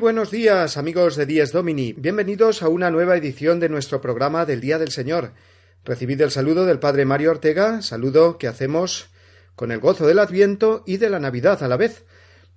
Buenos 0.00 0.30
días, 0.30 0.78
amigos 0.78 1.14
de 1.16 1.26
Dies 1.26 1.52
Domini. 1.52 1.92
Bienvenidos 1.92 2.62
a 2.62 2.68
una 2.68 2.90
nueva 2.90 3.18
edición 3.18 3.60
de 3.60 3.68
nuestro 3.68 4.00
programa 4.00 4.46
del 4.46 4.62
Día 4.62 4.78
del 4.78 4.92
Señor. 4.92 5.32
Recibid 5.84 6.22
el 6.22 6.30
saludo 6.30 6.64
del 6.64 6.78
Padre 6.78 7.04
Mario 7.04 7.32
Ortega, 7.32 7.82
saludo 7.82 8.38
que 8.38 8.48
hacemos 8.48 9.10
con 9.56 9.70
el 9.72 9.78
gozo 9.78 10.06
del 10.06 10.18
Adviento 10.18 10.82
y 10.86 10.96
de 10.96 11.10
la 11.10 11.20
Navidad 11.20 11.62
a 11.62 11.68
la 11.68 11.76
vez, 11.76 12.06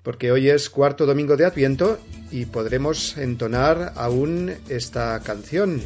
porque 0.03 0.31
hoy 0.31 0.49
es 0.49 0.69
cuarto 0.69 1.05
domingo 1.05 1.35
de 1.35 1.43
Adviento 1.43 1.99
y 2.31 2.45
podremos 2.45 3.17
entonar 3.17 3.91
aún 3.97 4.55
esta 4.69 5.19
canción. 5.19 5.81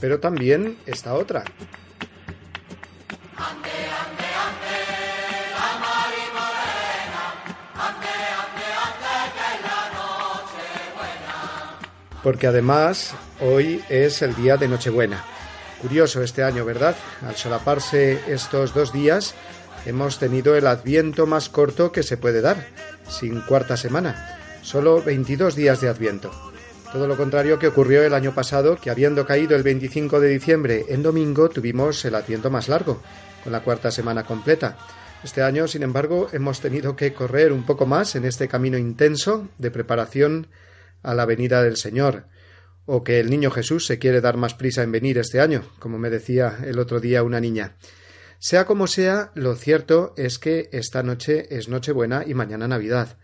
Pero 0.00 0.20
también 0.20 0.78
esta 0.86 1.12
otra. 1.12 1.44
Porque 12.22 12.46
además 12.46 13.14
hoy 13.40 13.82
es 13.88 14.22
el 14.22 14.34
día 14.34 14.56
de 14.56 14.68
Nochebuena. 14.68 15.24
Curioso 15.80 16.22
este 16.22 16.44
año, 16.44 16.64
¿verdad? 16.64 16.94
Al 17.26 17.36
solaparse 17.36 18.20
estos 18.28 18.72
dos 18.72 18.92
días, 18.92 19.34
hemos 19.84 20.18
tenido 20.18 20.54
el 20.54 20.66
adviento 20.66 21.26
más 21.26 21.48
corto 21.48 21.90
que 21.90 22.04
se 22.04 22.16
puede 22.16 22.40
dar, 22.40 22.68
sin 23.08 23.40
cuarta 23.40 23.76
semana, 23.76 24.38
solo 24.62 25.02
22 25.02 25.56
días 25.56 25.80
de 25.80 25.88
adviento. 25.88 26.30
Todo 26.92 27.08
lo 27.08 27.16
contrario 27.16 27.58
que 27.58 27.68
ocurrió 27.68 28.02
el 28.04 28.14
año 28.14 28.34
pasado, 28.34 28.76
que 28.76 28.90
habiendo 28.90 29.26
caído 29.26 29.56
el 29.56 29.62
25 29.62 30.20
de 30.20 30.28
diciembre 30.28 30.84
en 30.88 31.02
domingo, 31.02 31.48
tuvimos 31.48 32.04
el 32.04 32.14
adviento 32.14 32.50
más 32.50 32.68
largo, 32.68 33.02
con 33.42 33.52
la 33.52 33.60
cuarta 33.60 33.90
semana 33.90 34.24
completa. 34.24 34.76
Este 35.24 35.42
año, 35.42 35.66
sin 35.66 35.82
embargo, 35.82 36.28
hemos 36.32 36.60
tenido 36.60 36.94
que 36.94 37.14
correr 37.14 37.52
un 37.52 37.64
poco 37.64 37.86
más 37.86 38.14
en 38.14 38.24
este 38.24 38.46
camino 38.46 38.76
intenso 38.76 39.48
de 39.58 39.70
preparación 39.70 40.48
a 41.02 41.14
la 41.14 41.26
venida 41.26 41.62
del 41.62 41.76
Señor, 41.76 42.26
o 42.84 43.04
que 43.04 43.20
el 43.20 43.30
niño 43.30 43.50
Jesús 43.50 43.86
se 43.86 43.98
quiere 43.98 44.20
dar 44.20 44.36
más 44.36 44.54
prisa 44.54 44.82
en 44.82 44.92
venir 44.92 45.18
este 45.18 45.40
año, 45.40 45.64
como 45.78 45.98
me 45.98 46.10
decía 46.10 46.58
el 46.64 46.78
otro 46.78 47.00
día 47.00 47.22
una 47.22 47.40
niña. 47.40 47.76
Sea 48.38 48.64
como 48.64 48.86
sea, 48.86 49.30
lo 49.34 49.54
cierto 49.54 50.14
es 50.16 50.38
que 50.38 50.68
esta 50.72 51.02
noche 51.02 51.46
es 51.56 51.68
Nochebuena 51.68 52.24
y 52.26 52.34
mañana 52.34 52.66
Navidad, 52.66 53.16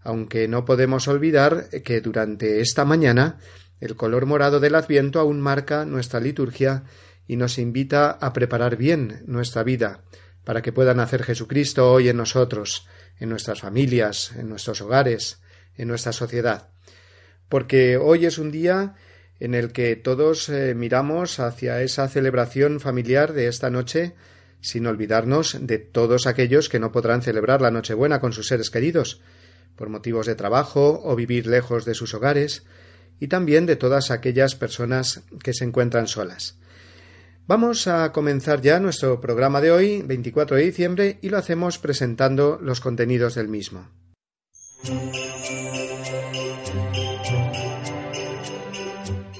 aunque 0.00 0.48
no 0.48 0.64
podemos 0.64 1.06
olvidar 1.06 1.68
que 1.84 2.00
durante 2.00 2.60
esta 2.60 2.84
mañana 2.84 3.38
el 3.80 3.96
color 3.96 4.24
morado 4.24 4.60
del 4.60 4.74
Adviento 4.74 5.20
aún 5.20 5.40
marca 5.40 5.84
nuestra 5.84 6.20
liturgia 6.20 6.84
y 7.26 7.36
nos 7.36 7.58
invita 7.58 8.10
a 8.10 8.32
preparar 8.32 8.76
bien 8.76 9.22
nuestra 9.26 9.64
vida, 9.64 10.04
para 10.44 10.62
que 10.62 10.72
pueda 10.72 10.94
nacer 10.94 11.24
Jesucristo 11.24 11.90
hoy 11.90 12.08
en 12.08 12.16
nosotros, 12.16 12.86
en 13.18 13.28
nuestras 13.28 13.60
familias, 13.60 14.32
en 14.36 14.48
nuestros 14.48 14.80
hogares, 14.80 15.42
en 15.76 15.88
nuestra 15.88 16.12
sociedad 16.12 16.73
porque 17.48 17.96
hoy 17.96 18.26
es 18.26 18.38
un 18.38 18.50
día 18.50 18.94
en 19.40 19.54
el 19.54 19.72
que 19.72 19.96
todos 19.96 20.48
eh, 20.48 20.74
miramos 20.74 21.40
hacia 21.40 21.82
esa 21.82 22.08
celebración 22.08 22.80
familiar 22.80 23.32
de 23.32 23.48
esta 23.48 23.70
noche, 23.70 24.14
sin 24.60 24.86
olvidarnos 24.86 25.58
de 25.60 25.78
todos 25.78 26.26
aquellos 26.26 26.68
que 26.68 26.78
no 26.78 26.92
podrán 26.92 27.22
celebrar 27.22 27.60
la 27.60 27.70
Nochebuena 27.70 28.20
con 28.20 28.32
sus 28.32 28.48
seres 28.48 28.70
queridos, 28.70 29.20
por 29.76 29.88
motivos 29.88 30.26
de 30.26 30.36
trabajo 30.36 31.00
o 31.04 31.16
vivir 31.16 31.46
lejos 31.46 31.84
de 31.84 31.94
sus 31.94 32.14
hogares, 32.14 32.64
y 33.20 33.28
también 33.28 33.66
de 33.66 33.76
todas 33.76 34.10
aquellas 34.10 34.54
personas 34.54 35.22
que 35.42 35.52
se 35.52 35.64
encuentran 35.64 36.06
solas. 36.06 36.58
Vamos 37.46 37.86
a 37.88 38.10
comenzar 38.12 38.62
ya 38.62 38.80
nuestro 38.80 39.20
programa 39.20 39.60
de 39.60 39.70
hoy, 39.70 40.02
24 40.02 40.56
de 40.56 40.62
diciembre, 40.62 41.18
y 41.20 41.28
lo 41.28 41.36
hacemos 41.36 41.78
presentando 41.78 42.58
los 42.62 42.80
contenidos 42.80 43.34
del 43.34 43.48
mismo. 43.48 43.90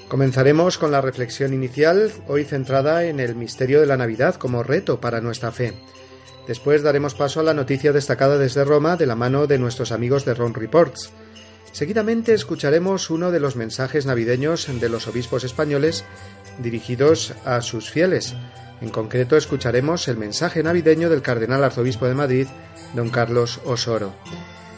Comenzaremos 0.07 0.77
con 0.77 0.91
la 0.91 1.01
reflexión 1.01 1.53
inicial, 1.53 2.11
hoy 2.27 2.43
centrada 2.43 3.05
en 3.05 3.19
el 3.19 3.35
misterio 3.35 3.81
de 3.81 3.87
la 3.87 3.97
Navidad 3.97 4.35
como 4.35 4.61
reto 4.61 5.01
para 5.01 5.19
nuestra 5.19 5.51
fe. 5.51 5.73
Después 6.47 6.83
daremos 6.83 7.15
paso 7.15 7.39
a 7.39 7.43
la 7.43 7.55
noticia 7.55 7.91
destacada 7.91 8.37
desde 8.37 8.63
Roma 8.63 8.97
de 8.97 9.07
la 9.07 9.15
mano 9.15 9.47
de 9.47 9.57
nuestros 9.57 9.91
amigos 9.91 10.23
de 10.23 10.35
Ron 10.35 10.53
Reports. 10.53 11.09
Seguidamente 11.71 12.35
escucharemos 12.35 13.09
uno 13.09 13.31
de 13.31 13.39
los 13.39 13.55
mensajes 13.55 14.05
navideños 14.05 14.67
de 14.79 14.89
los 14.89 15.07
obispos 15.07 15.43
españoles 15.43 16.05
dirigidos 16.59 17.33
a 17.43 17.61
sus 17.61 17.89
fieles. 17.89 18.35
En 18.81 18.89
concreto 18.89 19.35
escucharemos 19.37 20.07
el 20.07 20.17
mensaje 20.17 20.61
navideño 20.61 21.09
del 21.09 21.23
cardenal 21.23 21.63
arzobispo 21.63 22.05
de 22.05 22.13
Madrid, 22.13 22.47
don 22.93 23.09
Carlos 23.09 23.59
Osoro. 23.65 24.13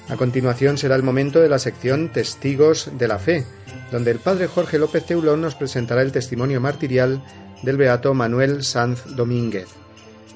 A 0.08 0.16
continuación 0.16 0.78
será 0.78 0.96
el 0.96 1.04
momento 1.04 1.42
de 1.42 1.50
la 1.50 1.60
sección 1.60 2.14
Testigos 2.14 2.92
de 2.98 3.08
la 3.10 3.20
Fe, 3.20 3.46
donde 3.92 4.12
el 4.12 4.20
padre 4.20 4.48
Jorge 4.48 4.78
López 4.78 5.06
Teulón 5.06 5.42
nos 5.42 5.56
presentará 5.56 6.02
el 6.02 6.12
testimonio 6.12 6.62
martirial 6.62 7.22
del 7.64 7.78
beato 7.78 8.14
Manuel 8.14 8.64
Sanz 8.64 9.16
Domínguez. 9.16 9.68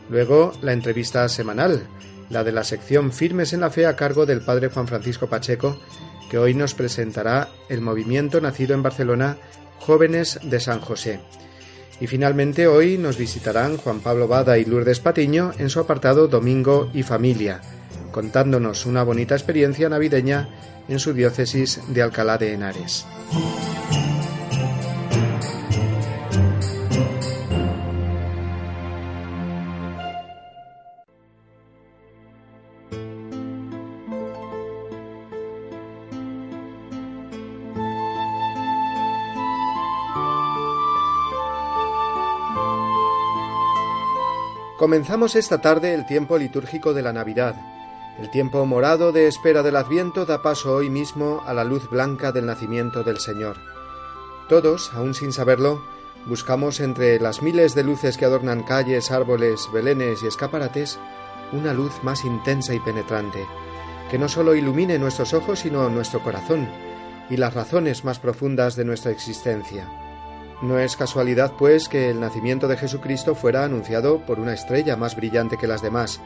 Luego, 0.09 0.53
la 0.62 0.74
entrevista 0.74 1.28
semanal, 1.29 1.84
la 2.29 2.44
de 2.44 2.52
la 2.52 2.63
sección 2.63 3.12
Firmes 3.12 3.53
en 3.53 3.62
la 3.62 3.69
Fe 3.69 3.85
a 3.85 3.96
cargo 3.96 4.25
del 4.25 4.41
padre 4.41 4.69
Juan 4.69 4.88
Francisco 4.88 5.28
Pacheco, 5.28 5.78
que 6.29 6.38
hoy 6.38 6.53
nos 6.53 6.74
presentará 6.74 7.50
el 7.69 7.81
movimiento 7.81 8.40
nacido 8.41 8.74
en 8.74 8.84
Barcelona 8.84 9.38
Jóvenes 9.79 10.40
de 10.44 10.59
San 10.59 10.79
José. 10.79 11.19
Y 12.00 12.08
finalmente 12.08 12.68
hoy 12.68 12.97
nos 12.97 13.18
visitarán 13.18 13.78
Juan 13.78 14.00
Pablo 14.00 14.28
Bada 14.28 14.58
y 14.58 14.66
Lourdes 14.66 15.00
Patiño 15.00 15.52
en 15.58 15.69
su 15.69 15.79
apartado 15.79 16.28
Domingo 16.28 16.90
y 16.94 17.03
Familia, 17.03 17.62
contándonos 18.11 18.85
una 18.85 19.03
bonita 19.03 19.35
experiencia 19.35 19.89
navideña 19.89 20.49
en 20.88 20.99
su 20.99 21.13
diócesis 21.13 21.81
de 21.88 22.01
Alcalá 22.01 22.38
de 22.38 22.53
Henares. 22.53 23.05
Comenzamos 44.81 45.35
esta 45.35 45.61
tarde 45.61 45.93
el 45.93 46.07
tiempo 46.07 46.40
litúrgico 46.40 46.91
de 46.96 47.03
la 47.03 47.14
Navidad, 47.14 47.55
el 48.19 48.29
tiempo 48.29 48.66
morado 48.66 49.11
de 49.11 49.28
espera 49.28 49.63
del 49.63 49.75
Adviento 49.75 50.25
da 50.25 50.41
paso 50.41 50.75
hoy 50.75 50.90
mismo 50.90 51.41
a 51.46 51.53
la 51.53 51.63
luz 51.63 51.90
blanca 51.90 52.31
del 52.31 52.46
nacimiento 52.46 53.03
del 53.03 53.19
Señor. 53.19 53.58
Todos, 54.49 54.91
aun 54.93 55.13
sin 55.13 55.31
saberlo, 55.31 55.81
buscamos 56.28 56.79
entre 56.81 57.19
las 57.19 57.41
miles 57.41 57.73
de 57.73 57.84
luces 57.84 58.17
que 58.17 58.25
adornan 58.25 58.63
calles, 58.63 59.11
árboles, 59.11 59.69
belenes 59.73 60.23
y 60.23 60.28
escaparates 60.28 60.99
una 61.52 61.73
luz 61.73 62.03
más 62.03 62.23
intensa 62.25 62.73
y 62.73 62.79
penetrante, 62.79 63.46
que 64.09 64.17
no 64.17 64.29
sólo 64.29 64.55
ilumine 64.55 64.99
nuestros 64.99 65.34
ojos, 65.34 65.59
sino 65.59 65.90
nuestro 65.90 66.22
corazón 66.22 66.67
y 67.29 67.37
las 67.37 67.53
razones 67.53 68.03
más 68.03 68.19
profundas 68.19 68.75
de 68.75 68.85
nuestra 68.85 69.11
existencia. 69.11 69.90
No 70.61 70.78
es 70.78 70.96
casualidad, 70.96 71.53
pues, 71.57 71.90
que 71.90 72.09
el 72.09 72.19
nacimiento 72.19 72.67
de 72.67 72.78
Jesucristo 72.78 73.35
fuera 73.35 73.64
anunciado 73.64 74.19
por 74.25 74.40
una 74.40 74.53
estrella 74.53 74.96
más 74.96 75.16
brillante 75.16 75.57
que 75.57 75.67
las 75.67 75.81
demás, 75.81 76.22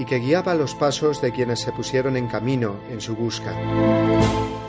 y 0.00 0.06
que 0.06 0.18
guiaba 0.18 0.54
los 0.54 0.74
pasos 0.74 1.20
de 1.20 1.30
quienes 1.30 1.60
se 1.60 1.72
pusieron 1.72 2.16
en 2.16 2.26
camino 2.26 2.76
en 2.90 3.02
su 3.02 3.14
busca. 3.14 3.54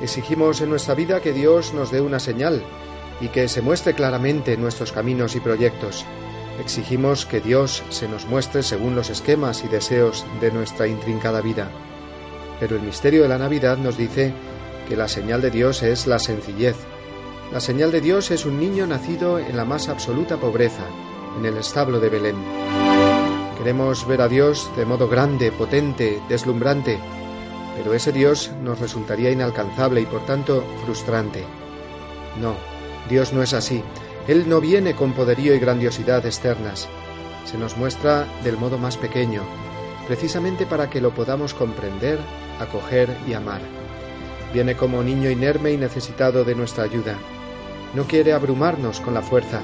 Exigimos 0.02 0.60
en 0.60 0.70
nuestra 0.70 0.94
vida 0.94 1.22
que 1.22 1.32
Dios 1.32 1.74
nos 1.74 1.90
dé 1.90 2.02
una 2.02 2.20
señal 2.20 2.62
y 3.22 3.30
que 3.30 3.48
se 3.48 3.62
muestre 3.62 3.94
claramente 3.94 4.58
nuestros 4.58 4.92
caminos 4.92 5.38
y 5.38 5.40
proyectos. 5.40 6.06
Exigimos 6.60 7.26
que 7.26 7.40
Dios 7.40 7.82
se 7.88 8.10
nos 8.10 8.26
muestre 8.26 8.62
según 8.62 8.94
los 8.94 9.10
esquemas 9.10 9.64
y 9.64 9.70
deseos 9.70 10.26
de 10.42 10.52
nuestra 10.52 10.86
intrincada 10.86 11.40
vida. 11.40 11.70
Pero 12.60 12.76
el 12.76 12.82
misterio 12.82 13.22
de 13.22 13.30
la 13.30 13.38
Navidad 13.38 13.78
nos 13.78 13.96
dice 13.96 14.34
que 14.90 14.98
la 14.98 15.08
señal 15.08 15.42
de 15.42 15.50
Dios 15.50 15.82
es 15.82 16.08
la 16.08 16.20
sencillez. 16.20 16.76
La 17.54 17.62
señal 17.62 17.94
de 17.94 18.02
Dios 18.02 18.32
es 18.32 18.46
un 18.46 18.60
niño 18.60 18.86
nacido 18.86 19.40
en 19.40 19.56
la 19.56 19.64
más 19.64 19.88
absoluta 19.88 20.36
pobreza, 20.36 20.84
en 21.40 21.46
el 21.46 21.56
establo 21.56 22.02
de 22.02 22.10
Belén. 22.10 22.91
Queremos 23.62 24.08
ver 24.08 24.22
a 24.22 24.28
Dios 24.28 24.72
de 24.76 24.88
modo 24.88 25.08
grande, 25.08 25.52
potente, 25.52 26.20
deslumbrante, 26.28 26.98
pero 27.78 27.94
ese 27.94 28.12
Dios 28.12 28.50
nos 28.64 28.80
resultaría 28.80 29.30
inalcanzable 29.30 30.02
y 30.02 30.08
por 30.08 30.26
tanto 30.26 30.64
frustrante. 30.84 31.44
No, 32.42 32.56
Dios 33.08 33.34
no 33.34 33.44
es 33.44 33.54
así. 33.54 33.84
Él 34.28 34.50
no 34.50 34.62
viene 34.62 34.96
con 34.96 35.14
poderío 35.14 35.54
y 35.54 35.60
grandiosidad 35.60 36.26
externas. 36.26 36.90
Se 37.46 37.60
nos 37.60 37.78
muestra 37.78 38.26
del 38.44 38.58
modo 38.58 38.80
más 38.80 38.98
pequeño, 38.98 39.44
precisamente 40.08 40.66
para 40.66 40.90
que 40.90 41.00
lo 41.00 41.14
podamos 41.14 41.54
comprender, 41.54 42.18
acoger 42.60 43.16
y 43.28 43.34
amar. 43.34 43.62
Viene 44.56 44.76
como 44.76 45.04
niño 45.04 45.30
inerme 45.30 45.72
y 45.72 45.78
necesitado 45.78 46.44
de 46.46 46.56
nuestra 46.56 46.86
ayuda. 46.86 47.16
No 47.94 48.06
quiere 48.06 48.34
abrumarnos 48.34 49.02
con 49.02 49.14
la 49.14 49.22
fuerza, 49.22 49.62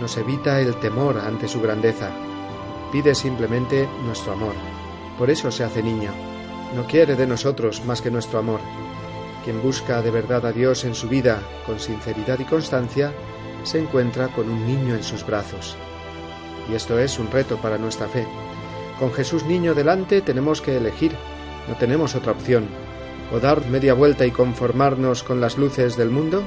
nos 0.00 0.16
evita 0.16 0.60
el 0.60 0.74
temor 0.80 1.20
ante 1.20 1.46
su 1.46 1.60
grandeza. 1.60 2.10
Pide 2.92 3.14
simplemente 3.14 3.88
nuestro 4.04 4.32
amor. 4.32 4.54
Por 5.16 5.30
eso 5.30 5.50
se 5.50 5.62
hace 5.62 5.82
niño. 5.82 6.10
No 6.74 6.86
quiere 6.86 7.14
de 7.14 7.26
nosotros 7.26 7.84
más 7.84 8.02
que 8.02 8.10
nuestro 8.10 8.38
amor. 8.38 8.60
Quien 9.44 9.62
busca 9.62 10.02
de 10.02 10.10
verdad 10.10 10.44
a 10.46 10.52
Dios 10.52 10.84
en 10.84 10.94
su 10.94 11.08
vida 11.08 11.40
con 11.66 11.78
sinceridad 11.78 12.38
y 12.40 12.44
constancia, 12.44 13.12
se 13.62 13.78
encuentra 13.78 14.28
con 14.28 14.48
un 14.50 14.66
niño 14.66 14.94
en 14.94 15.04
sus 15.04 15.24
brazos. 15.24 15.76
Y 16.70 16.74
esto 16.74 16.98
es 16.98 17.18
un 17.18 17.30
reto 17.30 17.58
para 17.58 17.78
nuestra 17.78 18.08
fe. 18.08 18.26
Con 18.98 19.12
Jesús 19.12 19.44
niño 19.44 19.74
delante 19.74 20.20
tenemos 20.20 20.60
que 20.60 20.76
elegir, 20.76 21.12
no 21.68 21.76
tenemos 21.76 22.14
otra 22.14 22.32
opción, 22.32 22.68
o 23.32 23.38
dar 23.38 23.64
media 23.66 23.94
vuelta 23.94 24.26
y 24.26 24.30
conformarnos 24.30 25.22
con 25.22 25.40
las 25.40 25.56
luces 25.58 25.96
del 25.96 26.10
mundo, 26.10 26.42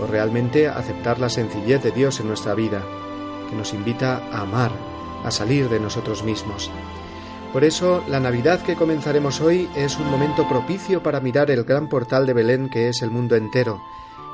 o 0.00 0.06
realmente 0.06 0.68
aceptar 0.68 1.18
la 1.18 1.28
sencillez 1.28 1.82
de 1.82 1.90
Dios 1.90 2.20
en 2.20 2.28
nuestra 2.28 2.54
vida, 2.54 2.82
que 3.48 3.56
nos 3.56 3.72
invita 3.72 4.22
a 4.32 4.42
amar, 4.42 4.91
a 5.24 5.30
salir 5.30 5.68
de 5.68 5.80
nosotros 5.80 6.22
mismos. 6.22 6.70
Por 7.52 7.64
eso, 7.64 8.02
la 8.08 8.18
Navidad 8.18 8.62
que 8.62 8.76
comenzaremos 8.76 9.40
hoy 9.40 9.68
es 9.76 9.98
un 9.98 10.10
momento 10.10 10.48
propicio 10.48 11.02
para 11.02 11.20
mirar 11.20 11.50
el 11.50 11.64
gran 11.64 11.88
portal 11.88 12.26
de 12.26 12.32
Belén 12.32 12.70
que 12.70 12.88
es 12.88 13.02
el 13.02 13.10
mundo 13.10 13.36
entero, 13.36 13.82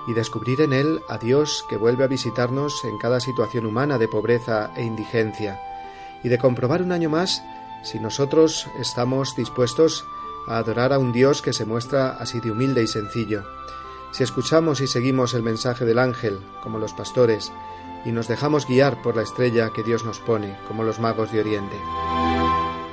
y 0.06 0.14
descubrir 0.14 0.60
en 0.60 0.72
él 0.72 1.00
a 1.08 1.18
Dios 1.18 1.64
que 1.68 1.76
vuelve 1.76 2.04
a 2.04 2.06
visitarnos 2.08 2.84
en 2.84 2.96
cada 2.96 3.20
situación 3.20 3.66
humana 3.66 3.98
de 3.98 4.08
pobreza 4.08 4.70
e 4.76 4.84
indigencia, 4.84 5.60
y 6.22 6.28
de 6.28 6.38
comprobar 6.38 6.80
un 6.80 6.92
año 6.92 7.10
más 7.10 7.42
si 7.82 7.98
nosotros 7.98 8.68
estamos 8.78 9.34
dispuestos 9.36 10.04
a 10.48 10.58
adorar 10.58 10.92
a 10.92 10.98
un 10.98 11.12
Dios 11.12 11.42
que 11.42 11.52
se 11.52 11.64
muestra 11.64 12.10
así 12.10 12.40
de 12.40 12.50
humilde 12.50 12.82
y 12.82 12.86
sencillo. 12.86 13.44
Si 14.12 14.22
escuchamos 14.22 14.80
y 14.80 14.86
seguimos 14.86 15.34
el 15.34 15.42
mensaje 15.42 15.84
del 15.84 15.98
ángel, 15.98 16.40
como 16.62 16.78
los 16.78 16.94
pastores, 16.94 17.52
y 18.04 18.12
nos 18.12 18.28
dejamos 18.28 18.66
guiar 18.66 19.02
por 19.02 19.16
la 19.16 19.22
estrella 19.22 19.70
que 19.74 19.82
Dios 19.82 20.04
nos 20.04 20.20
pone, 20.20 20.56
como 20.66 20.84
los 20.84 20.98
magos 20.98 21.32
de 21.32 21.40
Oriente. 21.40 21.76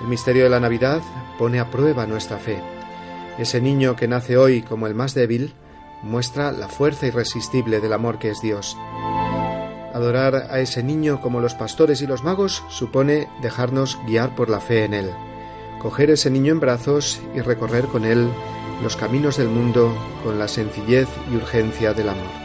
El 0.01 0.07
misterio 0.07 0.43
de 0.43 0.49
la 0.49 0.59
Navidad 0.59 1.01
pone 1.37 1.59
a 1.59 1.69
prueba 1.69 2.05
nuestra 2.05 2.37
fe. 2.37 2.61
Ese 3.37 3.61
niño 3.61 3.95
que 3.95 4.07
nace 4.07 4.37
hoy 4.37 4.61
como 4.61 4.87
el 4.87 4.95
más 4.95 5.13
débil 5.13 5.53
muestra 6.03 6.51
la 6.51 6.67
fuerza 6.67 7.07
irresistible 7.07 7.81
del 7.81 7.93
amor 7.93 8.19
que 8.19 8.29
es 8.29 8.41
Dios. 8.41 8.77
Adorar 9.93 10.47
a 10.51 10.59
ese 10.59 10.83
niño 10.83 11.21
como 11.21 11.39
los 11.39 11.55
pastores 11.55 12.01
y 12.01 12.07
los 12.07 12.23
magos 12.23 12.63
supone 12.69 13.27
dejarnos 13.41 13.97
guiar 14.05 14.35
por 14.35 14.49
la 14.49 14.59
fe 14.59 14.83
en 14.83 14.93
él, 14.93 15.11
coger 15.79 16.09
ese 16.09 16.29
niño 16.29 16.51
en 16.51 16.59
brazos 16.59 17.21
y 17.33 17.41
recorrer 17.41 17.85
con 17.85 18.05
él 18.05 18.29
los 18.83 18.95
caminos 18.95 19.37
del 19.37 19.47
mundo 19.47 19.95
con 20.23 20.37
la 20.37 20.47
sencillez 20.47 21.07
y 21.31 21.35
urgencia 21.35 21.93
del 21.93 22.09
amor. 22.09 22.44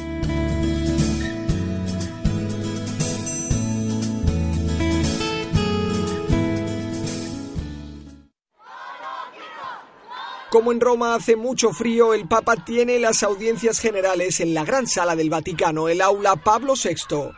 Como 10.51 10.73
en 10.73 10.81
Roma 10.81 11.15
hace 11.15 11.37
mucho 11.37 11.71
frío, 11.71 12.13
el 12.13 12.27
Papa 12.27 12.57
tiene 12.57 12.99
las 12.99 13.23
audiencias 13.23 13.79
generales 13.79 14.41
en 14.41 14.53
la 14.53 14.65
gran 14.65 14.85
sala 14.85 15.15
del 15.15 15.29
Vaticano, 15.29 15.87
el 15.87 16.01
aula 16.01 16.35
Pablo 16.35 16.73
VI. 16.73 17.31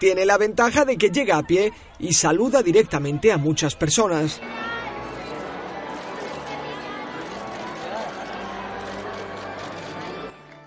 Tiene 0.00 0.24
la 0.24 0.38
ventaja 0.38 0.86
de 0.86 0.96
que 0.96 1.10
llega 1.10 1.36
a 1.36 1.46
pie 1.46 1.74
y 1.98 2.14
saluda 2.14 2.62
directamente 2.62 3.32
a 3.32 3.36
muchas 3.36 3.76
personas. 3.76 4.40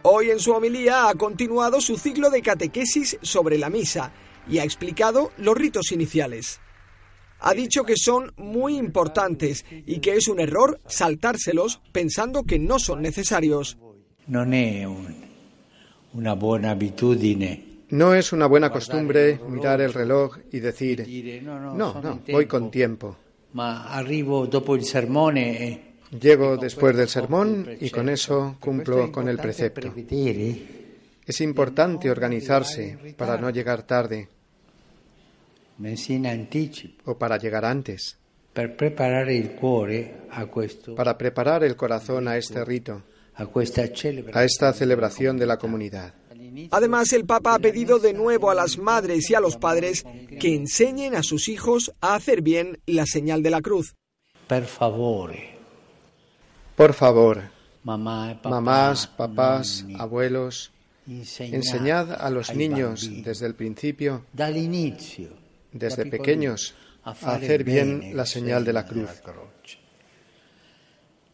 Hoy 0.03 0.29
en 0.29 0.39
su 0.39 0.51
homilía 0.51 1.09
ha 1.09 1.15
continuado 1.15 1.81
su 1.81 1.97
ciclo 1.97 2.29
de 2.29 2.43
catequesis 2.43 3.17
sobre 3.23 3.57
la 3.57 3.71
misa 3.71 4.11
y 4.47 4.59
ha 4.59 4.63
explicado 4.63 5.31
los 5.37 5.57
ritos 5.57 5.91
iniciales 5.91 6.61
ha 7.41 7.53
dicho 7.53 7.83
que 7.83 7.95
son 7.97 8.31
muy 8.37 8.77
importantes 8.77 9.65
y 9.71 9.99
que 9.99 10.15
es 10.15 10.27
un 10.27 10.39
error 10.39 10.79
saltárselos 10.87 11.81
pensando 11.91 12.43
que 12.43 12.59
no 12.59 12.79
son 12.79 13.01
necesarios. 13.01 13.77
No 14.27 14.43
es 14.43 14.87
una 16.13 16.33
buena 16.33 16.77
No 17.89 18.13
es 18.13 18.31
una 18.31 18.45
buena 18.45 18.69
costumbre 18.71 19.39
mirar 19.49 19.81
el 19.81 19.93
reloj 19.93 20.37
y 20.51 20.59
decir, 20.59 21.41
no, 21.43 21.75
no, 21.75 22.21
voy 22.31 22.45
con 22.45 22.69
tiempo. 22.71 23.17
E 25.37 25.81
Llego 26.19 26.57
después 26.57 26.95
del 26.95 27.07
sermón 27.07 27.67
y 27.79 27.89
con 27.89 28.09
eso 28.09 28.57
cumplo 28.59 29.11
con 29.11 29.27
el 29.27 29.37
precepto. 29.37 29.93
Es 31.25 31.41
importante 31.41 32.11
organizarse 32.11 33.15
para 33.17 33.37
no 33.37 33.49
llegar 33.49 33.83
tarde 33.83 34.27
o 37.05 37.17
para 37.17 37.37
llegar 37.37 37.65
antes. 37.65 38.17
para 40.95 41.17
preparar 41.17 41.63
el 41.63 41.75
corazón 41.75 42.27
a 42.27 42.37
este 42.37 42.65
rito, 42.65 43.03
a 43.35 44.43
esta 44.43 44.73
celebración 44.73 45.37
de 45.37 45.45
la 45.45 45.57
comunidad. 45.57 46.13
Además, 46.71 47.13
el 47.13 47.25
Papa 47.25 47.55
ha 47.55 47.59
pedido 47.59 47.99
de 47.99 48.13
nuevo 48.13 48.49
a 48.49 48.55
las 48.55 48.77
madres 48.77 49.29
y 49.29 49.35
a 49.35 49.39
los 49.39 49.57
padres 49.57 50.03
que 50.39 50.53
enseñen 50.53 51.15
a 51.15 51.23
sus 51.23 51.47
hijos 51.47 51.93
a 52.01 52.15
hacer 52.15 52.41
bien 52.41 52.79
la 52.85 53.05
señal 53.05 53.41
de 53.41 53.51
la 53.51 53.61
cruz. 53.61 53.95
Por 54.47 54.65
favor. 54.65 55.33
Por 56.75 56.93
favor. 56.93 57.41
Mamás, 57.83 59.07
papás, 59.07 59.85
abuelos, 59.97 60.71
enseñad 61.07 62.11
a 62.11 62.29
los 62.29 62.53
niños 62.53 63.09
desde 63.23 63.47
el 63.47 63.55
principio 63.55 64.25
desde 65.71 66.05
pequeños 66.05 66.75
a 67.03 67.11
hacer 67.11 67.63
bien 67.63 68.15
la 68.15 68.25
señal 68.25 68.63
de 68.63 68.73
la 68.73 68.85
cruz. 68.85 69.09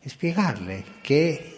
Explicarle 0.01 0.85
que 1.03 1.57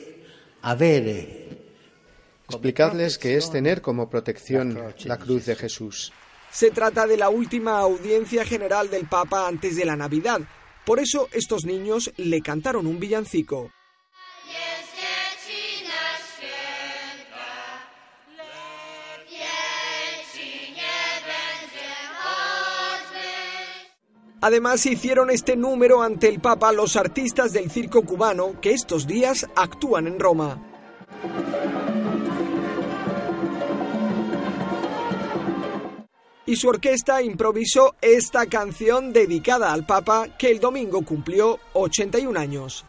Explicadles 2.49 3.17
que 3.17 3.37
es 3.37 3.51
tener 3.51 3.81
como 3.81 4.09
protección 4.09 4.77
la 5.05 5.17
cruz 5.17 5.45
de 5.45 5.55
Jesús. 5.55 6.11
Se 6.51 6.71
trata 6.71 7.05
de 7.05 7.17
la 7.17 7.29
última 7.29 7.79
audiencia 7.79 8.43
general 8.43 8.89
del 8.89 9.05
Papa 9.05 9.47
antes 9.47 9.75
de 9.75 9.85
la 9.85 9.95
Navidad. 9.95 10.41
Por 10.85 10.99
eso 10.99 11.29
estos 11.31 11.65
niños 11.65 12.11
le 12.17 12.41
cantaron 12.41 12.87
un 12.87 12.99
villancico. 12.99 13.71
Además 24.41 24.85
hicieron 24.85 25.29
este 25.29 25.55
número 25.57 26.01
ante 26.01 26.29
el 26.29 26.39
Papa 26.39 26.71
los 26.71 26.95
artistas 26.95 27.51
del 27.51 27.69
circo 27.69 28.03
cubano 28.03 28.59
que 28.61 28.71
estos 28.71 29.05
días 29.05 29.47
actúan 29.55 30.07
en 30.07 30.19
Roma. 30.19 30.65
Y 36.45 36.55
su 36.55 36.67
orquesta 36.67 37.21
improvisó 37.21 37.95
esta 38.01 38.47
canción 38.47 39.13
dedicada 39.13 39.71
al 39.71 39.85
Papa 39.85 40.29
que 40.37 40.49
el 40.49 40.59
domingo 40.59 41.03
cumplió 41.03 41.59
81 41.73 42.39
años. 42.39 42.88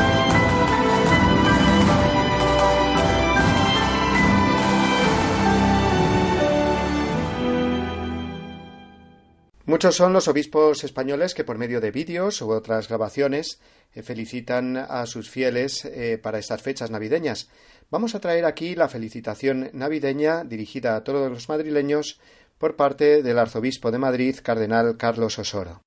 Muchos 9.71 9.95
son 9.95 10.11
los 10.11 10.27
obispos 10.27 10.83
españoles 10.83 11.33
que 11.33 11.45
por 11.45 11.57
medio 11.57 11.79
de 11.79 11.91
vídeos 11.91 12.41
u 12.41 12.51
otras 12.51 12.89
grabaciones 12.89 13.61
eh, 13.93 14.01
felicitan 14.03 14.75
a 14.75 15.05
sus 15.05 15.29
fieles 15.29 15.85
eh, 15.85 16.19
para 16.21 16.39
estas 16.39 16.61
fechas 16.61 16.91
navideñas. 16.91 17.47
Vamos 17.89 18.13
a 18.13 18.19
traer 18.19 18.43
aquí 18.43 18.75
la 18.75 18.89
felicitación 18.89 19.69
navideña 19.71 20.43
dirigida 20.43 20.97
a 20.97 21.05
todos 21.05 21.31
los 21.31 21.47
madrileños 21.47 22.19
por 22.57 22.75
parte 22.75 23.23
del 23.23 23.39
arzobispo 23.39 23.91
de 23.91 23.97
Madrid, 23.97 24.35
cardenal 24.43 24.97
Carlos 24.97 25.39
Osoro. 25.39 25.83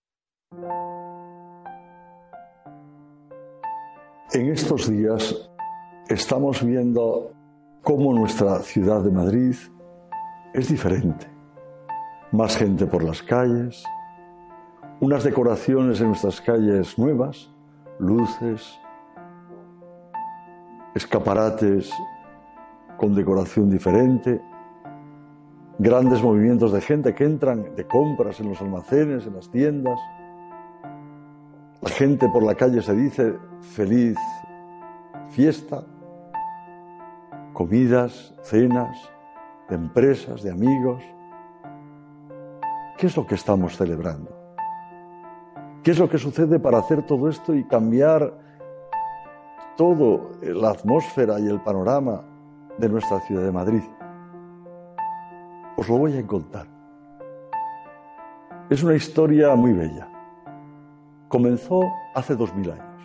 En 4.33 4.51
estos 4.51 4.91
días 4.91 5.51
estamos 6.09 6.65
viendo 6.65 7.35
cómo 7.83 8.15
nuestra 8.15 8.61
ciudad 8.61 9.03
de 9.03 9.11
Madrid 9.11 9.55
es 10.55 10.69
diferente 10.71 11.34
más 12.35 12.57
gente 12.57 12.87
por 12.87 13.05
las 13.05 13.23
calles, 13.23 13.85
unas 14.99 15.23
decoraciones 15.23 16.01
en 16.01 16.09
nuestras 16.09 16.41
calles 16.41 16.99
nuevas, 16.99 17.49
luces, 18.01 18.81
escaparates 20.97 21.93
con 22.97 23.15
decoración 23.15 23.71
diferente, 23.71 24.43
grandes 25.79 26.23
movimientos 26.23 26.73
de 26.73 26.81
gente 26.81 27.15
que 27.15 27.23
entran 27.23 27.77
de 27.77 27.87
compras 27.87 28.41
en 28.41 28.49
los 28.49 28.61
almacenes, 28.61 29.27
en 29.27 29.35
las 29.35 29.49
tiendas. 29.49 30.01
La 31.83 31.91
gente 31.91 32.29
por 32.29 32.43
la 32.43 32.57
calle 32.57 32.83
se 32.83 32.97
dice 32.97 33.35
feliz 33.61 34.19
fiesta, 35.31 35.85
comidas, 37.53 38.35
cenas, 38.43 39.09
de 39.69 39.77
empresas, 39.77 40.43
de 40.43 40.51
amigos. 40.51 41.14
¿Qué 43.05 43.09
es 43.09 43.17
lo 43.19 43.27
que 43.27 43.35
estamos 43.35 43.77
celebrando? 43.77 44.31
¿Qué 45.83 45.91
es 45.91 45.99
lo 45.99 46.09
que 46.09 46.17
sucede 46.17 46.59
para 46.59 46.79
hacer 46.79 47.03
todo 47.03 47.29
esto 47.29 47.53
y 47.53 47.63
cambiar 47.65 48.33
toda 49.77 50.23
la 50.41 50.71
atmósfera 50.71 51.39
y 51.39 51.47
el 51.47 51.61
panorama 51.61 52.25
de 52.79 52.89
nuestra 52.89 53.21
ciudad 53.21 53.43
de 53.43 53.53
Madrid? 53.53 53.83
Os 55.77 55.87
lo 55.87 55.99
voy 55.99 56.17
a 56.17 56.27
contar. 56.27 56.67
Es 58.71 58.83
una 58.83 58.95
historia 58.95 59.55
muy 59.55 59.75
bella. 59.75 60.09
Comenzó 61.29 61.83
hace 62.15 62.35
dos 62.35 62.55
mil 62.55 62.71
años. 62.71 63.03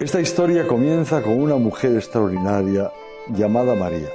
Esta 0.00 0.20
historia 0.20 0.66
comienza 0.66 1.22
con 1.22 1.40
una 1.40 1.54
mujer 1.54 1.94
extraordinaria 1.94 2.90
llamada 3.30 3.74
María. 3.74 4.08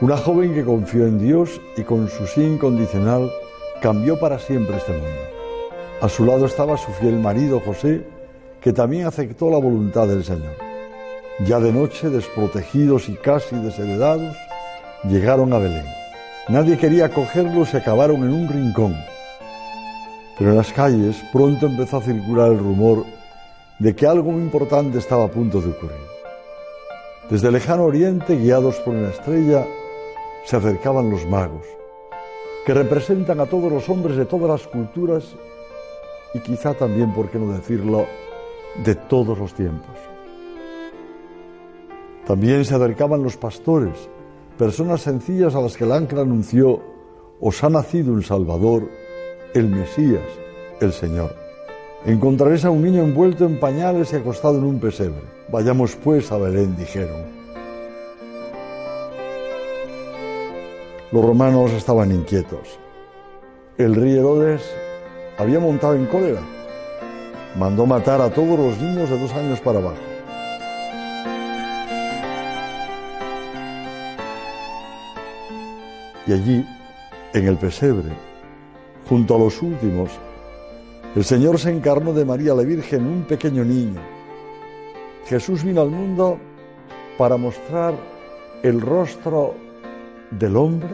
Una 0.00 0.16
joven 0.16 0.54
que 0.54 0.64
confió 0.64 1.06
en 1.06 1.18
Dios 1.18 1.60
y 1.76 1.82
con 1.82 2.08
su 2.08 2.26
sí 2.26 2.42
incondicional 2.42 3.30
cambió 3.80 4.18
para 4.18 4.38
siempre 4.38 4.76
este 4.76 4.92
mundo. 4.92 5.20
A 6.00 6.08
su 6.08 6.24
lado 6.24 6.46
estaba 6.46 6.76
su 6.76 6.90
fiel 6.92 7.18
marido 7.18 7.60
José, 7.60 8.06
que 8.60 8.72
también 8.72 9.06
aceptó 9.06 9.50
la 9.50 9.58
voluntad 9.58 10.06
del 10.06 10.24
Señor. 10.24 10.54
Ya 11.46 11.58
de 11.60 11.72
noche, 11.72 12.10
desprotegidos 12.10 13.08
y 13.08 13.14
casi 13.14 13.56
desheredados, 13.56 14.36
llegaron 15.04 15.52
a 15.52 15.58
Belén. 15.58 15.86
Nadie 16.48 16.76
quería 16.76 17.12
cogerlos 17.12 17.72
y 17.72 17.76
acabaron 17.76 18.16
en 18.16 18.32
un 18.32 18.48
rincón. 18.48 18.96
Pero 20.38 20.50
en 20.50 20.56
las 20.56 20.72
calles 20.72 21.16
pronto 21.32 21.66
empezó 21.66 21.98
a 21.98 22.02
circular 22.02 22.52
el 22.52 22.58
rumor 22.58 23.04
de 23.78 23.94
que 23.94 24.06
algo 24.06 24.32
muy 24.32 24.42
importante 24.42 24.98
estaba 24.98 25.24
a 25.24 25.28
punto 25.28 25.60
de 25.60 25.70
ocurrir. 25.70 26.09
Desde 27.30 27.52
lejano 27.52 27.84
oriente, 27.84 28.36
guiados 28.36 28.80
por 28.80 28.92
una 28.92 29.10
estrella, 29.10 29.64
se 30.44 30.56
acercaban 30.56 31.10
los 31.10 31.24
magos, 31.26 31.64
que 32.66 32.74
representan 32.74 33.38
a 33.38 33.46
todos 33.46 33.70
los 33.70 33.88
hombres 33.88 34.16
de 34.16 34.26
todas 34.26 34.48
las 34.48 34.66
culturas 34.66 35.36
y 36.34 36.40
quizá 36.40 36.74
también, 36.74 37.14
por 37.14 37.30
qué 37.30 37.38
no 37.38 37.52
decirlo, 37.52 38.06
de 38.84 38.96
todos 38.96 39.38
los 39.38 39.54
tiempos. 39.54 39.96
También 42.26 42.64
se 42.64 42.74
acercaban 42.74 43.22
los 43.22 43.36
pastores, 43.36 44.10
personas 44.58 45.02
sencillas 45.02 45.54
a 45.54 45.60
las 45.60 45.76
que 45.76 45.84
el 45.84 45.92
ángel 45.92 46.18
anunció, 46.18 46.82
os 47.40 47.62
ha 47.62 47.70
nacido 47.70 48.12
un 48.12 48.24
Salvador, 48.24 48.88
el 49.54 49.68
Mesías, 49.68 50.26
el 50.80 50.92
Señor. 50.92 51.39
Encontraréis 52.04 52.64
a 52.64 52.70
un 52.70 52.82
niño 52.82 53.02
envuelto 53.02 53.44
en 53.44 53.60
pañales 53.60 54.12
y 54.12 54.16
acostado 54.16 54.58
en 54.58 54.64
un 54.64 54.80
pesebre. 54.80 55.22
Vayamos 55.48 55.96
pues 55.96 56.30
a 56.32 56.38
Belén, 56.38 56.76
dijeron. 56.76 57.24
Los 61.12 61.24
romanos 61.24 61.72
estaban 61.72 62.12
inquietos. 62.12 62.78
El 63.76 63.94
rey 63.94 64.12
Herodes 64.14 64.62
había 65.38 65.58
montado 65.58 65.94
en 65.94 66.06
cólera. 66.06 66.40
Mandó 67.58 67.84
matar 67.84 68.20
a 68.20 68.30
todos 68.30 68.58
los 68.58 68.80
niños 68.80 69.10
de 69.10 69.18
dos 69.18 69.32
años 69.32 69.60
para 69.60 69.80
abajo. 69.80 69.96
Y 76.26 76.32
allí, 76.32 76.64
en 77.34 77.48
el 77.48 77.56
pesebre, 77.56 78.10
junto 79.08 79.34
a 79.34 79.38
los 79.38 79.60
últimos, 79.62 80.10
el 81.16 81.24
Señor 81.24 81.58
se 81.58 81.70
encarnó 81.70 82.12
de 82.12 82.24
María 82.24 82.54
la 82.54 82.62
Virgen, 82.62 83.06
un 83.06 83.22
pequeño 83.24 83.64
niño. 83.64 84.00
Jesús 85.26 85.64
vino 85.64 85.80
al 85.80 85.90
mundo 85.90 86.38
para 87.18 87.36
mostrar 87.36 87.94
el 88.62 88.80
rostro 88.80 89.54
del 90.30 90.56
hombre 90.56 90.90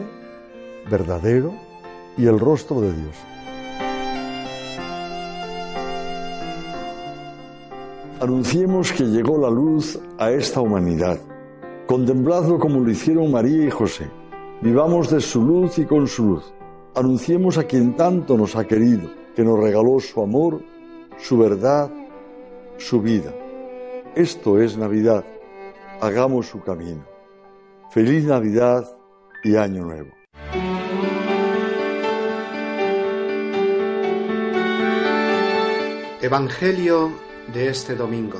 verdadero 0.89 1.53
y 2.17 2.25
el 2.25 2.39
rostro 2.39 2.81
de 2.81 2.93
Dios. 2.93 3.15
Anunciemos 8.19 8.91
que 8.93 9.03
llegó 9.03 9.37
la 9.37 9.49
luz 9.49 9.99
a 10.17 10.31
esta 10.31 10.59
humanidad. 10.59 11.19
Contempladlo 11.85 12.57
como 12.57 12.79
lo 12.79 12.89
hicieron 12.89 13.31
María 13.31 13.67
y 13.67 13.69
José. 13.69 14.09
Vivamos 14.61 15.11
de 15.11 15.21
su 15.21 15.43
luz 15.43 15.77
y 15.77 15.85
con 15.85 16.07
su 16.07 16.25
luz. 16.25 16.53
Anunciemos 16.95 17.59
a 17.59 17.65
quien 17.65 17.95
tanto 17.95 18.35
nos 18.35 18.55
ha 18.55 18.65
querido, 18.65 19.07
que 19.37 19.43
nos 19.43 19.59
regaló 19.59 19.99
su 19.99 20.19
amor, 20.19 20.63
su 21.19 21.37
verdad, 21.37 21.91
su 22.79 23.03
vida. 23.03 23.31
Esto 24.15 24.59
es 24.59 24.75
Navidad. 24.75 25.23
Hagamos 26.01 26.47
su 26.47 26.63
camino. 26.63 27.05
Feliz 27.91 28.23
Navidad 28.25 28.97
y 29.43 29.55
Año 29.55 29.85
Nuevo. 29.85 30.09
Evangelio 36.19 37.11
de 37.53 37.69
este 37.69 37.93
domingo. 37.93 38.39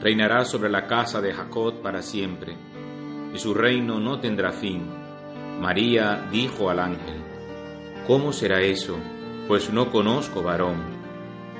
reinará 0.00 0.44
sobre 0.44 0.70
la 0.70 0.86
casa 0.86 1.20
de 1.20 1.32
Jacob 1.32 1.80
para 1.82 2.02
siempre, 2.02 2.56
y 3.34 3.38
su 3.38 3.54
reino 3.54 4.00
no 4.00 4.20
tendrá 4.20 4.52
fin. 4.52 4.86
María 5.60 6.28
dijo 6.30 6.70
al 6.70 6.80
ángel, 6.80 7.22
¿Cómo 8.06 8.32
será 8.32 8.60
eso? 8.60 8.98
Pues 9.48 9.72
no 9.72 9.90
conozco 9.90 10.42
varón. 10.42 10.76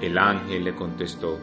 El 0.00 0.18
ángel 0.18 0.64
le 0.64 0.74
contestó, 0.74 1.38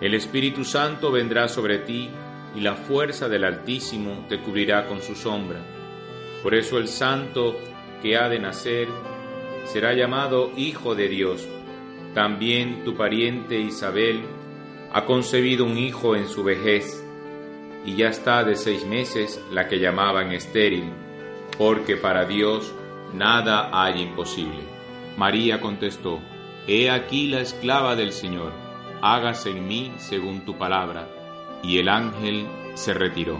El 0.00 0.14
Espíritu 0.14 0.64
Santo 0.64 1.10
vendrá 1.10 1.48
sobre 1.48 1.78
ti, 1.78 2.08
y 2.54 2.60
la 2.60 2.74
fuerza 2.74 3.28
del 3.28 3.44
Altísimo 3.44 4.24
te 4.28 4.40
cubrirá 4.40 4.86
con 4.86 5.02
su 5.02 5.14
sombra. 5.14 5.60
Por 6.42 6.54
eso 6.54 6.78
el 6.78 6.88
santo 6.88 7.56
que 8.02 8.16
ha 8.16 8.28
de 8.28 8.38
nacer 8.38 8.88
será 9.64 9.94
llamado 9.94 10.50
Hijo 10.56 10.94
de 10.94 11.08
Dios. 11.08 11.46
También 12.14 12.82
tu 12.84 12.96
pariente 12.96 13.58
Isabel, 13.60 14.22
ha 14.92 15.04
concebido 15.04 15.64
un 15.64 15.78
hijo 15.78 16.16
en 16.16 16.28
su 16.28 16.42
vejez, 16.42 17.04
y 17.84 17.96
ya 17.96 18.08
está 18.08 18.44
de 18.44 18.56
seis 18.56 18.84
meses 18.84 19.42
la 19.50 19.68
que 19.68 19.78
llamaban 19.78 20.32
estéril, 20.32 20.90
porque 21.56 21.96
para 21.96 22.24
Dios 22.24 22.72
nada 23.14 23.70
hay 23.72 24.02
imposible. 24.02 24.62
María 25.16 25.60
contestó, 25.60 26.20
He 26.66 26.90
aquí 26.90 27.28
la 27.28 27.40
esclava 27.40 27.96
del 27.96 28.12
Señor, 28.12 28.52
hágase 29.02 29.50
en 29.50 29.66
mí 29.66 29.92
según 29.96 30.44
tu 30.44 30.56
palabra. 30.56 31.08
Y 31.62 31.78
el 31.78 31.88
ángel 31.88 32.46
se 32.74 32.94
retiró. 32.94 33.38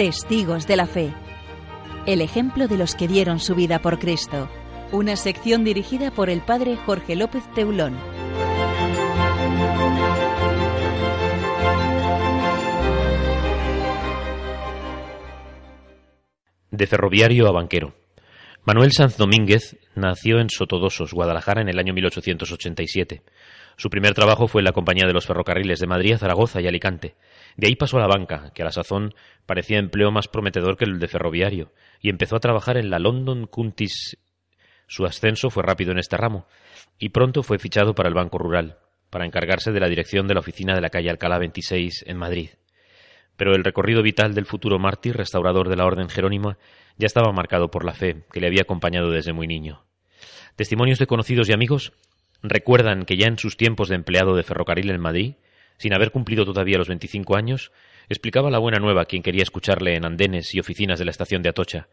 Testigos 0.00 0.66
de 0.66 0.76
la 0.76 0.86
Fe. 0.86 1.12
El 2.06 2.22
ejemplo 2.22 2.68
de 2.68 2.78
los 2.78 2.94
que 2.94 3.06
dieron 3.06 3.38
su 3.38 3.54
vida 3.54 3.80
por 3.80 3.98
Cristo. 3.98 4.48
Una 4.92 5.14
sección 5.14 5.62
dirigida 5.62 6.10
por 6.10 6.30
el 6.30 6.40
padre 6.40 6.78
Jorge 6.86 7.16
López 7.16 7.44
Teulón. 7.54 7.98
De 16.70 16.86
ferroviario 16.86 17.46
a 17.46 17.52
banquero. 17.52 17.92
Manuel 18.64 18.92
Sanz 18.92 19.18
Domínguez 19.18 19.76
nació 19.94 20.40
en 20.40 20.48
Sotodosos, 20.48 21.12
Guadalajara, 21.12 21.60
en 21.60 21.68
el 21.68 21.78
año 21.78 21.92
1887. 21.92 23.22
Su 23.76 23.90
primer 23.90 24.14
trabajo 24.14 24.48
fue 24.48 24.62
en 24.62 24.64
la 24.64 24.72
Compañía 24.72 25.06
de 25.06 25.12
los 25.12 25.26
Ferrocarriles 25.26 25.78
de 25.78 25.86
Madrid, 25.86 26.16
Zaragoza 26.16 26.62
y 26.62 26.66
Alicante. 26.66 27.16
De 27.60 27.66
ahí 27.66 27.76
pasó 27.76 27.98
a 27.98 28.00
la 28.00 28.06
banca, 28.06 28.52
que 28.54 28.62
a 28.62 28.64
la 28.64 28.72
sazón 28.72 29.12
parecía 29.44 29.78
empleo 29.78 30.10
más 30.10 30.28
prometedor 30.28 30.78
que 30.78 30.86
el 30.86 30.98
de 30.98 31.08
ferroviario, 31.08 31.74
y 32.00 32.08
empezó 32.08 32.36
a 32.36 32.40
trabajar 32.40 32.78
en 32.78 32.88
la 32.88 32.98
London 32.98 33.46
Cuntis. 33.46 34.16
Su 34.86 35.04
ascenso 35.04 35.50
fue 35.50 35.62
rápido 35.62 35.92
en 35.92 35.98
este 35.98 36.16
ramo, 36.16 36.46
y 36.98 37.10
pronto 37.10 37.42
fue 37.42 37.58
fichado 37.58 37.94
para 37.94 38.08
el 38.08 38.14
Banco 38.14 38.38
Rural, 38.38 38.78
para 39.10 39.26
encargarse 39.26 39.72
de 39.72 39.80
la 39.80 39.90
dirección 39.90 40.26
de 40.26 40.32
la 40.32 40.40
oficina 40.40 40.74
de 40.74 40.80
la 40.80 40.88
calle 40.88 41.10
Alcalá 41.10 41.36
26 41.38 42.04
en 42.06 42.16
Madrid. 42.16 42.48
Pero 43.36 43.54
el 43.54 43.62
recorrido 43.62 44.02
vital 44.02 44.32
del 44.34 44.46
futuro 44.46 44.78
mártir, 44.78 45.18
restaurador 45.18 45.68
de 45.68 45.76
la 45.76 45.84
Orden 45.84 46.08
Jerónima, 46.08 46.56
ya 46.96 47.04
estaba 47.04 47.30
marcado 47.30 47.70
por 47.70 47.84
la 47.84 47.92
fe 47.92 48.24
que 48.32 48.40
le 48.40 48.46
había 48.46 48.62
acompañado 48.62 49.10
desde 49.10 49.34
muy 49.34 49.46
niño. 49.46 49.84
Testimonios 50.56 50.98
de 50.98 51.06
conocidos 51.06 51.50
y 51.50 51.52
amigos 51.52 51.92
recuerdan 52.42 53.04
que 53.04 53.18
ya 53.18 53.26
en 53.26 53.36
sus 53.36 53.58
tiempos 53.58 53.90
de 53.90 53.96
empleado 53.96 54.34
de 54.34 54.44
ferrocarril 54.44 54.88
en 54.88 55.00
Madrid, 55.02 55.34
sin 55.80 55.94
haber 55.94 56.10
cumplido 56.10 56.44
todavía 56.44 56.76
los 56.76 56.88
25 56.88 57.36
años, 57.36 57.72
explicaba 58.10 58.50
la 58.50 58.58
buena 58.58 58.78
nueva 58.78 59.00
a 59.00 59.04
quien 59.06 59.22
quería 59.22 59.42
escucharle 59.42 59.96
en 59.96 60.04
andenes 60.04 60.54
y 60.54 60.60
oficinas 60.60 60.98
de 60.98 61.06
la 61.06 61.10
estación 61.10 61.40
de 61.40 61.48
Atocha, 61.48 61.88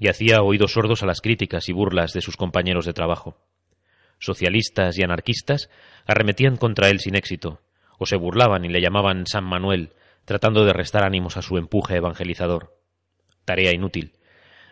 y 0.00 0.08
hacía 0.08 0.42
oídos 0.42 0.72
sordos 0.72 1.04
a 1.04 1.06
las 1.06 1.20
críticas 1.20 1.68
y 1.68 1.72
burlas 1.72 2.12
de 2.12 2.22
sus 2.22 2.36
compañeros 2.36 2.86
de 2.86 2.92
trabajo. 2.92 3.38
Socialistas 4.18 4.98
y 4.98 5.04
anarquistas 5.04 5.70
arremetían 6.06 6.56
contra 6.56 6.90
él 6.90 6.98
sin 6.98 7.14
éxito, 7.14 7.60
o 7.98 8.06
se 8.06 8.16
burlaban 8.16 8.64
y 8.64 8.68
le 8.68 8.80
llamaban 8.80 9.24
San 9.28 9.44
Manuel, 9.44 9.92
tratando 10.24 10.64
de 10.64 10.72
restar 10.72 11.04
ánimos 11.04 11.36
a 11.36 11.42
su 11.42 11.56
empuje 11.56 11.94
evangelizador. 11.94 12.76
Tarea 13.44 13.72
inútil. 13.72 14.14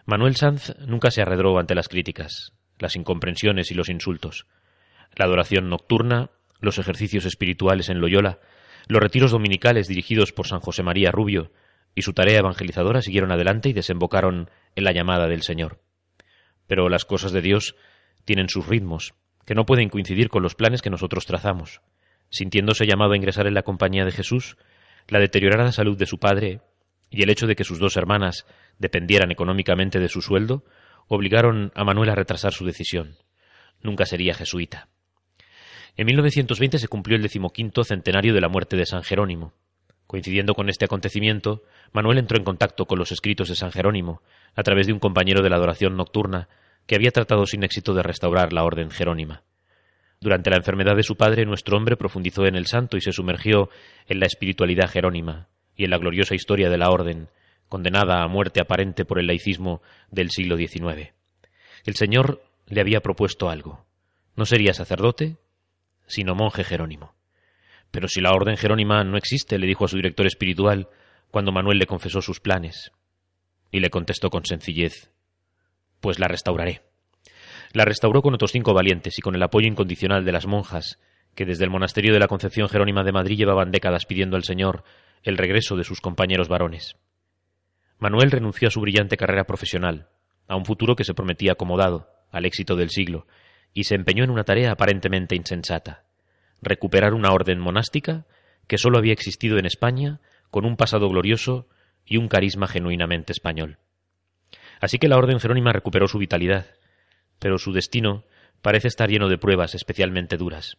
Manuel 0.04 0.34
Sanz 0.34 0.76
nunca 0.80 1.12
se 1.12 1.22
arredró 1.22 1.60
ante 1.60 1.76
las 1.76 1.86
críticas, 1.86 2.54
las 2.76 2.96
incomprensiones 2.96 3.70
y 3.70 3.74
los 3.74 3.88
insultos. 3.88 4.46
La 5.14 5.26
adoración 5.26 5.68
nocturna, 5.68 6.30
los 6.60 6.78
ejercicios 6.78 7.24
espirituales 7.24 7.88
en 7.88 8.00
Loyola, 8.00 8.38
los 8.88 9.02
retiros 9.02 9.30
dominicales 9.30 9.88
dirigidos 9.88 10.32
por 10.32 10.46
San 10.46 10.60
José 10.60 10.82
María 10.82 11.10
Rubio 11.10 11.52
y 11.94 12.02
su 12.02 12.12
tarea 12.12 12.38
evangelizadora 12.38 13.02
siguieron 13.02 13.32
adelante 13.32 13.68
y 13.68 13.72
desembocaron 13.72 14.50
en 14.76 14.84
la 14.84 14.92
llamada 14.92 15.28
del 15.28 15.42
Señor. 15.42 15.80
Pero 16.66 16.88
las 16.88 17.04
cosas 17.04 17.32
de 17.32 17.42
Dios 17.42 17.74
tienen 18.24 18.48
sus 18.48 18.66
ritmos, 18.66 19.14
que 19.44 19.54
no 19.54 19.66
pueden 19.66 19.88
coincidir 19.88 20.28
con 20.28 20.42
los 20.42 20.54
planes 20.54 20.82
que 20.82 20.90
nosotros 20.90 21.26
trazamos. 21.26 21.80
Sintiéndose 22.30 22.86
llamado 22.86 23.12
a 23.12 23.16
ingresar 23.16 23.46
en 23.46 23.54
la 23.54 23.62
compañía 23.62 24.04
de 24.04 24.12
Jesús, 24.12 24.56
la 25.08 25.18
deteriorada 25.18 25.72
salud 25.72 25.96
de 25.96 26.06
su 26.06 26.18
padre 26.18 26.60
y 27.10 27.22
el 27.22 27.30
hecho 27.30 27.46
de 27.46 27.56
que 27.56 27.64
sus 27.64 27.78
dos 27.78 27.96
hermanas 27.96 28.46
dependieran 28.78 29.30
económicamente 29.30 29.98
de 29.98 30.08
su 30.08 30.20
sueldo 30.20 30.64
obligaron 31.06 31.72
a 31.74 31.84
Manuel 31.84 32.10
a 32.10 32.14
retrasar 32.14 32.52
su 32.52 32.66
decisión. 32.66 33.16
Nunca 33.82 34.04
sería 34.04 34.34
jesuita. 34.34 34.88
En 35.96 36.06
1920 36.06 36.78
se 36.78 36.88
cumplió 36.88 37.16
el 37.16 37.22
decimoquinto 37.22 37.84
centenario 37.84 38.34
de 38.34 38.40
la 38.40 38.48
muerte 38.48 38.76
de 38.76 38.86
San 38.86 39.02
Jerónimo. 39.02 39.52
Coincidiendo 40.06 40.54
con 40.54 40.68
este 40.68 40.86
acontecimiento, 40.86 41.62
Manuel 41.92 42.18
entró 42.18 42.38
en 42.38 42.44
contacto 42.44 42.86
con 42.86 42.98
los 42.98 43.12
escritos 43.12 43.48
de 43.48 43.56
San 43.56 43.72
Jerónimo 43.72 44.22
a 44.54 44.62
través 44.62 44.86
de 44.86 44.92
un 44.92 45.00
compañero 45.00 45.42
de 45.42 45.50
la 45.50 45.56
adoración 45.56 45.96
nocturna 45.96 46.48
que 46.86 46.94
había 46.94 47.10
tratado 47.10 47.44
sin 47.44 47.62
éxito 47.62 47.92
de 47.92 48.02
restaurar 48.02 48.52
la 48.52 48.64
orden 48.64 48.90
jerónima. 48.90 49.42
Durante 50.20 50.50
la 50.50 50.56
enfermedad 50.56 50.96
de 50.96 51.02
su 51.02 51.16
padre, 51.16 51.44
nuestro 51.44 51.76
hombre 51.76 51.96
profundizó 51.96 52.46
en 52.46 52.56
el 52.56 52.66
santo 52.66 52.96
y 52.96 53.00
se 53.00 53.12
sumergió 53.12 53.68
en 54.06 54.18
la 54.18 54.26
espiritualidad 54.26 54.88
jerónima 54.88 55.48
y 55.76 55.84
en 55.84 55.90
la 55.90 55.98
gloriosa 55.98 56.34
historia 56.34 56.70
de 56.70 56.78
la 56.78 56.90
orden, 56.90 57.28
condenada 57.68 58.22
a 58.22 58.28
muerte 58.28 58.60
aparente 58.60 59.04
por 59.04 59.18
el 59.18 59.26
laicismo 59.26 59.82
del 60.10 60.30
siglo 60.30 60.56
XIX. 60.56 61.12
El 61.84 61.94
Señor 61.94 62.42
le 62.66 62.80
había 62.80 63.00
propuesto 63.00 63.50
algo. 63.50 63.84
No 64.34 64.46
sería 64.46 64.72
sacerdote, 64.72 65.36
sino 66.08 66.34
monje 66.34 66.64
jerónimo. 66.64 67.14
Pero 67.90 68.08
si 68.08 68.20
la 68.20 68.32
orden 68.32 68.56
jerónima 68.56 69.04
no 69.04 69.16
existe, 69.16 69.58
le 69.58 69.66
dijo 69.66 69.84
a 69.84 69.88
su 69.88 69.96
director 69.96 70.26
espiritual 70.26 70.88
cuando 71.30 71.52
Manuel 71.52 71.78
le 71.78 71.86
confesó 71.86 72.20
sus 72.20 72.40
planes. 72.40 72.92
Y 73.70 73.80
le 73.80 73.90
contestó 73.90 74.30
con 74.30 74.44
sencillez 74.44 75.10
Pues 76.00 76.18
la 76.18 76.28
restauraré. 76.28 76.82
La 77.72 77.84
restauró 77.84 78.22
con 78.22 78.34
otros 78.34 78.52
cinco 78.52 78.72
valientes 78.72 79.18
y 79.18 79.22
con 79.22 79.34
el 79.34 79.42
apoyo 79.42 79.68
incondicional 79.68 80.24
de 80.24 80.32
las 80.32 80.46
monjas, 80.46 80.98
que 81.34 81.44
desde 81.44 81.64
el 81.64 81.70
monasterio 81.70 82.12
de 82.12 82.18
la 82.18 82.28
Concepción 82.28 82.68
Jerónima 82.68 83.04
de 83.04 83.12
Madrid 83.12 83.36
llevaban 83.36 83.70
décadas 83.70 84.06
pidiendo 84.06 84.36
al 84.36 84.44
Señor 84.44 84.84
el 85.22 85.36
regreso 85.36 85.76
de 85.76 85.84
sus 85.84 86.00
compañeros 86.00 86.48
varones. 86.48 86.96
Manuel 87.98 88.30
renunció 88.30 88.68
a 88.68 88.70
su 88.70 88.80
brillante 88.80 89.16
carrera 89.16 89.44
profesional, 89.44 90.08
a 90.46 90.56
un 90.56 90.64
futuro 90.64 90.96
que 90.96 91.04
se 91.04 91.14
prometía 91.14 91.52
acomodado, 91.52 92.08
al 92.30 92.44
éxito 92.44 92.76
del 92.76 92.90
siglo, 92.90 93.26
y 93.74 93.84
se 93.84 93.94
empeñó 93.94 94.24
en 94.24 94.30
una 94.30 94.44
tarea 94.44 94.72
aparentemente 94.72 95.36
insensata 95.36 96.04
recuperar 96.60 97.14
una 97.14 97.32
orden 97.32 97.58
monástica 97.58 98.26
que 98.66 98.78
sólo 98.78 98.98
había 98.98 99.12
existido 99.12 99.58
en 99.58 99.66
España, 99.66 100.20
con 100.50 100.64
un 100.64 100.76
pasado 100.76 101.08
glorioso 101.08 101.68
y 102.04 102.16
un 102.16 102.28
carisma 102.28 102.66
genuinamente 102.66 103.32
español. 103.32 103.78
Así 104.80 104.98
que 104.98 105.08
la 105.08 105.16
orden 105.16 105.40
jerónima 105.40 105.72
recuperó 105.72 106.08
su 106.08 106.18
vitalidad, 106.18 106.66
pero 107.38 107.58
su 107.58 107.72
destino 107.72 108.24
parece 108.62 108.88
estar 108.88 109.08
lleno 109.08 109.28
de 109.28 109.38
pruebas 109.38 109.74
especialmente 109.74 110.36
duras. 110.36 110.78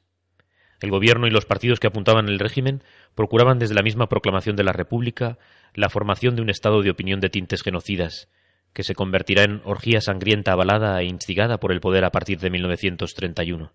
El 0.81 0.91
gobierno 0.91 1.27
y 1.27 1.31
los 1.31 1.45
partidos 1.45 1.79
que 1.79 1.87
apuntaban 1.87 2.29
el 2.29 2.39
régimen 2.39 2.83
procuraban 3.15 3.59
desde 3.59 3.75
la 3.75 3.83
misma 3.83 4.07
proclamación 4.07 4.55
de 4.55 4.63
la 4.63 4.71
República 4.71 5.37
la 5.73 5.89
formación 5.89 6.35
de 6.35 6.41
un 6.41 6.49
estado 6.49 6.81
de 6.81 6.89
opinión 6.89 7.19
de 7.19 7.29
tintes 7.29 7.63
genocidas, 7.63 8.29
que 8.73 8.83
se 8.83 8.95
convertirá 8.95 9.43
en 9.43 9.61
orgía 9.65 10.01
sangrienta 10.01 10.51
avalada 10.51 11.01
e 11.01 11.05
instigada 11.05 11.59
por 11.59 11.71
el 11.71 11.81
poder 11.81 12.05
a 12.05 12.11
partir 12.11 12.39
de 12.39 12.49
1931. 12.49 13.71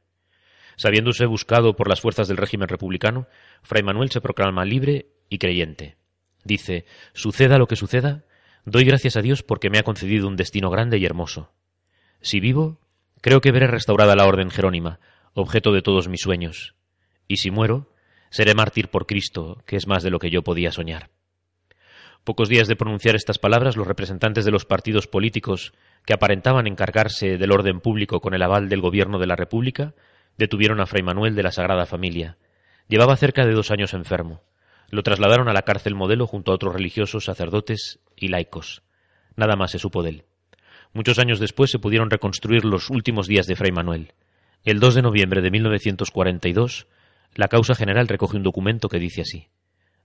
Sabiéndose 0.77 1.27
buscado 1.27 1.77
por 1.77 1.89
las 1.89 2.01
fuerzas 2.01 2.29
del 2.29 2.37
régimen 2.37 2.69
republicano, 2.69 3.27
Fray 3.63 3.83
Manuel 3.83 4.11
se 4.11 4.21
proclama 4.21 4.65
libre 4.65 5.07
y 5.29 5.39
creyente. 5.39 5.97
Dice, 6.45 6.85
suceda 7.13 7.59
lo 7.59 7.67
que 7.67 7.77
suceda, 7.77 8.25
doy 8.65 8.85
gracias 8.85 9.17
a 9.17 9.23
Dios 9.23 9.43
porque 9.43 9.71
me 9.71 9.79
ha 9.79 9.83
concedido 9.85 10.29
un 10.29 10.37
destino 10.37 10.71
grande 10.71 10.99
y 10.99 11.05
hermoso. 11.05 11.53
Si 12.21 12.41
vivo, 12.41 12.81
creo 13.21 13.41
que 13.41 13.53
veré 13.53 13.67
restaurada 13.67 14.17
la 14.17 14.27
orden 14.27 14.51
jerónima, 14.51 15.01
objeto 15.33 15.73
de 15.73 15.83
todos 15.83 16.09
mis 16.09 16.21
sueños. 16.21 16.75
Y 17.29 17.39
si 17.39 17.51
muero, 17.51 17.93
seré 18.31 18.55
mártir 18.55 18.89
por 18.89 19.07
Cristo, 19.07 19.63
que 19.67 19.77
es 19.77 19.87
más 19.87 20.03
de 20.03 20.11
lo 20.11 20.19
que 20.19 20.31
yo 20.31 20.43
podía 20.43 20.73
soñar. 20.73 21.11
Pocos 22.25 22.49
días 22.49 22.69
de 22.69 22.77
pronunciar 22.77 23.17
estas 23.17 23.39
palabras, 23.39 23.77
los 23.77 23.87
representantes 23.87 24.47
de 24.47 24.51
los 24.51 24.65
partidos 24.65 25.07
políticos 25.07 25.75
que 26.07 26.15
aparentaban 26.15 26.67
encargarse 26.67 27.37
del 27.37 27.53
orden 27.53 27.81
público 27.81 28.21
con 28.23 28.33
el 28.33 28.43
aval 28.43 28.71
del 28.71 28.81
gobierno 28.81 29.19
de 29.19 29.27
la 29.27 29.37
República 29.37 29.93
detuvieron 30.39 30.81
a 30.81 30.87
Fray 30.87 31.03
Manuel 31.03 31.35
de 31.35 31.43
la 31.43 31.53
Sagrada 31.53 31.85
Familia. 31.85 32.39
Llevaba 32.89 33.19
cerca 33.19 33.45
de 33.45 33.53
dos 33.53 33.71
años 33.71 33.93
enfermo. 33.93 34.43
Lo 34.89 35.03
trasladaron 35.03 35.51
a 35.51 35.53
la 35.53 35.63
cárcel 35.63 35.95
modelo 35.95 36.27
junto 36.27 36.51
a 36.51 36.55
otros 36.55 36.73
religiosos, 36.73 37.27
sacerdotes 37.27 38.01
y 38.17 38.29
laicos. 38.29 38.83
Nada 39.37 39.55
más 39.57 39.73
se 39.73 39.79
supo 39.79 40.03
de 40.03 40.11
él. 40.11 40.25
Muchos 40.95 41.19
años 41.19 41.41
después 41.41 41.71
se 41.71 41.79
pudieron 41.79 42.09
reconstruir 42.09 42.65
los 42.65 42.89
últimos 42.89 43.27
días 43.27 43.47
de 43.47 43.57
Fray 43.57 43.73
Manuel. 43.73 44.15
El 44.65 44.81
2 44.81 44.95
de 44.95 45.03
noviembre 45.03 45.43
de 45.43 45.51
1942, 45.51 46.87
la 47.35 47.49
causa 47.49 47.75
general 47.75 48.09
recoge 48.09 48.39
un 48.39 48.45
documento 48.45 48.89
que 48.89 48.99
dice 48.99 49.21
así: 49.21 49.49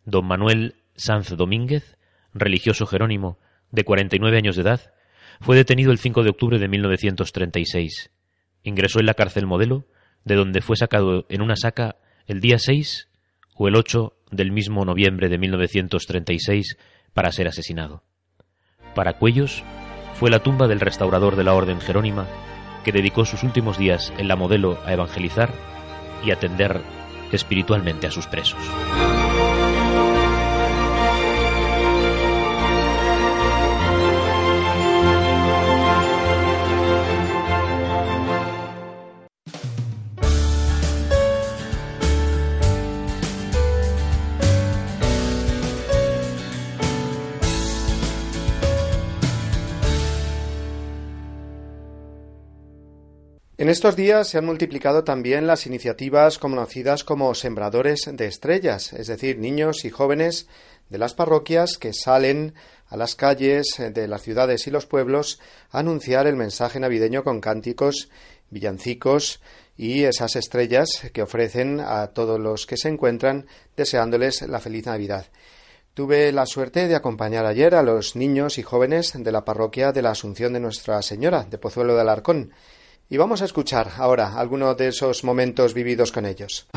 Don 0.03 0.25
Manuel 0.25 0.75
Sanz 0.95 1.29
Domínguez, 1.29 1.97
religioso 2.33 2.85
jerónimo, 2.85 3.39
de 3.71 3.83
49 3.83 4.37
años 4.37 4.55
de 4.55 4.63
edad, 4.63 4.93
fue 5.41 5.55
detenido 5.55 5.91
el 5.91 5.99
5 5.99 6.23
de 6.23 6.29
octubre 6.29 6.59
de 6.59 6.67
1936. 6.67 8.11
Ingresó 8.63 8.99
en 8.99 9.05
la 9.05 9.13
cárcel 9.13 9.45
modelo, 9.45 9.85
de 10.25 10.35
donde 10.35 10.61
fue 10.61 10.75
sacado 10.75 11.25
en 11.29 11.41
una 11.41 11.55
saca 11.55 11.97
el 12.27 12.41
día 12.41 12.59
6 12.59 13.07
o 13.55 13.67
el 13.67 13.75
8 13.75 14.13
del 14.31 14.51
mismo 14.51 14.85
noviembre 14.85 15.29
de 15.29 15.37
1936 15.37 16.77
para 17.13 17.31
ser 17.31 17.47
asesinado. 17.47 18.03
Para 18.95 19.13
Cuellos, 19.13 19.63
fue 20.13 20.29
la 20.29 20.39
tumba 20.39 20.67
del 20.67 20.79
restaurador 20.79 21.35
de 21.35 21.43
la 21.43 21.53
Orden 21.53 21.79
Jerónima, 21.79 22.27
que 22.83 22.91
dedicó 22.91 23.25
sus 23.25 23.43
últimos 23.43 23.77
días 23.77 24.13
en 24.17 24.27
la 24.27 24.35
modelo 24.35 24.79
a 24.85 24.93
evangelizar 24.93 25.53
y 26.23 26.31
atender 26.31 26.81
espiritualmente 27.31 28.07
a 28.07 28.11
sus 28.11 28.27
presos. 28.27 28.59
En 53.69 53.73
estos 53.73 53.95
días 53.95 54.27
se 54.27 54.39
han 54.39 54.47
multiplicado 54.47 55.03
también 55.03 55.45
las 55.45 55.67
iniciativas 55.67 56.39
conocidas 56.39 57.03
como 57.03 57.35
sembradores 57.35 58.09
de 58.11 58.25
estrellas, 58.25 58.93
es 58.93 59.05
decir, 59.05 59.37
niños 59.37 59.85
y 59.85 59.91
jóvenes 59.91 60.47
de 60.89 60.97
las 60.97 61.13
parroquias 61.13 61.77
que 61.77 61.93
salen 61.93 62.55
a 62.87 62.97
las 62.97 63.13
calles 63.13 63.75
de 63.77 64.07
las 64.07 64.23
ciudades 64.23 64.65
y 64.65 64.71
los 64.71 64.87
pueblos 64.87 65.39
a 65.69 65.81
anunciar 65.81 66.25
el 66.25 66.35
mensaje 66.35 66.79
navideño 66.79 67.23
con 67.23 67.41
cánticos, 67.41 68.09
villancicos 68.49 69.39
y 69.77 70.05
esas 70.05 70.35
estrellas 70.35 70.89
que 71.13 71.21
ofrecen 71.21 71.79
a 71.79 72.07
todos 72.07 72.39
los 72.39 72.65
que 72.65 72.75
se 72.75 72.89
encuentran 72.89 73.45
deseándoles 73.77 74.41
la 74.41 74.59
feliz 74.59 74.87
Navidad. 74.87 75.27
Tuve 75.93 76.31
la 76.31 76.47
suerte 76.47 76.87
de 76.87 76.95
acompañar 76.95 77.45
ayer 77.45 77.75
a 77.75 77.83
los 77.83 78.15
niños 78.15 78.57
y 78.57 78.63
jóvenes 78.63 79.13
de 79.15 79.31
la 79.31 79.45
parroquia 79.45 79.91
de 79.91 80.01
la 80.01 80.09
Asunción 80.09 80.53
de 80.53 80.59
Nuestra 80.59 81.03
Señora 81.03 81.43
de 81.43 81.59
Pozuelo 81.59 81.93
de 81.93 82.01
Alarcón 82.01 82.51
y 83.09 83.17
vamos 83.17 83.41
a 83.41 83.45
escuchar 83.45 83.91
ahora 83.97 84.33
algunos 84.37 84.77
de 84.77 84.89
esos 84.89 85.23
momentos 85.23 85.73
vividos 85.73 86.11
con 86.11 86.25
ellos. 86.25 86.67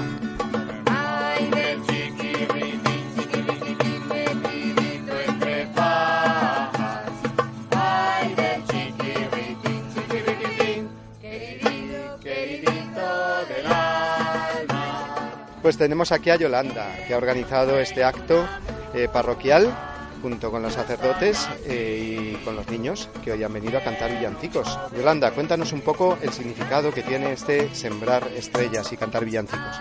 Pues 15.61 15.79
tenemos 15.79 16.11
aquí 16.11 16.31
a 16.31 16.37
Yolanda, 16.37 16.97
que 17.07 17.15
ha 17.15 17.17
organizado 17.17 17.79
este 17.79 18.03
acto 18.03 18.49
eh, 18.95 19.09
parroquial 19.13 19.92
junto 20.23 20.51
con 20.51 20.63
los 20.63 20.75
sacerdotes 20.75 21.49
eh, 21.67 22.37
y 22.39 22.45
con 22.45 22.55
los 22.55 22.69
niños 22.69 23.11
que 23.25 23.33
hoy 23.33 23.43
han 23.43 23.53
venido 23.53 23.79
a 23.79 23.83
cantar 23.83 24.17
villancicos. 24.17 24.79
Yolanda, 24.97 25.33
cuéntanos 25.33 25.73
un 25.73 25.81
poco 25.81 26.17
el 26.23 26.33
significado 26.33 26.93
que 26.93 27.03
tiene 27.03 27.33
este 27.33 27.75
sembrar 27.75 28.29
estrellas 28.37 28.93
y 28.93 28.97
cantar 28.97 29.25
villancicos. 29.25 29.81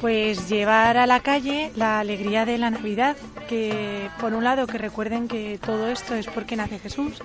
Pues 0.00 0.48
llevar 0.48 0.98
a 0.98 1.06
la 1.06 1.20
calle 1.20 1.72
la 1.76 2.00
alegría 2.00 2.44
de 2.44 2.58
la 2.58 2.70
Navidad, 2.70 3.16
que 3.48 4.10
por 4.20 4.34
un 4.34 4.44
lado 4.44 4.66
que 4.66 4.76
recuerden 4.76 5.28
que 5.28 5.58
todo 5.64 5.88
esto 5.88 6.14
es 6.14 6.26
porque 6.26 6.56
nace 6.56 6.78
Jesús, 6.78 7.22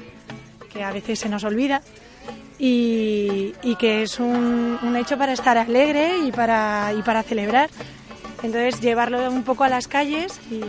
que 0.71 0.84
a 0.84 0.91
veces 0.91 1.19
se 1.19 1.30
nos 1.30 1.43
olvida, 1.43 1.82
y, 2.58 3.54
que 3.80 4.04
es 4.04 4.19
un, 4.19 4.95
hecho 4.97 5.17
para 5.17 5.34
estar 5.34 5.58
alegre 5.58 6.19
y 6.25 6.32
para, 6.32 6.93
y 6.97 7.02
para 7.02 7.23
celebrar. 7.23 7.69
Entonces 8.43 8.80
llevarlo 8.80 9.30
un 9.30 9.43
poco 9.43 9.63
a 9.65 9.69
las 9.69 9.88
calles 9.88 10.39
y, 10.49 10.63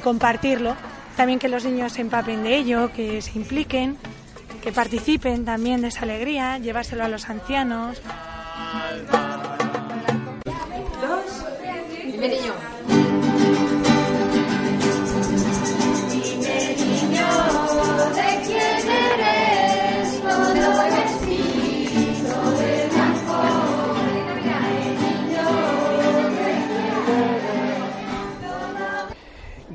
compartirlo. 0.00 0.74
También 1.16 1.38
que 1.38 1.48
los 1.48 1.64
niños 1.64 1.92
se 1.92 2.00
empapen 2.00 2.42
de 2.42 2.56
ello, 2.56 2.90
que 2.92 3.20
se 3.20 3.32
impliquen, 3.38 3.98
que 4.62 4.72
participen 4.72 5.44
también 5.44 5.82
de 5.82 5.88
esa 5.88 6.02
alegría, 6.02 6.58
llevárselo 6.58 7.04
a 7.04 7.08
los 7.08 7.28
ancianos. 7.28 8.00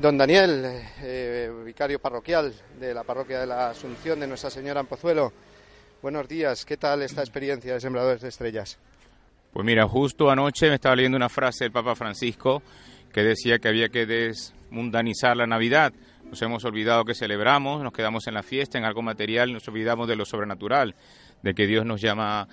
Don 0.00 0.16
Daniel, 0.16 0.64
eh, 1.02 1.50
vicario 1.64 1.98
parroquial 1.98 2.54
de 2.78 2.94
la 2.94 3.02
parroquia 3.02 3.40
de 3.40 3.46
la 3.48 3.70
Asunción 3.70 4.20
de 4.20 4.28
Nuestra 4.28 4.48
Señora 4.48 4.78
en 4.78 4.86
Pozuelo, 4.86 5.32
buenos 6.00 6.28
días. 6.28 6.64
¿Qué 6.64 6.76
tal 6.76 7.02
esta 7.02 7.20
experiencia 7.20 7.74
de 7.74 7.80
Sembradores 7.80 8.20
de 8.20 8.28
Estrellas? 8.28 8.78
Pues 9.52 9.66
mira, 9.66 9.88
justo 9.88 10.30
anoche 10.30 10.68
me 10.68 10.76
estaba 10.76 10.94
leyendo 10.94 11.16
una 11.16 11.28
frase 11.28 11.64
del 11.64 11.72
Papa 11.72 11.96
Francisco 11.96 12.62
que 13.12 13.24
decía 13.24 13.58
que 13.58 13.66
había 13.66 13.88
que 13.88 14.06
desmundanizar 14.06 15.36
la 15.36 15.48
Navidad. 15.48 15.92
Nos 16.30 16.40
hemos 16.42 16.64
olvidado 16.64 17.04
que 17.04 17.14
celebramos, 17.14 17.82
nos 17.82 17.92
quedamos 17.92 18.28
en 18.28 18.34
la 18.34 18.44
fiesta, 18.44 18.78
en 18.78 18.84
algo 18.84 19.02
material, 19.02 19.52
nos 19.52 19.66
olvidamos 19.66 20.06
de 20.06 20.14
lo 20.14 20.24
sobrenatural, 20.24 20.94
de 21.42 21.54
que 21.54 21.66
Dios 21.66 21.84
nos 21.84 22.00
llama 22.00 22.46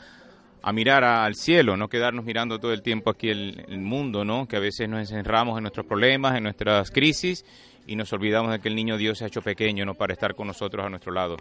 a 0.65 0.73
mirar 0.73 1.03
al 1.03 1.35
cielo, 1.35 1.77
no 1.77 1.89
quedarnos 1.89 2.25
mirando 2.25 2.57
todo 2.57 2.73
el 2.73 2.81
tiempo 2.81 3.11
aquí 3.11 3.29
el, 3.29 3.77
mundo, 3.77 4.25
¿no? 4.25 4.47
Que 4.47 4.55
a 4.55 4.59
veces 4.59 4.89
nos 4.89 4.99
encerramos 4.99 5.57
en 5.57 5.61
nuestros 5.61 5.85
problemas, 5.85 6.35
en 6.35 6.41
nuestras 6.41 6.89
crisis 6.89 7.45
y 7.85 7.95
nos 7.95 8.11
olvidamos 8.13 8.51
de 8.51 8.57
que 8.57 8.69
el 8.69 8.75
niño 8.75 8.97
Dios 8.97 9.19
se 9.19 9.25
ha 9.25 9.27
hecho 9.27 9.43
pequeño, 9.43 9.85
¿no? 9.85 9.93
Para 9.93 10.13
estar 10.13 10.33
con 10.33 10.47
nosotros 10.47 10.83
a 10.83 10.89
nuestro 10.89 11.13
lado. 11.13 11.37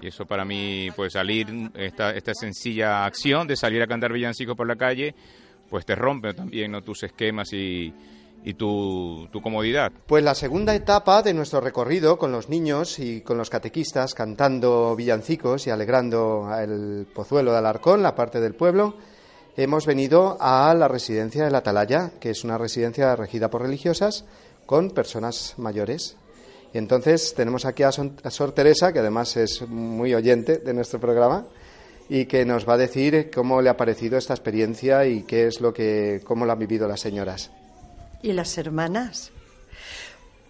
Y 0.00 0.06
eso 0.06 0.24
para 0.24 0.46
mí, 0.46 0.88
pues 0.96 1.12
salir, 1.12 1.46
esta, 1.74 2.12
esta 2.12 2.32
sencilla 2.32 3.04
acción 3.04 3.46
de 3.46 3.54
salir 3.54 3.82
a 3.82 3.86
cantar 3.86 4.14
villancicos 4.14 4.56
por 4.56 4.66
la 4.66 4.76
calle, 4.76 5.14
pues 5.68 5.84
te 5.84 5.94
rompe 5.94 6.32
también, 6.32 6.72
¿no? 6.72 6.80
Tus 6.80 7.02
esquemas 7.02 7.52
y, 7.52 7.92
y 8.44 8.54
tu, 8.54 9.28
comodidad. 9.42 9.90
Pues 10.06 10.22
la 10.22 10.34
segunda 10.34 10.74
etapa 10.74 11.22
de 11.22 11.32
nuestro 11.32 11.60
recorrido 11.60 12.18
con 12.18 12.30
los 12.30 12.50
niños 12.50 12.98
y 12.98 13.22
con 13.22 13.38
los 13.38 13.48
catequistas 13.48 14.14
cantando 14.14 14.94
villancicos 14.94 15.66
y 15.66 15.70
alegrando 15.70 16.48
el 16.60 17.06
pozuelo 17.12 17.52
de 17.52 17.58
Alarcón, 17.58 18.02
la 18.02 18.14
parte 18.14 18.40
del 18.40 18.54
pueblo, 18.54 18.96
hemos 19.56 19.86
venido 19.86 20.36
a 20.40 20.74
la 20.74 20.88
residencia 20.88 21.44
de 21.44 21.50
la 21.50 21.58
Atalaya, 21.58 22.12
que 22.20 22.30
es 22.30 22.44
una 22.44 22.58
residencia 22.58 23.16
regida 23.16 23.48
por 23.48 23.62
religiosas 23.62 24.26
con 24.66 24.90
personas 24.90 25.54
mayores. 25.56 26.16
Y 26.74 26.78
entonces 26.78 27.32
tenemos 27.34 27.64
aquí 27.64 27.82
a, 27.82 27.88
a 27.88 28.30
Sor 28.30 28.52
Teresa, 28.52 28.92
que 28.92 28.98
además 28.98 29.36
es 29.38 29.66
muy 29.66 30.12
oyente 30.14 30.58
de 30.58 30.74
nuestro 30.74 31.00
programa 31.00 31.46
y 32.10 32.26
que 32.26 32.44
nos 32.44 32.68
va 32.68 32.74
a 32.74 32.78
decir 32.78 33.30
cómo 33.34 33.62
le 33.62 33.70
ha 33.70 33.76
parecido 33.78 34.18
esta 34.18 34.34
experiencia 34.34 35.06
y 35.06 35.22
qué 35.22 35.46
es 35.46 35.62
lo 35.62 35.72
que 35.72 36.20
cómo 36.24 36.44
lo 36.44 36.52
han 36.52 36.58
vivido 36.58 36.86
las 36.86 37.00
señoras 37.00 37.50
y 38.24 38.32
las 38.32 38.58
hermanas. 38.58 39.30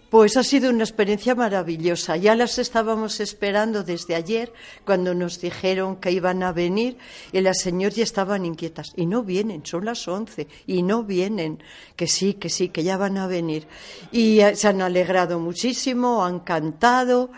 Pues 0.09 0.37
ha 0.37 0.43
sido 0.43 0.69
una 0.69 0.85
experiencia 0.85 1.35
maravillosa. 1.35 2.15
Ya 2.15 2.35
las 2.35 2.57
estábamos 2.57 3.19
esperando 3.19 3.83
desde 3.83 4.15
ayer 4.15 4.53
cuando 4.85 5.13
nos 5.13 5.41
dijeron 5.41 5.97
que 5.97 6.11
iban 6.11 6.41
a 6.41 6.53
venir 6.53 6.97
y 7.33 7.41
las 7.41 7.59
señoras 7.59 7.95
ya 7.95 8.03
estaban 8.03 8.45
inquietas. 8.45 8.93
Y 8.95 9.07
no 9.07 9.23
vienen, 9.23 9.65
son 9.65 9.83
las 9.83 10.07
once 10.07 10.47
y 10.67 10.83
no 10.83 11.03
vienen. 11.03 11.61
Que 11.97 12.07
sí, 12.07 12.35
que 12.35 12.49
sí, 12.49 12.69
que 12.69 12.83
ya 12.83 12.95
van 12.95 13.17
a 13.17 13.27
venir. 13.27 13.67
Y 14.11 14.39
eh, 14.39 14.55
se 14.55 14.69
han 14.69 14.81
alegrado 14.81 15.37
muchísimo, 15.39 16.23
han 16.23 16.39
cantado, 16.39 17.31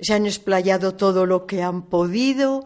se 0.00 0.14
han 0.14 0.26
explayado 0.26 0.94
todo 0.94 1.26
lo 1.26 1.46
que 1.46 1.62
han 1.62 1.82
podido 1.82 2.64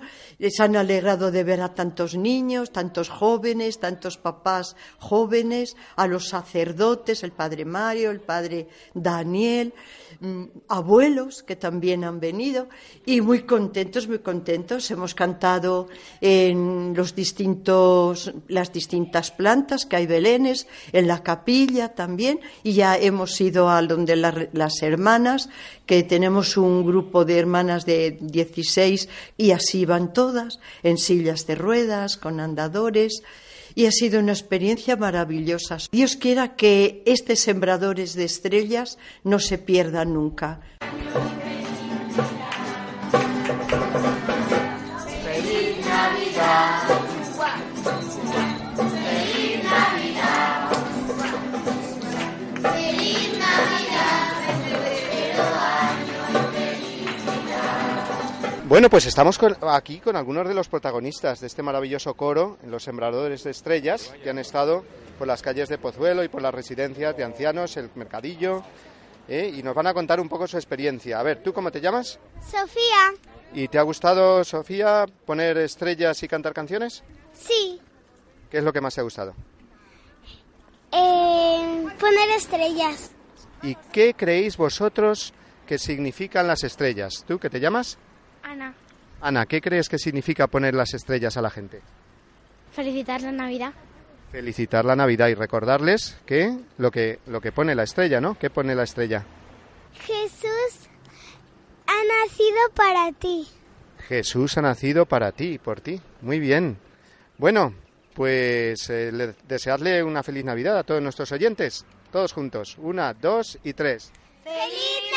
se 0.49 0.63
han 0.63 0.75
alegrado 0.75 1.31
de 1.31 1.45
ver 1.45 1.61
a 1.61 1.75
tantos 1.75 2.17
niños, 2.17 2.73
tantos 2.73 3.11
jóvenes, 3.11 3.79
tantos 3.79 4.17
papás 4.17 4.75
jóvenes, 4.99 5.77
a 5.97 6.07
los 6.07 6.29
sacerdotes, 6.29 7.23
el 7.23 7.33
padre 7.33 7.67
Mario, 7.67 8.11
el 8.11 8.21
padre 8.21 8.69
Daniel, 8.95 9.75
abuelos 10.69 11.43
que 11.43 11.57
también 11.57 12.05
han 12.05 12.21
venido 12.21 12.69
y 13.07 13.21
muy 13.21 13.43
contentos, 13.43 14.07
muy 14.09 14.19
contentos. 14.19 14.91
Hemos 14.91 15.15
cantado 15.15 15.89
en 16.21 16.93
los 16.95 17.15
distintos, 17.15 18.33
las 18.49 18.73
distintas 18.73 19.31
plantas 19.31 19.87
que 19.87 19.97
hay 19.97 20.07
belenes, 20.07 20.67
en 20.93 21.07
la 21.07 21.23
capilla 21.23 21.95
también 21.95 22.41
y 22.63 22.73
ya 22.73 22.97
hemos 22.97 23.41
ido 23.41 23.71
a 23.71 23.81
donde 23.83 24.17
las 24.17 24.83
hermanas, 24.83 25.49
que 25.87 26.03
tenemos 26.03 26.57
un 26.57 26.85
grupo 26.85 27.25
de 27.25 27.39
hermanas 27.39 27.87
de 27.87 28.19
16 28.21 29.09
y 29.37 29.51
así 29.53 29.85
van 29.87 30.13
todos 30.13 30.61
en 30.83 30.99
sillas 30.99 31.47
de 31.47 31.55
ruedas, 31.55 32.17
con 32.17 32.41
andadores, 32.41 33.23
y 33.75 33.87
ha 33.87 33.91
sido 33.93 34.21
una 34.21 34.33
experiencia 34.33 34.97
maravillosa. 34.97 35.79
Dios 35.91 36.17
quiera 36.17 36.57
que 36.57 37.03
este 37.07 37.37
Sembradores 37.37 38.15
de 38.15 38.25
Estrellas 38.25 38.99
no 39.25 39.39
se 39.39 39.59
pierda 39.59 40.05
nunca. 40.05 40.61
Bueno, 58.81 58.89
pues 58.89 59.05
estamos 59.05 59.39
aquí 59.69 60.01
con 60.01 60.17
algunos 60.17 60.49
de 60.49 60.55
los 60.55 60.69
protagonistas 60.69 61.39
de 61.41 61.49
este 61.49 61.63
maravilloso 61.63 62.15
coro, 62.15 62.57
los 62.65 62.83
sembradores 62.83 63.45
de 63.45 63.51
estrellas, 63.51 64.11
que 64.23 64.31
han 64.31 64.39
estado 64.39 64.87
por 65.19 65.29
las 65.29 65.43
calles 65.43 65.69
de 65.69 65.77
Pozuelo 65.77 66.25
y 66.25 66.29
por 66.29 66.41
las 66.41 66.55
residencias 66.55 67.15
de 67.15 67.23
ancianos, 67.23 67.77
el 67.77 67.91
mercadillo, 67.95 68.63
¿eh? 69.29 69.53
y 69.55 69.63
nos 69.63 69.75
van 69.75 69.89
a 69.89 69.93
contar 69.93 70.19
un 70.19 70.31
poco 70.31 70.47
su 70.47 70.57
experiencia. 70.57 71.21
A 71.21 71.23
ver, 71.23 71.43
¿tú 71.43 71.53
cómo 71.53 71.71
te 71.71 71.83
llamas? 71.83 72.19
Sofía. 72.41 73.13
¿Y 73.53 73.69
te 73.69 73.79
ha 73.79 73.83
gustado, 73.83 74.43
Sofía, 74.45 75.05
poner 75.27 75.59
estrellas 75.59 76.23
y 76.23 76.29
cantar 76.29 76.55
canciones? 76.55 77.03
Sí. 77.35 77.79
¿Qué 78.51 78.57
es 78.57 78.65
lo 78.65 78.73
que 78.73 78.81
más 78.81 78.95
te 78.95 79.03
ha 79.03 79.05
gustado? 79.05 79.35
Eh, 80.91 81.87
poner 82.01 82.31
estrellas. 82.35 83.11
¿Y 83.63 83.75
qué 83.93 84.15
creéis 84.15 84.57
vosotros 84.57 85.35
que 85.67 85.79
significan 85.79 86.47
las 86.47 86.65
estrellas? 86.65 87.27
¿Tú 87.29 87.39
qué 87.39 87.51
te 87.51 87.61
llamas? 87.61 87.99
Ana. 88.43 88.75
Ana, 89.21 89.47
¿qué 89.47 89.61
crees 89.61 89.89
que 89.89 89.99
significa 89.99 90.47
poner 90.47 90.75
las 90.75 90.95
estrellas 90.95 91.37
a 91.37 91.43
la 91.43 91.51
gente? 91.51 91.81
Felicitar 92.73 93.21
la 93.23 93.33
Navidad. 93.33 93.73
Felicitar 94.31 94.85
la 94.85 94.97
Navidad 94.97 95.29
y 95.29 95.35
recordarles 95.35 96.19
que 96.25 96.57
lo 96.79 96.91
que 96.91 97.19
lo 97.27 97.41
que 97.41 97.53
pone 97.53 97.75
la 97.75 97.83
estrella, 97.83 98.21
¿no? 98.21 98.39
¿Qué 98.39 98.49
pone 98.49 98.75
la 98.75 98.85
estrella? 98.85 99.25
Jesús 99.95 100.89
ha 101.87 102.25
nacido 102.25 102.59
para 102.75 103.13
ti. 103.13 103.47
Jesús 104.09 104.57
ha 104.57 104.63
nacido 104.63 105.07
para 105.07 105.33
ti, 105.33 105.59
por 105.59 105.81
ti. 105.81 106.01
Muy 106.23 106.39
bien. 106.39 106.79
Bueno, 107.39 107.75
pues 108.15 108.89
eh, 108.91 109.35
desearle 109.47 110.03
una 110.03 110.23
feliz 110.23 110.45
Navidad 110.45 110.79
a 110.79 110.85
todos 110.85 111.03
nuestros 111.03 111.33
oyentes. 111.33 111.85
Todos 112.13 112.33
juntos. 112.33 112.77
Una, 112.79 113.15
dos 113.15 113.59
y 113.65 113.73
tres. 113.73 114.13
¡Feliz 114.45 115.10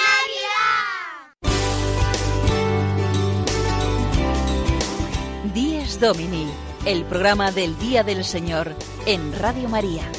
Dies 5.84 6.00
Domini, 6.00 6.48
el 6.86 7.04
programa 7.04 7.52
del 7.52 7.78
Día 7.78 8.04
del 8.04 8.24
Señor 8.24 8.74
en 9.06 9.38
Radio 9.38 9.68
María. 9.68 10.10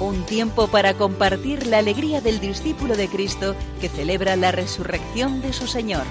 Un 0.00 0.26
tiempo 0.26 0.66
para 0.66 0.94
compartir 0.94 1.68
la 1.68 1.78
alegría 1.78 2.20
del 2.20 2.40
discípulo 2.40 2.96
de 2.96 3.06
Cristo 3.06 3.54
que 3.80 3.88
celebra 3.88 4.34
la 4.34 4.50
resurrección 4.50 5.42
de 5.42 5.52
su 5.52 5.68
Señor. 5.68 6.02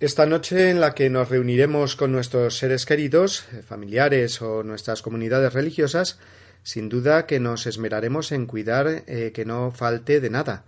Esta 0.00 0.26
noche 0.26 0.68
en 0.68 0.80
la 0.80 0.94
que 0.94 1.08
nos 1.08 1.30
reuniremos 1.30 1.96
con 1.96 2.12
nuestros 2.12 2.58
seres 2.58 2.84
queridos, 2.84 3.46
familiares 3.66 4.42
o 4.42 4.62
nuestras 4.64 5.00
comunidades 5.00 5.54
religiosas, 5.54 6.18
sin 6.62 6.90
duda 6.90 7.24
que 7.24 7.40
nos 7.40 7.66
esmeraremos 7.66 8.32
en 8.32 8.44
cuidar 8.44 9.04
eh, 9.06 9.32
que 9.32 9.46
no 9.46 9.70
falte 9.70 10.20
de 10.20 10.28
nada, 10.28 10.64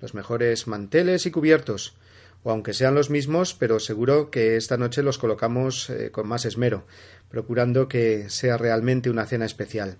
los 0.00 0.14
mejores 0.14 0.66
manteles 0.66 1.26
y 1.26 1.30
cubiertos, 1.30 1.94
o 2.42 2.50
aunque 2.50 2.72
sean 2.72 2.94
los 2.94 3.10
mismos, 3.10 3.54
pero 3.54 3.78
seguro 3.80 4.30
que 4.30 4.56
esta 4.56 4.76
noche 4.76 5.02
los 5.02 5.18
colocamos 5.18 5.90
eh, 5.90 6.10
con 6.10 6.26
más 6.26 6.44
esmero, 6.44 6.86
procurando 7.28 7.88
que 7.88 8.30
sea 8.30 8.56
realmente 8.56 9.10
una 9.10 9.26
cena 9.26 9.44
especial. 9.44 9.98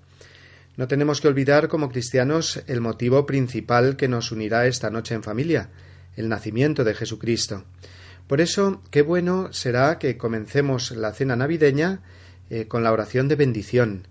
No 0.77 0.89
tenemos 0.89 1.21
que 1.21 1.29
olvidar 1.29 1.69
como 1.69 1.91
cristianos 1.91 2.63
el 2.67 2.81
motivo 2.81 3.27
principal 3.27 3.97
que 3.97 4.09
nos 4.09 4.33
unirá 4.33 4.67
esta 4.67 4.91
noche 4.91 5.15
en 5.15 5.23
familia, 5.23 5.69
el 6.17 6.29
nacimiento 6.29 6.85
de 6.85 6.95
Jesucristo. 6.95 7.65
Por 8.27 8.41
eso, 8.41 8.81
qué 8.91 9.03
bueno 9.03 9.53
será 9.53 9.99
que 9.99 10.17
comencemos 10.17 10.93
la 10.93 11.13
cena 11.13 11.37
navideña 11.37 12.01
eh, 12.49 12.67
con 12.67 12.83
la 12.83 12.93
oración 12.93 13.29
de 13.29 13.37
bendición. 13.37 14.07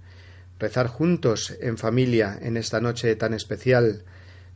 Rezar 0.59 0.87
juntos 0.87 1.55
en 1.61 1.77
familia 1.77 2.37
en 2.41 2.57
esta 2.57 2.81
noche 2.81 3.15
tan 3.15 3.33
especial 3.33 4.03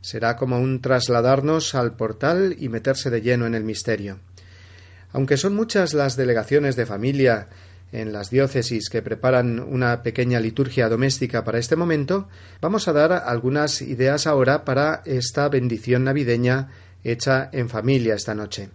será 0.04 0.36
como 0.36 0.60
un 0.60 0.82
trasladarnos 0.82 1.74
al 1.74 1.96
portal 1.96 2.56
y 2.58 2.68
meterse 2.68 3.08
de 3.08 3.22
lleno 3.22 3.46
en 3.46 3.54
el 3.54 3.64
misterio. 3.64 4.18
Aunque 5.12 5.38
son 5.38 5.56
muchas 5.56 5.94
las 5.94 6.14
delegaciones 6.14 6.76
de 6.76 6.84
familia 6.84 7.48
en 7.90 8.12
las 8.12 8.28
diócesis 8.28 8.90
que 8.90 9.00
preparan 9.00 9.60
una 9.60 10.02
pequeña 10.02 10.40
liturgia 10.40 10.90
doméstica 10.90 11.42
para 11.42 11.58
este 11.58 11.74
momento, 11.74 12.28
vamos 12.60 12.86
a 12.86 12.92
dar 12.92 13.12
algunas 13.12 13.80
ideas 13.80 14.26
ahora 14.26 14.66
para 14.66 15.00
esta 15.06 15.48
bendición 15.48 16.04
navideña 16.04 16.68
hecha 17.02 17.48
en 17.50 17.70
familia 17.70 18.14
esta 18.14 18.34
noche. 18.34 18.68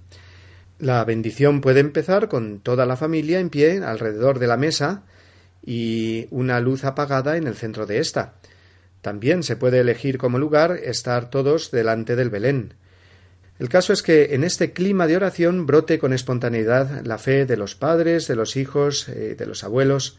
La 0.80 1.06
bendición 1.06 1.62
puede 1.62 1.82
empezar 1.82 2.28
con 2.28 2.60
toda 2.62 2.88
la 2.88 2.98
familia 2.98 3.39
en 3.39 3.52
pie 3.52 3.84
alrededor 3.84 4.39
de 4.39 4.48
la 4.48 4.58
mesa 4.58 5.04
y 5.63 6.26
una 6.32 6.60
luz 6.60 6.86
apagada 6.86 7.38
en 7.38 7.46
el 7.46 7.54
centro 7.54 7.86
de 7.86 8.00
ésta. 8.00 8.38
También 9.02 9.44
se 9.44 9.56
puede 9.56 9.80
elegir 9.80 10.18
como 10.18 10.40
lugar 10.40 10.80
estar 10.84 11.30
todos 11.30 11.72
delante 11.72 12.16
del 12.16 12.30
Belén. 12.30 12.74
El 13.60 13.68
caso 13.68 13.92
es 13.92 14.02
que 14.02 14.34
en 14.36 14.44
este 14.44 14.72
clima 14.72 15.06
de 15.06 15.18
oración 15.18 15.66
brote 15.66 16.00
con 16.00 16.14
espontaneidad 16.14 17.06
la 17.06 17.18
fe 17.18 17.46
de 17.46 17.58
los 17.58 17.76
padres, 17.76 18.28
de 18.28 18.36
los 18.36 18.56
hijos, 18.56 19.10
eh, 19.10 19.36
de 19.38 19.46
los 19.46 19.64
abuelos. 19.66 20.18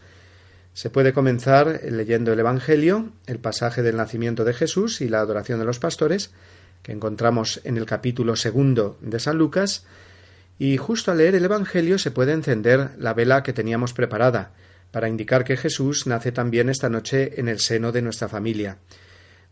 Se 0.75 0.91
puede 0.91 1.13
comenzar 1.13 1.81
leyendo 1.89 2.33
el 2.33 2.39
Evangelio, 2.39 3.11
el 3.27 3.39
pasaje 3.39 3.83
del 3.83 3.97
nacimiento 3.97 4.45
de 4.45 4.53
Jesús 4.53 5.01
y 5.01 5.09
la 5.09 5.21
adoración 5.21 5.59
de 5.59 5.65
los 5.65 5.79
pastores, 5.79 6.33
que 6.83 6.93
encontramos 6.93 7.61
en 7.65 7.77
el 7.77 7.87
capítulo 7.87 8.37
segundo 8.37 8.99
de 9.01 9.19
San 9.19 9.37
Lucas, 9.37 9.85
y 10.59 10.77
justo 10.77 11.11
al 11.11 11.19
leer 11.19 11.35
el 11.35 11.45
Evangelio 11.45 11.99
se 11.99 12.11
puede 12.11 12.33
encender 12.33 12.91
la 12.99 13.15
vela 13.15 13.43
que 13.43 13.55
teníamos 13.55 13.95
preparada, 13.95 14.53
para 14.91 15.09
indicar 15.09 15.45
que 15.45 15.57
Jesús 15.57 16.07
nace 16.07 16.33
también 16.33 16.69
esta 16.69 16.89
noche 16.89 17.41
en 17.41 17.49
el 17.49 17.61
seno 17.61 17.93
de 17.93 18.03
nuestra 18.03 18.29
familia. 18.29 18.79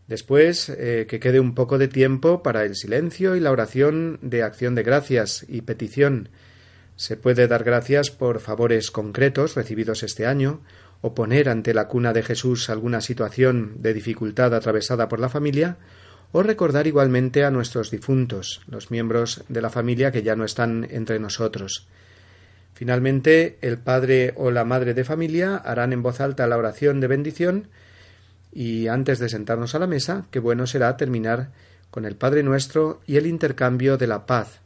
Después, 0.07 0.69
eh, 0.69 1.05
que 1.07 1.19
quede 1.19 1.39
un 1.39 1.53
poco 1.53 1.77
de 1.77 1.87
tiempo 1.87 2.41
para 2.41 2.63
el 2.63 2.75
silencio 2.75 3.35
y 3.35 3.39
la 3.39 3.51
oración 3.51 4.17
de 4.21 4.41
acción 4.41 4.73
de 4.73 4.83
gracias 4.83 5.45
y 5.47 5.61
petición. 5.61 6.29
Se 6.95 7.15
puede 7.15 7.47
dar 7.47 7.63
gracias 7.63 8.09
por 8.09 8.39
favores 8.39 8.89
concretos 8.89 9.55
recibidos 9.55 10.03
este 10.03 10.25
año, 10.25 10.61
o 11.01 11.13
poner 11.13 11.47
ante 11.47 11.73
la 11.73 11.87
cuna 11.87 12.11
de 12.11 12.23
Jesús 12.23 12.69
alguna 12.69 13.01
situación 13.01 13.75
de 13.77 13.93
dificultad 13.93 14.53
atravesada 14.53 15.07
por 15.07 15.19
la 15.19 15.29
familia, 15.29 15.77
o 16.31 16.43
recordar 16.43 16.87
igualmente 16.87 17.43
a 17.43 17.51
nuestros 17.51 17.89
difuntos, 17.89 18.61
los 18.67 18.91
miembros 18.91 19.43
de 19.47 19.61
la 19.61 19.69
familia 19.69 20.11
que 20.11 20.23
ya 20.23 20.35
no 20.35 20.43
están 20.43 20.87
entre 20.89 21.19
nosotros. 21.19 21.87
Finalmente, 22.79 23.57
el 23.59 23.77
padre 23.77 24.33
o 24.37 24.51
la 24.51 24.63
madre 24.63 24.93
de 24.93 25.03
familia 25.03 25.57
harán 25.57 25.91
en 25.91 26.01
voz 26.01 26.21
alta 26.21 26.47
la 26.47 26.55
oración 26.55 27.01
de 27.01 27.07
bendición 27.07 27.67
y 28.53 28.87
antes 28.87 29.19
de 29.19 29.27
sentarnos 29.27 29.75
a 29.75 29.79
la 29.79 29.85
mesa, 29.85 30.27
qué 30.31 30.39
bueno 30.39 30.65
será 30.65 30.95
terminar 30.95 31.51
con 31.91 32.05
el 32.05 32.15
Padre 32.15 32.41
nuestro 32.41 33.01
y 33.05 33.17
el 33.17 33.27
intercambio 33.27 33.97
de 33.97 34.07
la 34.07 34.25
paz, 34.25 34.61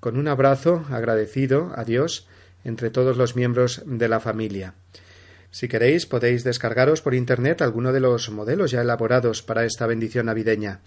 con 0.00 0.18
un 0.18 0.26
abrazo 0.26 0.84
agradecido 0.90 1.70
a 1.76 1.84
Dios 1.84 2.26
entre 2.64 2.90
todos 2.90 3.16
los 3.16 3.36
miembros 3.36 3.82
de 3.86 4.08
la 4.08 4.18
familia. 4.18 4.74
Si 5.52 5.68
queréis, 5.68 6.04
podéis 6.06 6.42
descargaros 6.42 7.00
por 7.00 7.14
Internet 7.14 7.62
alguno 7.62 7.92
de 7.92 8.00
los 8.00 8.28
modelos 8.30 8.72
ya 8.72 8.80
elaborados 8.80 9.40
para 9.44 9.64
esta 9.64 9.86
bendición 9.86 10.26
navideña. 10.26 10.80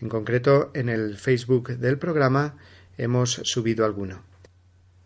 En 0.00 0.08
concreto, 0.08 0.70
en 0.72 0.88
el 0.88 1.18
Facebook 1.18 1.76
del 1.76 1.98
programa 1.98 2.54
hemos 2.96 3.32
subido 3.44 3.84
alguno. 3.84 4.31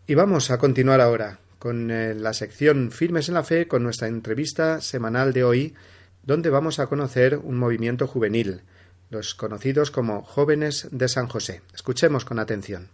Y 0.09 0.15
vamos 0.15 0.51
a 0.51 0.57
continuar 0.57 1.01
ahora 1.01 1.39
con 1.59 1.91
eh, 1.91 2.15
la 2.15 2.31
sección 2.31 2.91
Firmes 2.91 3.27
en 3.27 3.33
la 3.33 3.43
Fe 3.43 3.67
con 3.67 3.83
nuestra 3.83 4.07
entrevista 4.07 4.79
semanal 4.79 5.33
de 5.33 5.43
hoy, 5.43 5.75
donde 6.23 6.49
vamos 6.49 6.79
a 6.79 6.87
conocer 6.87 7.37
un 7.37 7.57
movimiento 7.57 8.07
juvenil, 8.07 8.61
los 9.09 9.35
conocidos 9.35 9.91
como 9.91 10.23
Jóvenes 10.23 10.87
de 10.91 11.09
San 11.09 11.27
José. 11.27 11.61
Escuchemos 11.73 12.23
con 12.23 12.39
atención. 12.39 12.87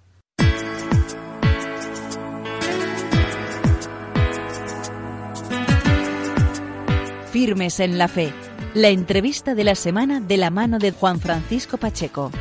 Firmes 7.31 7.79
en 7.79 7.99
la 7.99 8.07
Fe. 8.07 8.33
La 8.73 8.89
entrevista 8.89 9.53
de 9.53 9.63
la 9.63 9.75
semana 9.75 10.19
de 10.19 10.37
la 10.37 10.49
mano 10.49 10.79
de 10.79 10.89
Juan 10.89 11.19
Francisco 11.19 11.77
Pacheco. 11.77 12.31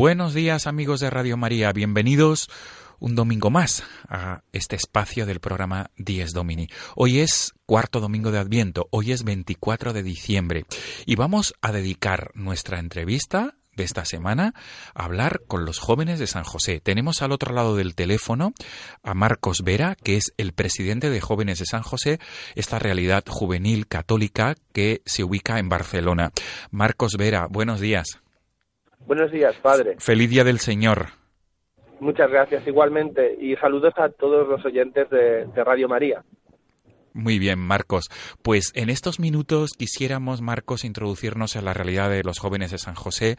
Buenos 0.00 0.32
días 0.32 0.66
amigos 0.66 1.00
de 1.00 1.10
Radio 1.10 1.36
María, 1.36 1.74
bienvenidos 1.74 2.48
un 3.00 3.14
domingo 3.14 3.50
más 3.50 3.84
a 4.08 4.40
este 4.50 4.74
espacio 4.74 5.26
del 5.26 5.40
programa 5.40 5.90
Dies 5.98 6.32
Domini. 6.32 6.68
Hoy 6.96 7.20
es 7.20 7.52
cuarto 7.66 8.00
domingo 8.00 8.30
de 8.30 8.38
Adviento, 8.38 8.88
hoy 8.92 9.12
es 9.12 9.24
24 9.24 9.92
de 9.92 10.02
diciembre 10.02 10.64
y 11.04 11.16
vamos 11.16 11.52
a 11.60 11.70
dedicar 11.70 12.30
nuestra 12.32 12.78
entrevista 12.78 13.56
de 13.76 13.84
esta 13.84 14.06
semana 14.06 14.54
hablar 14.94 15.42
con 15.46 15.66
los 15.66 15.78
jóvenes 15.78 16.18
de 16.18 16.26
San 16.26 16.44
José. 16.44 16.80
Tenemos 16.80 17.20
al 17.20 17.32
otro 17.32 17.54
lado 17.54 17.76
del 17.76 17.94
teléfono 17.94 18.54
a 19.02 19.12
Marcos 19.12 19.58
Vera, 19.62 19.96
que 20.02 20.16
es 20.16 20.32
el 20.38 20.54
presidente 20.54 21.10
de 21.10 21.20
Jóvenes 21.20 21.58
de 21.58 21.66
San 21.66 21.82
José, 21.82 22.20
esta 22.54 22.78
realidad 22.78 23.24
juvenil 23.28 23.86
católica 23.86 24.54
que 24.72 25.02
se 25.04 25.24
ubica 25.24 25.58
en 25.58 25.68
Barcelona. 25.68 26.32
Marcos 26.70 27.18
Vera, 27.18 27.48
buenos 27.50 27.80
días. 27.80 28.22
Buenos 29.06 29.30
días, 29.32 29.56
padre. 29.56 29.96
Feliz 29.98 30.30
Día 30.30 30.44
del 30.44 30.58
Señor. 30.58 31.06
Muchas 32.00 32.30
gracias 32.30 32.66
igualmente 32.66 33.36
y 33.40 33.56
saludos 33.56 33.94
a 33.96 34.08
todos 34.08 34.48
los 34.48 34.64
oyentes 34.64 35.10
de, 35.10 35.46
de 35.46 35.64
Radio 35.64 35.88
María. 35.88 36.24
Muy 37.12 37.38
bien, 37.38 37.58
Marcos. 37.58 38.08
Pues 38.42 38.72
en 38.74 38.88
estos 38.88 39.18
minutos 39.18 39.72
quisiéramos, 39.76 40.40
Marcos, 40.42 40.84
introducirnos 40.84 41.56
en 41.56 41.64
la 41.64 41.74
realidad 41.74 42.08
de 42.08 42.22
los 42.22 42.38
jóvenes 42.38 42.70
de 42.70 42.78
San 42.78 42.94
José. 42.94 43.36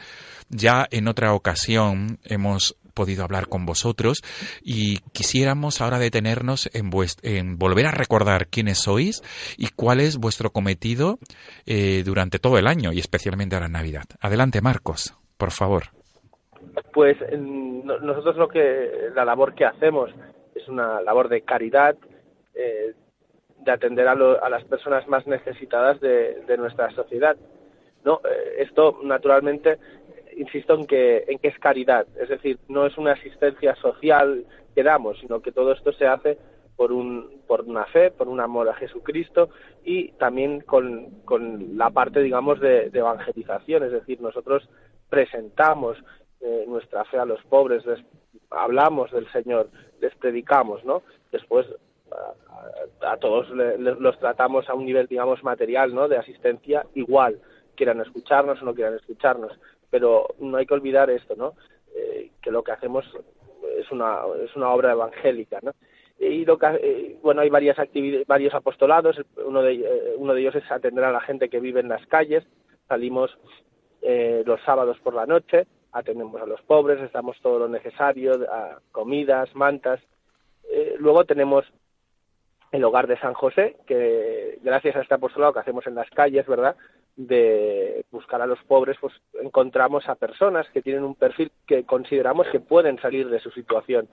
Ya 0.50 0.88
en 0.92 1.08
otra 1.08 1.34
ocasión 1.34 2.20
hemos 2.26 2.76
podido 2.94 3.24
hablar 3.24 3.48
con 3.48 3.66
vosotros 3.66 4.22
y 4.62 4.98
quisiéramos 5.14 5.80
ahora 5.80 6.00
detenernos 6.00 6.70
en, 6.74 6.92
en 7.24 7.58
volver 7.58 7.88
a 7.88 7.92
recordar 7.92 8.48
quiénes 8.48 8.80
sois 8.80 9.22
y 9.58 9.70
cuál 9.70 10.02
es 10.02 10.18
vuestro 10.18 10.52
cometido 10.52 11.18
eh, 11.66 12.04
durante 12.06 12.40
todo 12.40 12.58
el 12.58 12.68
año 12.68 12.92
y 12.92 13.00
especialmente 13.00 13.56
ahora 13.56 13.68
en 13.68 13.74
Navidad. 13.74 14.06
Adelante, 14.20 14.62
Marcos, 14.62 15.16
por 15.42 15.50
favor. 15.50 15.84
Pues 16.94 17.18
nosotros 17.36 18.38
lo 18.38 18.48
que 18.48 19.10
la 19.16 19.26
labor 19.26 19.56
que 19.56 19.66
hacemos 19.66 20.12
es 20.54 20.68
una 20.68 21.02
labor 21.02 21.30
de 21.30 21.42
caridad 21.42 21.96
eh, 22.54 22.94
de 23.58 23.72
atender 23.72 24.08
a, 24.08 24.12
a, 24.12 24.50
las 24.52 24.64
personas 24.66 25.08
más 25.08 25.26
necesitadas 25.26 26.00
de, 26.00 26.44
de 26.46 26.58
nuestra 26.58 26.92
sociedad. 26.92 27.36
No, 28.06 28.22
eh, 28.24 28.58
esto 28.60 29.00
naturalmente, 29.02 29.80
insisto 30.38 30.76
en 30.76 30.86
que, 30.86 31.26
en 31.28 31.40
que 31.40 31.48
es 31.48 31.58
caridad, 31.58 32.06
es 32.20 32.30
decir, 32.30 32.60
no 32.68 32.86
es 32.86 32.96
una 33.00 33.14
asistencia 33.14 33.74
social 33.78 34.46
que 34.76 34.84
damos, 34.84 35.18
sino 35.22 35.42
que 35.42 35.52
todo 35.52 35.72
esto 35.72 35.92
se 35.92 36.06
hace 36.06 36.38
por, 36.82 36.92
un, 36.92 37.42
por 37.48 37.62
una 37.62 37.86
fe, 37.86 38.12
por 38.12 38.28
un 38.28 38.40
amor 38.40 38.70
a 38.70 38.74
Jesucristo 38.74 39.50
y 39.84 40.14
también 40.14 40.62
con, 40.62 41.22
con 41.26 41.78
la 41.78 41.90
parte, 41.90 42.22
digamos, 42.22 42.60
de, 42.60 42.90
evangelización, 42.94 43.84
es 43.84 43.92
decir, 43.92 44.20
nosotros 44.22 44.68
presentamos 45.12 45.98
eh, 46.40 46.64
nuestra 46.68 47.04
fe 47.06 47.20
a 47.20 47.26
los 47.26 47.44
pobres, 47.44 47.86
les 47.86 48.00
hablamos 48.50 49.12
del 49.12 49.30
Señor, 49.32 49.70
les 50.00 50.16
predicamos, 50.16 50.84
¿no? 50.86 51.04
Después 51.32 51.68
a, 53.02 53.18
todos 53.18 53.50
los 53.50 54.20
tratamos 54.20 54.70
a 54.70 54.74
un 54.74 54.86
nivel, 54.86 55.08
digamos, 55.08 55.44
material, 55.44 55.94
¿no? 55.94 56.08
De 56.08 56.18
asistencia 56.18 56.86
igual, 56.96 57.40
quieran 57.76 58.00
escucharnos 58.00 58.62
o 58.62 58.66
no 58.66 58.74
quieran 58.74 58.96
escucharnos. 58.96 59.52
Pero 59.90 60.28
no 60.40 60.58
hay 60.58 60.66
que 60.66 60.74
olvidar 60.74 61.10
esto, 61.10 61.36
¿no? 61.36 61.54
Eh, 61.94 62.32
que 62.42 62.50
lo 62.50 62.64
que 62.64 62.72
hacemos 62.72 63.06
es 63.78 63.92
una, 63.92 64.20
es 64.44 64.56
una 64.56 64.70
obra 64.70 64.94
evangélica, 64.94 65.60
¿no? 65.62 65.74
y 66.20 66.46
lo 66.46 66.58
que, 66.58 66.68
eh, 66.68 67.18
bueno 67.24 67.42
hay 67.42 67.50
varias 67.50 67.78
varios 68.28 68.54
apostolados 68.54 69.20
uno 69.44 69.64
de 69.64 69.74
eh, 69.74 70.14
uno 70.18 70.36
de 70.36 70.42
ellos 70.42 70.54
es 70.54 70.72
atender 70.72 71.04
a 71.04 71.12
la 71.12 71.22
gente 71.22 71.50
que 71.50 71.60
vive 71.60 71.80
en 71.80 71.90
las 71.90 72.06
calles 72.06 72.44
salimos 72.88 73.36
eh, 74.02 74.44
los 74.46 74.62
sábados 74.62 74.98
por 75.00 75.14
la 75.14 75.26
noche 75.26 75.68
atendemos 75.92 76.42
a 76.42 76.46
los 76.46 76.62
pobres 76.62 77.00
les 77.00 77.12
damos 77.12 77.40
todo 77.42 77.60
lo 77.60 77.68
necesario 77.68 78.34
comidas 78.92 79.54
mantas 79.56 80.00
luego 81.00 81.26
tenemos 81.26 81.66
el 82.72 82.84
hogar 82.86 83.08
de 83.08 83.20
San 83.20 83.34
José 83.34 83.76
que 83.86 84.60
gracias 84.62 84.96
a 84.96 85.02
este 85.02 85.16
apostolado 85.16 85.54
que 85.54 85.60
hacemos 85.60 85.86
en 85.88 85.96
las 85.96 86.10
calles 86.12 86.48
verdad 86.48 86.78
de 87.16 88.06
buscar 88.12 88.42
a 88.42 88.48
los 88.48 88.60
pobres, 88.64 88.98
pues 89.00 89.14
encontramos 89.42 90.08
a 90.08 90.16
personas 90.16 90.68
que 90.70 90.82
tienen 90.82 91.04
un 91.04 91.16
perfil 91.16 91.52
que 91.68 91.84
consideramos 91.84 92.48
que 92.52 92.60
pueden 92.60 93.00
salir 93.00 93.30
de 93.30 93.40
su 93.40 93.52
situación. 93.52 94.08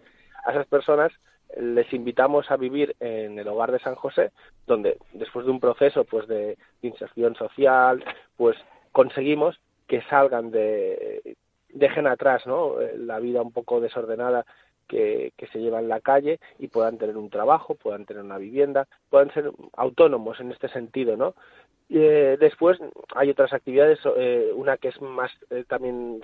A 0.44 0.52
esas 0.52 0.66
personas 0.66 1.12
les 1.56 1.90
invitamos 1.92 2.50
a 2.50 2.56
vivir 2.56 2.94
en 3.00 3.38
el 3.38 3.48
hogar 3.48 3.72
de 3.72 3.78
San 3.78 3.94
José, 3.94 4.32
donde 4.66 4.98
después 5.12 5.46
de 5.46 5.52
un 5.52 5.60
proceso 5.60 6.04
pues 6.04 6.26
de, 6.28 6.58
inserción 6.82 7.34
social, 7.36 8.04
pues 8.36 8.56
conseguimos 8.92 9.58
que 9.88 10.02
salgan 10.02 10.50
de 10.50 11.36
dejen 11.70 12.06
atrás 12.06 12.46
¿no? 12.46 12.76
la 12.96 13.18
vida 13.18 13.42
un 13.42 13.52
poco 13.52 13.80
desordenada 13.80 14.46
que, 14.86 15.32
que, 15.36 15.46
se 15.48 15.58
lleva 15.58 15.80
en 15.80 15.88
la 15.88 16.00
calle 16.00 16.40
y 16.58 16.68
puedan 16.68 16.96
tener 16.96 17.16
un 17.16 17.28
trabajo, 17.28 17.74
puedan 17.74 18.06
tener 18.06 18.22
una 18.22 18.38
vivienda, 18.38 18.86
puedan 19.10 19.32
ser 19.34 19.50
autónomos 19.76 20.40
en 20.40 20.50
este 20.50 20.68
sentido, 20.68 21.16
¿no? 21.16 21.34
Eh, 21.90 22.36
después 22.38 22.78
hay 23.14 23.30
otras 23.30 23.52
actividades, 23.52 23.98
eh, 24.16 24.50
una 24.54 24.76
que 24.76 24.88
es 24.88 25.00
más 25.00 25.30
eh, 25.50 25.64
también 25.66 26.20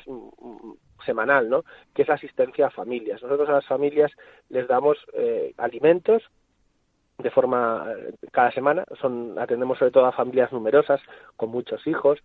semanal, 1.07 1.49
¿no? 1.49 1.65
Que 1.95 2.03
es 2.03 2.09
la 2.09 2.15
asistencia 2.15 2.67
a 2.67 2.71
familias. 2.71 3.23
Nosotros 3.23 3.49
a 3.49 3.53
las 3.53 3.67
familias 3.67 4.13
les 4.51 4.69
damos 4.69 4.99
eh, 5.15 5.55
alimentos 5.57 6.23
de 7.19 7.31
forma 7.31 7.87
cada 8.33 8.51
semana, 8.51 8.85
son 9.01 9.39
atendemos 9.39 9.79
sobre 9.79 9.93
todo 9.93 10.07
a 10.07 10.13
familias 10.13 10.53
numerosas 10.53 11.01
con 11.37 11.49
muchos 11.49 11.87
hijos 11.87 12.19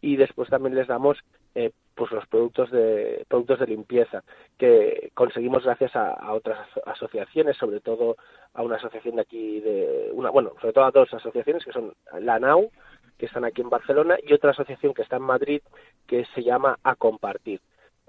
y 0.00 0.16
después 0.16 0.48
también 0.48 0.74
les 0.74 0.86
damos 0.86 1.18
eh, 1.54 1.72
pues 1.94 2.10
los 2.12 2.26
productos 2.26 2.70
de 2.70 3.24
productos 3.28 3.60
de 3.60 3.66
limpieza 3.66 4.22
que 4.58 5.10
conseguimos 5.14 5.64
gracias 5.64 5.96
a, 5.96 6.32
otras 6.32 6.68
asociaciones 6.84 7.56
sobre 7.56 7.80
todo 7.80 8.16
a 8.52 8.62
una 8.62 8.76
asociación 8.76 9.16
de 9.16 9.22
aquí 9.22 9.60
de 9.60 10.10
una 10.12 10.30
bueno 10.30 10.52
sobre 10.60 10.74
todo 10.74 10.84
a 10.84 10.90
dos 10.90 11.12
asociaciones 11.14 11.64
que 11.64 11.72
son 11.72 11.94
la 12.20 12.38
NAU 12.38 12.70
que 13.18 13.26
están 13.26 13.44
aquí 13.44 13.62
en 13.62 13.70
Barcelona 13.70 14.16
y 14.22 14.34
otra 14.34 14.50
asociación 14.50 14.92
que 14.92 15.02
está 15.02 15.16
en 15.16 15.22
Madrid 15.22 15.62
que 16.06 16.26
se 16.34 16.42
llama 16.42 16.78
A 16.82 16.94
Compartir 16.96 17.60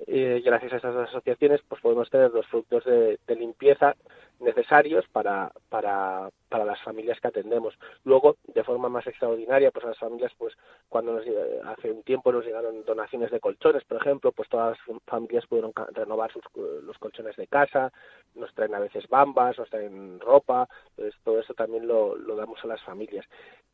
eh, 0.06 0.42
gracias 0.46 0.74
a 0.74 0.76
estas 0.76 0.96
asociaciones 0.96 1.62
pues 1.68 1.82
podemos 1.82 2.10
tener 2.10 2.32
los 2.32 2.46
productos 2.48 2.86
de, 2.86 3.18
limpieza 3.36 3.96
necesarios 4.40 5.06
para, 5.12 5.52
para, 5.70 6.30
para 6.50 6.64
las 6.66 6.80
familias 6.84 7.20
que 7.20 7.30
atendemos. 7.30 7.74
Luego, 8.04 8.38
de 8.46 8.64
forma 8.64 8.90
más 8.90 9.08
extraordinaria, 9.08 9.72
pues 9.72 9.86
las 9.86 9.98
familias, 9.98 10.32
pues 10.38 10.54
cuando 10.90 11.14
nos, 11.14 11.26
hace 11.66 11.90
un 11.92 12.04
tiempo 12.04 12.32
nos 12.32 12.46
llegaron 12.46 12.86
donaciones 12.86 13.32
de 13.32 13.40
colchones, 13.40 13.84
por 13.86 14.00
ejemplo, 14.00 14.32
pues 14.32 14.48
todas 14.50 14.78
las 14.88 15.02
familias 15.08 15.48
pudieron 15.48 15.74
renovar 15.94 16.32
sus, 16.32 16.44
los 16.84 16.98
colchones 17.00 17.36
de 17.36 17.48
casa, 17.48 17.92
nos 18.36 18.54
traen 18.54 18.76
a 18.76 18.80
veces 18.80 19.08
bambas, 19.08 19.58
nos 19.58 19.70
traen 19.72 20.20
ropa, 20.20 20.70
pues 20.96 21.16
todo 21.24 21.40
eso 21.40 21.56
también 21.56 21.88
lo, 21.88 22.16
lo 22.16 22.36
damos 22.36 22.64
a 22.64 22.68
las 22.68 22.84
familias. 22.84 23.26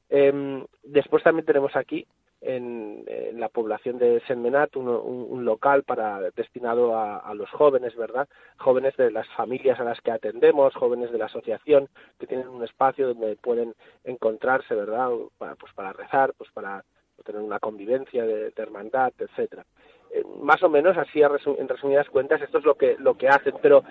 Eh, 0.10 0.66
después 0.84 1.24
también 1.24 1.46
tenemos 1.46 1.76
aquí 1.76 2.08
en, 2.44 3.06
la 3.34 3.50
población 3.50 3.98
de 3.98 4.22
Senmenat 4.28 4.76
un, 4.76 4.88
un, 4.88 5.28
un 5.30 5.46
local 5.46 5.84
para 5.84 6.20
destinado 6.32 6.98
a, 6.98 7.34
los 7.34 7.50
jóvenes, 7.52 7.96
¿verdad? 7.96 8.28
Jóvenes 8.58 8.96
de 8.98 9.12
las 9.12 9.28
familias 9.36 9.80
a 9.80 9.84
las 9.84 10.00
que 10.02 10.12
atendemos, 10.12 10.76
jóvenes 10.76 11.12
de 11.12 11.18
la 11.18 11.26
asociación 11.26 11.90
que 12.20 12.28
tienen 12.28 12.48
un 12.48 12.64
espacio 12.64 13.08
donde 13.08 13.36
pueden 13.38 13.74
encontrarse, 14.04 14.76
¿verdad? 14.76 15.10
Para, 15.38 15.56
pues 15.56 15.74
para 15.74 15.94
rezar, 15.94 16.34
pues 16.38 16.50
para 16.52 16.84
tener 17.24 17.42
una 17.42 17.60
convivencia 17.60 18.26
de, 18.26 18.54
hermandad, 18.56 19.14
etcétera. 19.18 19.66
Eh, 20.12 20.24
más 20.42 20.62
o 20.64 20.70
menos 20.70 20.98
así 20.98 21.22
en 21.22 21.68
resumidas 21.68 22.10
cuentas 22.10 22.42
esto 22.42 22.60
es 22.60 22.66
lo 22.66 22.76
que 22.76 22.98
lo 23.00 23.16
que 23.16 23.28
hacen, 23.28 23.56
pero 23.62 23.84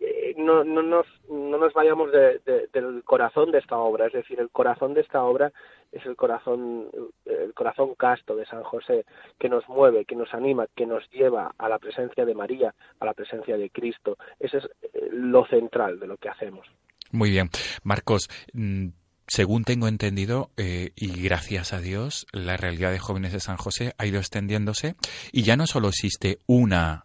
eh, 0.00 0.34
no, 0.36 0.64
no 0.64 0.82
nos 0.82 1.06
no 1.28 1.58
nos 1.58 1.72
vayamos 1.72 2.10
de, 2.10 2.40
del 2.72 3.04
corazón 3.04 3.50
de 3.50 3.58
esta 3.58 3.76
obra, 3.76 4.06
es 4.06 4.12
decir, 4.12 4.40
el 4.40 4.50
corazón 4.50 4.94
de 4.94 5.02
esta 5.02 5.22
obra 5.22 5.52
es 5.92 6.04
el 6.06 6.16
corazón, 6.16 6.88
el 7.24 7.54
corazón 7.54 7.94
casto 7.94 8.36
de 8.36 8.46
San 8.46 8.62
José, 8.62 9.04
que 9.38 9.48
nos 9.48 9.68
mueve, 9.68 10.04
que 10.04 10.16
nos 10.16 10.32
anima, 10.34 10.66
que 10.76 10.86
nos 10.86 11.08
lleva 11.10 11.52
a 11.56 11.68
la 11.68 11.78
presencia 11.78 12.24
de 12.24 12.34
María, 12.34 12.74
a 13.00 13.04
la 13.04 13.14
presencia 13.14 13.56
de 13.56 13.70
Cristo. 13.70 14.16
Ese 14.38 14.58
es 14.58 14.64
eh, 14.82 15.08
lo 15.12 15.46
central 15.46 15.98
de 15.98 16.06
lo 16.06 16.16
que 16.16 16.28
hacemos. 16.28 16.66
Muy 17.10 17.30
bien. 17.30 17.48
Marcos, 17.82 18.28
mm, 18.52 18.88
según 19.26 19.64
tengo 19.64 19.88
entendido, 19.88 20.50
eh, 20.56 20.90
y 20.94 21.22
gracias 21.22 21.72
a 21.72 21.80
Dios, 21.80 22.26
la 22.32 22.56
realidad 22.56 22.92
de 22.92 22.98
jóvenes 22.98 23.32
de 23.32 23.40
San 23.40 23.56
José 23.56 23.94
ha 23.98 24.06
ido 24.06 24.18
extendiéndose 24.18 24.94
y 25.32 25.42
ya 25.42 25.56
no 25.56 25.66
solo 25.66 25.88
existe 25.88 26.38
una 26.46 27.04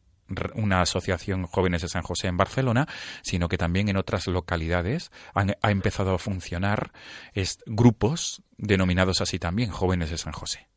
una 0.55 0.81
asociación 0.81 1.45
Jóvenes 1.45 1.81
de 1.81 1.89
San 1.89 2.01
José 2.01 2.27
en 2.27 2.37
Barcelona, 2.37 2.87
sino 3.21 3.47
que 3.47 3.57
también 3.57 3.89
en 3.89 3.97
otras 3.97 4.25
localidades 4.27 5.11
han, 5.33 5.55
ha 5.61 5.71
empezado 5.71 6.15
a 6.15 6.17
funcionar 6.17 6.91
grupos 7.65 8.41
denominados 8.63 9.21
así 9.21 9.39
también, 9.39 9.69
Jóvenes 9.69 10.09
de 10.09 10.17
San 10.17 10.33
José. 10.33 10.67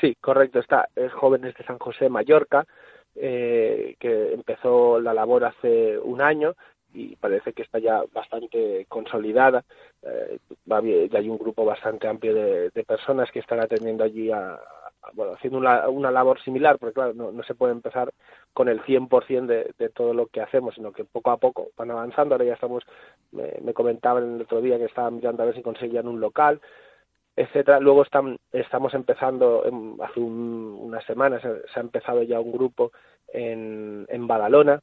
Sí, 0.00 0.14
correcto, 0.20 0.58
está 0.58 0.88
es 0.94 1.12
Jóvenes 1.12 1.54
de 1.54 1.64
San 1.64 1.78
José 1.78 2.08
Mallorca, 2.08 2.66
eh, 3.14 3.96
que 3.98 4.34
empezó 4.34 5.00
la 5.00 5.14
labor 5.14 5.44
hace 5.44 5.98
un 5.98 6.20
año 6.20 6.54
y 6.92 7.16
parece 7.16 7.52
que 7.52 7.62
está 7.62 7.78
ya 7.78 8.02
bastante 8.12 8.86
consolidada. 8.88 9.64
Eh, 10.02 10.38
ya 10.66 11.18
hay 11.18 11.28
un 11.28 11.38
grupo 11.38 11.64
bastante 11.64 12.08
amplio 12.08 12.34
de, 12.34 12.84
personas 12.84 13.30
que 13.30 13.40
están 13.40 13.60
atendiendo 13.60 14.04
allí 14.04 14.30
a, 14.30 14.58
bueno, 15.14 15.34
haciendo 15.34 15.58
una, 15.58 15.88
una 15.88 16.10
labor 16.10 16.40
similar, 16.42 16.78
porque 16.78 16.94
claro, 16.94 17.14
no, 17.14 17.32
no 17.32 17.42
se 17.42 17.54
puede 17.54 17.72
empezar 17.72 18.12
con 18.52 18.68
el 18.68 18.82
100% 18.82 19.46
de, 19.46 19.74
de 19.78 19.88
todo 19.90 20.14
lo 20.14 20.26
que 20.26 20.40
hacemos, 20.40 20.74
sino 20.74 20.92
que 20.92 21.04
poco 21.04 21.30
a 21.30 21.36
poco 21.38 21.68
van 21.76 21.90
avanzando. 21.90 22.34
Ahora 22.34 22.44
ya 22.44 22.54
estamos, 22.54 22.82
me 23.32 23.74
comentaban 23.74 24.36
el 24.36 24.42
otro 24.42 24.60
día 24.60 24.78
que 24.78 24.86
estaban 24.86 25.16
mirando 25.16 25.42
a 25.42 25.46
ver 25.46 25.54
si 25.54 25.62
conseguían 25.62 26.08
un 26.08 26.20
local, 26.20 26.60
etcétera. 27.36 27.80
Luego 27.80 28.02
están, 28.02 28.38
estamos 28.52 28.94
empezando, 28.94 29.64
en, 29.66 29.96
hace 30.02 30.20
un, 30.20 30.78
unas 30.80 31.04
semanas 31.04 31.42
se 31.42 31.78
ha 31.78 31.82
empezado 31.82 32.22
ya 32.22 32.40
un 32.40 32.52
grupo 32.52 32.92
en, 33.28 34.06
en 34.08 34.26
Badalona, 34.26 34.80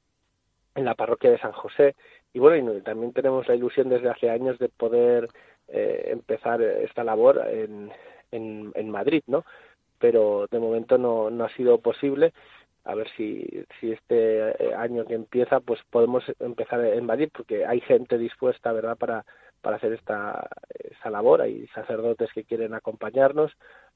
en 0.75 0.85
la 0.85 0.95
parroquia 0.95 1.31
de 1.31 1.39
San 1.39 1.51
José, 1.51 1.95
y 2.33 2.39
bueno, 2.39 2.75
y 2.75 2.81
también 2.81 3.13
tenemos 3.13 3.47
la 3.47 3.55
ilusión 3.55 3.89
desde 3.89 4.09
hace 4.09 4.29
años 4.29 4.57
de 4.59 4.69
poder 4.69 5.29
eh, 5.67 6.05
empezar 6.07 6.61
esta 6.61 7.03
labor 7.03 7.45
en, 7.47 7.91
en, 8.31 8.71
en 8.75 8.89
Madrid, 8.89 9.23
¿no? 9.27 9.43
pero 10.03 10.47
de 10.51 10.59
momento 10.59 10.97
no, 10.97 11.29
no 11.29 11.45
ha 11.45 11.49
sido 11.55 11.77
posible. 11.77 12.33
A 12.83 12.93
ver 12.93 13.07
si, 13.15 13.47
si 13.79 13.93
este 13.93 14.49
eh, 14.49 14.75
año 14.75 15.05
que 15.05 15.13
empieza, 15.13 15.61
pues 15.61 15.79
podemos 15.89 16.25
empezar 16.41 16.83
en 16.83 17.05
Madrid, 17.05 17.29
porque 17.33 17.65
hay 17.65 17.79
gente 17.79 18.17
dispuesta, 18.17 18.73
¿verdad?, 18.73 18.97
para, 18.97 19.23
para 19.63 19.77
hacer 19.77 19.93
esta, 19.93 20.47
esta 20.69 21.09
labor. 21.09 21.41
Hay 21.41 21.65
sacerdotes 21.67 22.31
que 22.33 22.43
quieren 22.43 22.75
acompañarnos. 22.75 23.51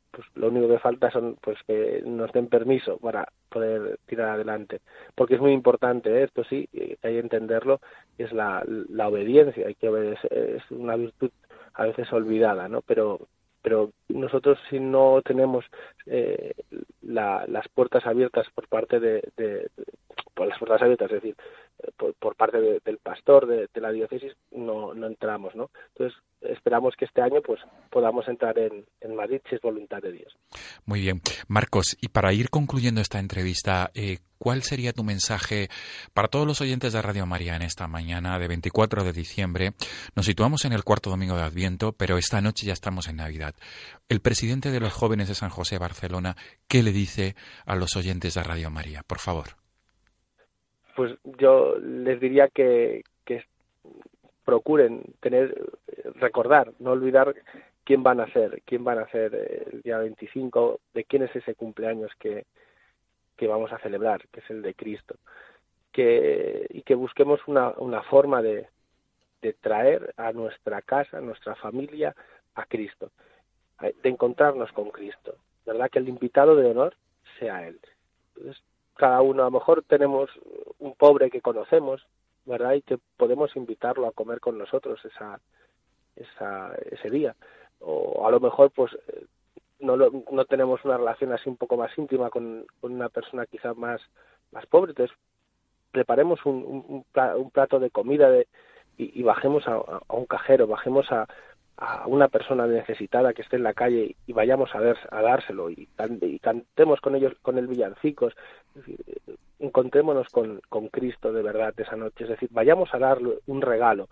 Pues 0.09 0.25
lo 0.35 0.47
único 0.47 0.69
que 0.69 0.79
falta 0.79 1.11
son 1.11 1.37
pues 1.41 1.57
que 1.67 2.01
nos 2.05 2.31
den 2.31 2.47
permiso 2.47 2.97
para 2.97 3.27
poder 3.49 3.99
tirar 4.07 4.29
adelante. 4.29 4.79
Porque 5.13 5.35
es 5.35 5.41
muy 5.41 5.51
importante, 5.51 6.09
¿eh? 6.09 6.23
esto 6.23 6.43
sí, 6.45 6.67
hay 6.73 7.13
que 7.13 7.19
entenderlo, 7.19 7.81
es 8.17 8.31
la, 8.31 8.63
la 8.65 9.09
obediencia. 9.09 9.67
Hay 9.67 9.75
que 9.75 9.89
obedecer, 9.89 10.33
es 10.33 10.71
una 10.71 10.95
virtud 10.95 11.29
a 11.73 11.85
veces 11.85 12.11
olvidada, 12.13 12.67
¿no? 12.69 12.81
Pero 12.81 13.27
pero 13.61 13.91
nosotros 14.07 14.57
si 14.69 14.79
no 14.79 15.21
tenemos 15.25 15.65
eh, 16.05 16.53
la, 17.01 17.43
las 17.47 17.67
puertas 17.67 18.05
abiertas 18.05 18.47
por 18.55 18.65
parte 18.69 18.97
de, 19.01 19.21
de, 19.35 19.69
por 20.33 20.47
las 20.47 20.57
puertas 20.57 20.81
abiertas, 20.81 21.11
es 21.11 21.21
decir, 21.21 21.35
por, 21.97 22.13
por 22.15 22.35
parte 22.35 22.59
de, 22.59 22.81
del 22.83 22.97
pastor 22.97 23.45
de, 23.45 23.67
la 23.81 23.91
diócesis, 23.91 24.33
no, 24.51 24.93
no 24.93 25.07
entramos, 25.07 25.55
¿no? 25.55 25.69
Entonces 25.89 26.17
esperamos 26.41 26.95
que 26.97 27.05
este 27.05 27.21
año 27.21 27.41
pues 27.41 27.59
podamos 27.91 28.27
entrar 28.27 28.57
en, 28.59 28.85
en 29.01 29.15
Madrid 29.15 29.41
si 29.49 29.55
es 29.55 29.61
voluntad 29.61 30.01
de 30.01 30.11
Dios. 30.11 30.35
Muy 30.85 31.01
bien, 31.01 31.21
Marcos, 31.47 31.97
y 32.01 32.09
para 32.09 32.33
ir 32.33 32.49
concluyendo 32.49 33.01
esta 33.01 33.19
entrevista, 33.19 33.91
eh, 33.93 34.19
¿cuál 34.37 34.63
sería 34.63 34.93
tu 34.93 35.03
mensaje 35.03 35.69
para 36.13 36.27
todos 36.27 36.47
los 36.47 36.61
oyentes 36.61 36.93
de 36.93 37.01
Radio 37.01 37.25
María 37.25 37.55
en 37.55 37.61
esta 37.61 37.87
mañana 37.87 38.39
de 38.39 38.47
24 38.47 39.03
de 39.03 39.13
diciembre? 39.13 39.73
Nos 40.15 40.25
situamos 40.25 40.65
en 40.65 40.73
el 40.73 40.83
cuarto 40.83 41.09
domingo 41.09 41.35
de 41.35 41.43
Adviento, 41.43 41.93
pero 41.93 42.17
esta 42.17 42.41
noche 42.41 42.65
ya 42.65 42.73
estamos 42.73 43.07
en 43.07 43.17
Navidad. 43.17 43.55
El 44.09 44.21
presidente 44.21 44.71
de 44.71 44.79
los 44.79 44.93
jóvenes 44.93 45.27
de 45.27 45.35
San 45.35 45.49
José 45.49 45.77
Barcelona, 45.77 46.35
¿qué 46.67 46.81
le 46.81 46.91
dice 46.91 47.35
a 47.65 47.75
los 47.75 47.95
oyentes 47.95 48.33
de 48.33 48.43
Radio 48.43 48.69
María? 48.69 49.03
Por 49.03 49.19
favor 49.19 49.66
pues 50.97 51.13
yo 51.37 51.75
les 51.77 52.19
diría 52.19 52.47
que, 52.47 53.03
procuren 54.43 55.03
tener, 55.19 55.53
recordar, 56.15 56.71
no 56.79 56.91
olvidar 56.91 57.35
quién 57.83 58.01
van 58.01 58.19
a 58.19 58.31
ser, 58.31 58.63
quién 58.65 58.83
van 58.83 58.97
a 58.97 59.07
ser 59.09 59.35
el 59.71 59.81
día 59.83 59.99
25, 59.99 60.79
de 60.95 61.03
quién 61.03 61.21
es 61.21 61.35
ese 61.35 61.53
cumpleaños 61.53 62.09
que, 62.17 62.45
que 63.35 63.45
vamos 63.45 63.71
a 63.73 63.77
celebrar, 63.79 64.27
que 64.29 64.39
es 64.39 64.49
el 64.49 64.63
de 64.63 64.73
Cristo. 64.73 65.17
Que, 65.91 66.65
y 66.69 66.81
que 66.81 66.95
busquemos 66.95 67.41
una, 67.47 67.73
una 67.77 68.01
forma 68.03 68.41
de, 68.41 68.67
de 69.43 69.53
traer 69.53 70.15
a 70.17 70.31
nuestra 70.31 70.81
casa, 70.81 71.17
a 71.17 71.21
nuestra 71.21 71.53
familia, 71.55 72.15
a 72.55 72.65
Cristo, 72.65 73.11
de 73.81 74.09
encontrarnos 74.09 74.71
con 74.71 74.89
Cristo, 74.89 75.35
¿verdad? 75.63 75.91
Que 75.91 75.99
el 75.99 76.09
invitado 76.09 76.55
de 76.55 76.71
honor 76.71 76.95
sea 77.37 77.67
Él. 77.67 77.79
Entonces, 78.35 78.63
cada 78.95 79.21
uno, 79.21 79.43
a 79.43 79.45
lo 79.45 79.51
mejor 79.51 79.83
tenemos 79.83 80.29
un 80.79 80.95
pobre 80.95 81.29
que 81.29 81.41
conocemos, 81.41 82.05
¿verdad? 82.45 82.73
Y 82.73 82.81
que 82.81 82.97
podemos 83.17 83.55
invitarlo 83.55 84.07
a 84.07 84.11
comer 84.11 84.39
con 84.39 84.57
nosotros 84.57 85.03
esa, 85.05 85.39
esa, 86.15 86.73
ese 86.91 87.09
día. 87.09 87.35
O 87.79 88.27
a 88.27 88.31
lo 88.31 88.39
mejor, 88.39 88.71
pues, 88.71 88.97
no, 89.79 89.97
no 89.97 90.45
tenemos 90.45 90.83
una 90.85 90.97
relación 90.97 91.33
así 91.33 91.49
un 91.49 91.57
poco 91.57 91.77
más 91.77 91.95
íntima 91.97 92.29
con, 92.29 92.65
con 92.79 92.93
una 92.93 93.09
persona 93.09 93.45
quizás 93.45 93.75
más, 93.77 94.01
más 94.51 94.65
pobre. 94.65 94.91
Entonces, 94.91 95.15
preparemos 95.91 96.45
un, 96.45 96.55
un, 96.65 97.05
un 97.35 97.51
plato 97.51 97.79
de 97.79 97.89
comida 97.89 98.29
de, 98.29 98.47
y, 98.97 99.21
bajemos 99.23 99.67
a, 99.67 99.79
un 100.09 100.25
cajero, 100.25 100.67
bajemos 100.67 101.11
a, 101.11 101.27
a 101.77 102.07
una 102.07 102.27
persona 102.27 102.65
necesitada 102.65 103.33
que 103.33 103.43
esté 103.43 103.55
en 103.55 103.63
la 103.63 103.73
calle 103.73 104.15
y 104.25 104.33
vayamos 104.33 104.73
a, 104.73 104.79
ver, 104.79 104.97
a 105.11 105.21
dárselo 105.21 105.69
y, 105.69 105.87
cantemos 106.41 106.99
con 107.01 107.15
ellos, 107.15 107.33
con 107.43 107.57
el 107.59 107.67
villancicos, 107.67 108.33
decir, 108.73 108.99
encontrémonos 109.59 110.27
con, 110.29 110.59
con 110.69 110.87
Cristo 110.87 111.31
de 111.31 111.43
verdad 111.43 111.73
esa 111.77 111.95
noche, 111.95 112.23
es 112.23 112.31
decir, 112.31 112.49
vayamos 112.51 112.93
a 112.93 112.99
darle 112.99 113.39
un 113.45 113.61
regalo 113.61 114.09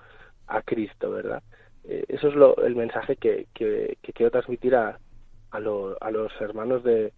a 0.47 0.61
Cristo, 0.61 1.09
¿verdad? 1.09 1.41
Eh, 1.83 2.05
eso 2.07 2.27
es 2.27 2.35
lo, 2.35 2.55
el 2.57 2.75
mensaje 2.75 3.15
que, 3.15 3.47
que, 3.53 3.97
que 4.01 4.13
quiero 4.13 4.31
transmitir 4.31 4.75
a, 4.75 4.99
a, 5.49 5.59
lo, 5.59 5.97
a 6.01 6.11
los 6.11 6.31
hermanos 6.39 6.83
de, 6.83 7.13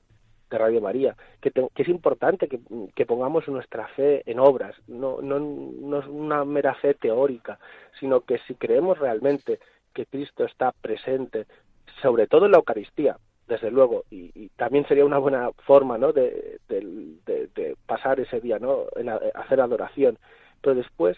de 0.50 0.58
Radio 0.58 0.80
María, 0.80 1.16
que, 1.42 1.52
que 1.52 1.84
es 1.84 1.90
importante 1.90 2.48
que, 2.48 2.60
que, 2.96 3.06
pongamos 3.06 3.48
nuestra 3.50 3.88
fe 3.90 4.24
en 4.30 4.40
obras, 4.40 4.76
no, 4.88 5.22
no, 5.22 5.40
no 5.40 6.00
es 6.00 6.08
una 6.08 6.46
mera 6.46 6.74
fe 6.76 6.94
teórica, 6.94 7.60
sino 8.00 8.22
que 8.22 8.40
si 8.48 8.56
creemos 8.56 8.98
realmente 8.98 9.60
que 9.98 10.06
Cristo 10.06 10.46
está 10.46 10.74
presente, 10.74 11.48
sobre 12.04 12.28
todo 12.28 12.46
en 12.46 12.52
la 12.52 12.60
Eucaristía, 12.60 13.18
desde 13.48 13.72
luego, 13.72 14.04
y, 14.12 14.50
también 14.50 14.88
sería 14.88 15.06
una 15.06 15.18
buena 15.18 15.50
forma 15.66 15.98
¿no? 15.98 16.14
de, 16.14 16.60
pasar 17.88 18.20
ese 18.20 18.40
día, 18.40 18.60
¿no? 18.60 18.84
en 18.96 19.10
hacer 19.10 19.60
adoración, 19.60 20.20
pero 20.62 20.76
después 20.76 21.18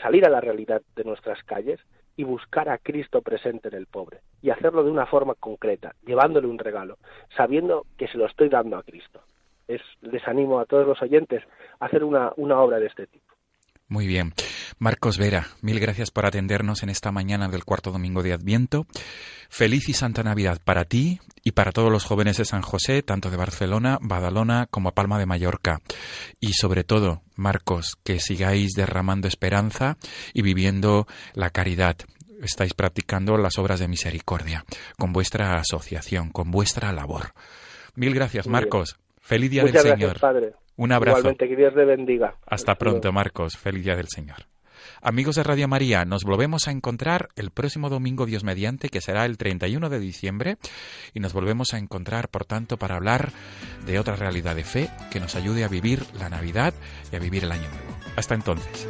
salir 0.00 0.24
a 0.24 0.30
la 0.30 0.40
realidad 0.40 0.80
de 0.94 1.02
nuestras 1.02 1.42
calles 1.42 1.80
y 2.14 2.22
buscar 2.22 2.68
a 2.68 2.78
Cristo 2.78 3.20
presente 3.20 3.66
en 3.66 3.74
el 3.74 3.86
pobre 3.86 4.20
y 4.42 4.50
hacerlo 4.50 4.84
de 4.84 4.92
una 4.92 5.06
forma 5.06 5.34
concreta, 5.34 5.96
llevándole 6.06 6.46
un 6.46 6.58
regalo, 6.60 6.98
sabiendo 7.36 7.84
que 7.96 8.06
se 8.06 8.16
lo 8.16 8.26
estoy 8.26 8.48
dando 8.48 8.76
a 8.76 8.84
Cristo. 8.84 9.22
Es, 9.66 9.82
les 10.02 10.26
animo 10.28 10.60
a 10.60 10.66
todos 10.66 10.86
los 10.86 11.02
oyentes 11.02 11.42
a 11.80 11.86
hacer 11.86 12.04
una, 12.04 12.32
una 12.36 12.60
obra 12.60 12.78
de 12.78 12.86
este 12.86 13.08
tipo. 13.08 13.27
Muy 13.88 14.06
bien. 14.06 14.34
Marcos 14.78 15.16
Vera, 15.16 15.48
mil 15.62 15.80
gracias 15.80 16.10
por 16.10 16.26
atendernos 16.26 16.82
en 16.82 16.90
esta 16.90 17.10
mañana 17.10 17.48
del 17.48 17.64
cuarto 17.64 17.90
domingo 17.90 18.22
de 18.22 18.34
Adviento. 18.34 18.86
Feliz 19.48 19.88
y 19.88 19.94
Santa 19.94 20.22
Navidad 20.22 20.60
para 20.62 20.84
ti 20.84 21.20
y 21.42 21.52
para 21.52 21.72
todos 21.72 21.90
los 21.90 22.04
jóvenes 22.04 22.36
de 22.36 22.44
San 22.44 22.60
José, 22.60 23.02
tanto 23.02 23.30
de 23.30 23.38
Barcelona, 23.38 23.98
Badalona 24.02 24.66
como 24.70 24.92
Palma 24.92 25.18
de 25.18 25.24
Mallorca. 25.24 25.80
Y 26.38 26.52
sobre 26.52 26.84
todo, 26.84 27.22
Marcos, 27.34 27.96
que 28.04 28.20
sigáis 28.20 28.74
derramando 28.74 29.26
esperanza 29.26 29.96
y 30.34 30.42
viviendo 30.42 31.06
la 31.32 31.48
caridad. 31.48 31.96
Estáis 32.42 32.74
practicando 32.74 33.38
las 33.38 33.56
obras 33.56 33.80
de 33.80 33.88
misericordia 33.88 34.66
con 34.98 35.14
vuestra 35.14 35.54
asociación, 35.54 36.28
con 36.28 36.50
vuestra 36.50 36.92
labor. 36.92 37.32
Mil 37.94 38.14
gracias, 38.14 38.46
Marcos. 38.46 38.98
Feliz 39.18 39.50
día 39.50 39.64
del 39.64 39.78
Señor. 39.78 40.20
Padre. 40.20 40.52
Un 40.78 40.92
abrazo. 40.92 41.18
Igualmente, 41.18 41.48
que 41.48 41.56
Dios 41.56 41.74
le 41.74 41.84
bendiga. 41.84 42.36
Hasta 42.46 42.76
pronto, 42.76 43.12
Marcos. 43.12 43.56
Feliz 43.56 43.84
día 43.84 43.96
del 43.96 44.08
Señor. 44.08 44.36
Amigos 45.02 45.34
de 45.34 45.42
Radio 45.42 45.66
María, 45.66 46.04
nos 46.04 46.22
volvemos 46.22 46.68
a 46.68 46.70
encontrar 46.70 47.28
el 47.34 47.50
próximo 47.50 47.88
domingo 47.90 48.26
Dios 48.26 48.44
mediante, 48.44 48.88
que 48.88 49.00
será 49.00 49.26
el 49.26 49.36
31 49.36 49.88
de 49.88 49.98
diciembre, 49.98 50.56
y 51.14 51.20
nos 51.20 51.32
volvemos 51.32 51.74
a 51.74 51.78
encontrar, 51.78 52.28
por 52.28 52.44
tanto, 52.44 52.76
para 52.76 52.94
hablar 52.94 53.32
de 53.86 53.98
otra 53.98 54.14
realidad 54.14 54.54
de 54.54 54.64
fe 54.64 54.88
que 55.10 55.18
nos 55.18 55.34
ayude 55.34 55.64
a 55.64 55.68
vivir 55.68 56.02
la 56.16 56.28
Navidad 56.28 56.74
y 57.12 57.16
a 57.16 57.18
vivir 57.18 57.42
el 57.42 57.52
Año 57.52 57.68
Nuevo. 57.68 57.98
Hasta 58.16 58.34
entonces. 58.34 58.88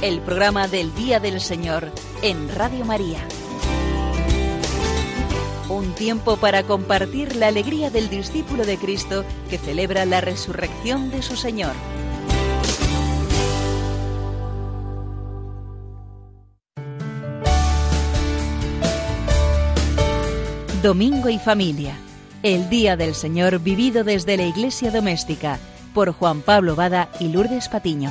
El 0.00 0.20
programa 0.20 0.68
del 0.68 0.94
Día 0.94 1.20
del 1.20 1.42
Señor 1.42 1.92
en 2.22 2.48
Radio 2.54 2.86
María. 2.86 3.18
Un 5.68 5.92
tiempo 5.94 6.38
para 6.38 6.62
compartir 6.62 7.36
la 7.36 7.48
alegría 7.48 7.90
del 7.90 8.08
discípulo 8.08 8.64
de 8.64 8.78
Cristo 8.78 9.26
que 9.50 9.58
celebra 9.58 10.06
la 10.06 10.22
resurrección 10.22 11.10
de 11.10 11.20
su 11.20 11.36
Señor. 11.36 11.74
Domingo 20.82 21.28
y 21.28 21.38
familia. 21.38 21.98
El 22.42 22.70
Día 22.70 22.96
del 22.96 23.14
Señor 23.14 23.58
vivido 23.58 24.04
desde 24.04 24.38
la 24.38 24.44
Iglesia 24.44 24.90
Doméstica 24.90 25.58
por 25.92 26.12
Juan 26.12 26.40
Pablo 26.40 26.76
Bada 26.76 27.10
y 27.20 27.28
Lourdes 27.28 27.68
Patiño. 27.68 28.10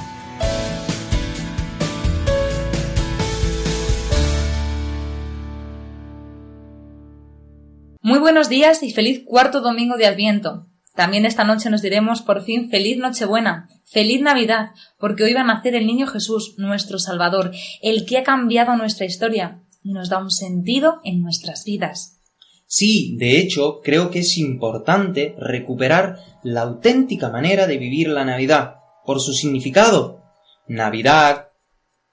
Muy 8.04 8.18
buenos 8.18 8.50
días 8.50 8.82
y 8.82 8.92
feliz 8.92 9.22
cuarto 9.24 9.62
domingo 9.62 9.96
de 9.96 10.08
Adviento. 10.08 10.66
También 10.96 11.24
esta 11.24 11.44
noche 11.44 11.70
nos 11.70 11.84
diremos 11.84 12.24
por 12.24 12.44
fin 12.44 12.72
feliz 12.72 12.98
Nochebuena, 12.98 13.70
feliz 13.86 14.22
Navidad, 14.22 14.72
porque 14.98 15.24
hoy 15.24 15.34
va 15.34 15.42
a 15.42 15.44
nacer 15.44 15.76
el 15.76 15.86
niño 15.86 16.08
Jesús, 16.08 16.56
nuestro 16.58 16.98
Salvador, 16.98 17.52
el 17.84 18.08
que 18.08 18.18
ha 18.18 18.24
cambiado 18.24 18.76
nuestra 18.76 19.06
historia 19.06 19.62
y 19.84 19.94
nos 19.94 20.10
da 20.10 20.18
un 20.18 20.32
sentido 20.32 21.00
en 21.04 21.22
nuestras 21.22 21.64
vidas. 21.64 22.20
Sí, 22.66 23.16
de 23.20 23.38
hecho, 23.38 23.82
creo 23.84 24.10
que 24.10 24.20
es 24.20 24.36
importante 24.40 25.36
recuperar 25.38 26.18
la 26.44 26.62
auténtica 26.62 27.30
manera 27.30 27.68
de 27.68 27.78
vivir 27.78 28.08
la 28.08 28.26
Navidad, 28.26 28.78
por 29.06 29.22
su 29.22 29.34
significado. 29.34 30.24
Navidad, 30.68 31.50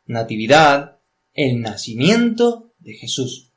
Natividad, 0.04 0.98
el 1.32 1.62
nacimiento 1.62 2.74
de 2.78 2.92
Jesús. 2.92 3.47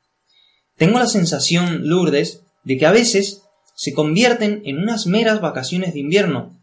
Tengo 0.82 0.98
la 0.98 1.06
sensación, 1.06 1.86
Lourdes, 1.88 2.42
de 2.64 2.76
que 2.76 2.86
a 2.86 2.90
veces 2.90 3.44
se 3.76 3.94
convierten 3.94 4.62
en 4.64 4.78
unas 4.78 5.06
meras 5.06 5.40
vacaciones 5.40 5.94
de 5.94 6.00
invierno. 6.00 6.58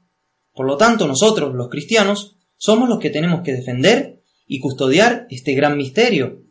Por 0.53 0.67
lo 0.67 0.75
tanto, 0.75 1.07
nosotros, 1.07 1.55
los 1.55 1.69
cristianos, 1.69 2.35
somos 2.57 2.89
los 2.89 2.99
que 2.99 3.11
tenemos 3.11 3.43
que 3.43 3.53
defender 3.53 4.21
y 4.45 4.59
custodiar 4.59 5.25
este 5.29 5.53
gran 5.53 5.77
misterio. 5.77 6.41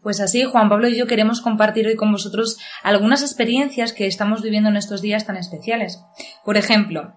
Pues 0.00 0.20
así, 0.20 0.44
Juan 0.44 0.70
Pablo 0.70 0.88
y 0.88 0.96
yo 0.96 1.06
queremos 1.06 1.42
compartir 1.42 1.86
hoy 1.86 1.96
con 1.96 2.10
vosotros 2.10 2.56
algunas 2.82 3.20
experiencias 3.20 3.92
que 3.92 4.06
estamos 4.06 4.40
viviendo 4.40 4.70
en 4.70 4.78
estos 4.78 5.02
días 5.02 5.26
tan 5.26 5.36
especiales. 5.36 6.00
Por 6.46 6.56
ejemplo, 6.56 7.12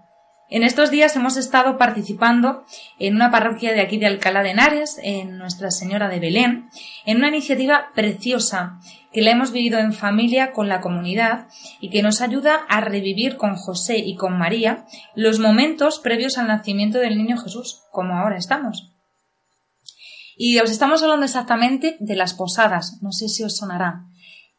en 0.49 0.63
estos 0.63 0.91
días 0.91 1.15
hemos 1.15 1.37
estado 1.37 1.77
participando 1.77 2.65
en 2.99 3.15
una 3.15 3.31
parroquia 3.31 3.73
de 3.73 3.81
aquí 3.81 3.97
de 3.97 4.05
Alcalá 4.05 4.43
de 4.43 4.51
Henares, 4.51 4.99
en 5.01 5.37
Nuestra 5.37 5.71
Señora 5.71 6.07
de 6.07 6.19
Belén, 6.19 6.69
en 7.05 7.17
una 7.17 7.29
iniciativa 7.29 7.87
preciosa 7.95 8.79
que 9.11 9.21
la 9.21 9.31
hemos 9.31 9.51
vivido 9.51 9.79
en 9.79 9.93
familia 9.93 10.51
con 10.51 10.67
la 10.67 10.81
comunidad 10.81 11.47
y 11.79 11.89
que 11.89 12.03
nos 12.03 12.21
ayuda 12.21 12.65
a 12.69 12.81
revivir 12.81 13.37
con 13.37 13.55
José 13.55 13.97
y 13.97 14.15
con 14.15 14.37
María 14.37 14.85
los 15.15 15.39
momentos 15.39 15.99
previos 15.99 16.37
al 16.37 16.47
nacimiento 16.47 16.99
del 16.99 17.17
niño 17.17 17.37
Jesús, 17.37 17.81
como 17.91 18.13
ahora 18.13 18.37
estamos. 18.37 18.91
Y 20.37 20.59
os 20.59 20.69
estamos 20.69 21.01
hablando 21.01 21.25
exactamente 21.25 21.97
de 21.99 22.15
las 22.15 22.33
posadas, 22.33 22.99
no 23.01 23.11
sé 23.11 23.29
si 23.29 23.43
os 23.43 23.55
sonará. 23.55 24.05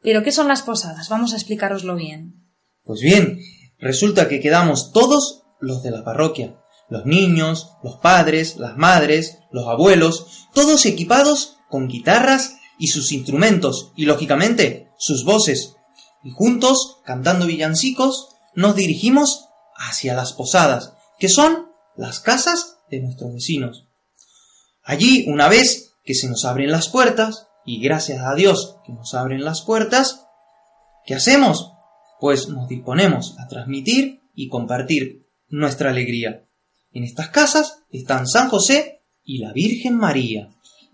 Pero 0.02 0.22
¿qué 0.22 0.32
son 0.32 0.48
las 0.48 0.62
posadas? 0.62 1.08
Vamos 1.10 1.32
a 1.32 1.36
explicaroslo 1.36 1.94
bien. 1.96 2.34
Pues 2.82 3.00
bien, 3.00 3.38
resulta 3.78 4.28
que 4.28 4.40
quedamos 4.40 4.92
todos 4.92 5.45
los 5.60 5.82
de 5.82 5.90
la 5.90 6.04
parroquia, 6.04 6.56
los 6.88 7.04
niños, 7.06 7.72
los 7.82 7.96
padres, 7.96 8.56
las 8.56 8.76
madres, 8.76 9.38
los 9.50 9.66
abuelos, 9.66 10.48
todos 10.54 10.86
equipados 10.86 11.56
con 11.68 11.88
guitarras 11.88 12.56
y 12.78 12.88
sus 12.88 13.12
instrumentos 13.12 13.92
y 13.96 14.04
lógicamente 14.04 14.90
sus 14.98 15.24
voces. 15.24 15.76
Y 16.22 16.30
juntos, 16.30 16.98
cantando 17.04 17.46
villancicos, 17.46 18.28
nos 18.54 18.76
dirigimos 18.76 19.48
hacia 19.76 20.14
las 20.14 20.32
posadas, 20.32 20.94
que 21.18 21.28
son 21.28 21.68
las 21.96 22.20
casas 22.20 22.78
de 22.90 23.00
nuestros 23.00 23.32
vecinos. 23.32 23.88
Allí, 24.82 25.24
una 25.28 25.48
vez 25.48 25.94
que 26.04 26.14
se 26.14 26.28
nos 26.28 26.44
abren 26.44 26.70
las 26.70 26.88
puertas, 26.88 27.48
y 27.64 27.80
gracias 27.80 28.22
a 28.22 28.34
Dios 28.34 28.76
que 28.86 28.92
nos 28.92 29.14
abren 29.14 29.44
las 29.44 29.62
puertas, 29.62 30.26
¿qué 31.04 31.14
hacemos? 31.14 31.72
Pues 32.20 32.48
nos 32.48 32.68
disponemos 32.68 33.34
a 33.38 33.48
transmitir 33.48 34.22
y 34.34 34.48
compartir 34.48 35.25
nuestra 35.48 35.90
alegría. 35.90 36.44
En 36.92 37.04
estas 37.04 37.28
casas 37.28 37.82
están 37.90 38.26
San 38.26 38.48
José 38.48 39.02
y 39.24 39.38
la 39.38 39.52
Virgen 39.52 39.96
María. 39.96 40.48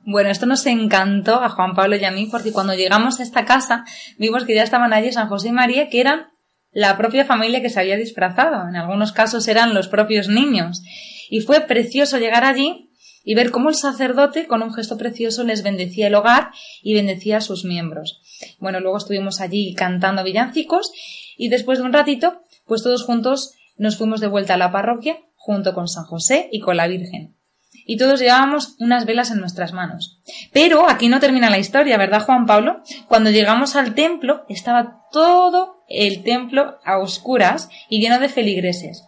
Bueno, 0.05 0.31
esto 0.31 0.47
nos 0.47 0.67
encantó 0.67 1.37
a 1.37 1.51
Juan 1.51 1.75
Pablo 1.75 1.97
y 1.97 2.05
a 2.05 2.11
mí 2.11 2.27
porque 2.31 2.53
cuando 2.53 2.75
llegamos 2.75 3.21
a 3.21 3.23
esta 3.23 3.45
casa 3.45 3.85
vimos 4.19 4.45
que 4.45 4.55
ya 4.55 4.65
estaban 4.65 4.93
allí 4.93 5.13
San 5.13 5.29
José 5.29 5.49
y 5.49 5.53
María, 5.53 5.89
que 5.89 6.01
eran 6.01 6.27
la 6.73 6.97
propia 6.97 7.25
familia 7.25 7.63
que 7.63 7.71
se 7.71 7.79
había 7.79 7.97
disfrazado. 7.97 8.69
En 8.69 8.77
algunos 8.77 9.13
casos 9.13 9.47
eran 9.47 9.75
los 9.75 9.89
propios 9.89 10.29
niños. 10.29 10.83
Y 11.31 11.41
fue 11.41 11.61
precioso 11.61 12.19
llegar 12.19 12.45
allí 12.45 12.91
y 13.25 13.35
ver 13.35 13.51
cómo 13.51 13.69
el 13.69 13.77
sacerdote, 13.77 14.47
con 14.47 14.63
un 14.63 14.75
gesto 14.75 14.99
precioso, 14.99 15.45
les 15.45 15.63
bendecía 15.63 16.09
el 16.09 16.15
hogar 16.15 16.51
y 16.83 16.95
bendecía 16.95 17.37
a 17.37 17.41
sus 17.41 17.65
miembros. 17.65 18.21
Bueno, 18.59 18.81
luego 18.81 18.99
estuvimos 18.99 19.41
allí 19.41 19.75
cantando 19.75 20.25
villancicos 20.25 20.91
y 21.37 21.49
después 21.49 21.79
de 21.79 21.85
un 21.85 21.93
ratito, 21.93 22.43
pues 22.67 22.83
todos 22.83 23.05
juntos 23.05 23.55
nos 23.83 23.99
fuimos 23.99 24.21
de 24.21 24.29
vuelta 24.29 24.55
a 24.55 24.59
la 24.59 24.71
parroquia 24.71 25.19
junto 25.35 25.75
con 25.75 25.89
San 25.89 26.05
José 26.05 26.49
y 26.53 26.61
con 26.61 26.77
la 26.77 26.87
Virgen. 26.87 27.37
Y 27.85 27.97
todos 27.97 28.21
llevábamos 28.21 28.77
unas 28.79 29.07
velas 29.07 29.33
en 29.33 29.41
nuestras 29.41 29.73
manos. 29.73 30.23
Pero 30.53 30.89
aquí 30.89 31.09
no 31.09 31.19
termina 31.19 31.51
la 31.51 31.59
historia, 31.59 31.99
¿verdad, 31.99 32.25
Juan 32.25 32.47
Pablo? 32.47 32.81
Cuando 33.09 33.31
llegamos 33.31 33.75
al 33.75 33.97
templo, 33.97 34.45
estaba 34.49 35.03
todo 35.11 35.83
el 35.89 36.23
templo 36.23 36.79
a 36.85 36.99
oscuras 36.99 37.71
y 37.89 38.01
lleno 38.01 38.21
de 38.21 38.29
feligreses. 38.29 39.03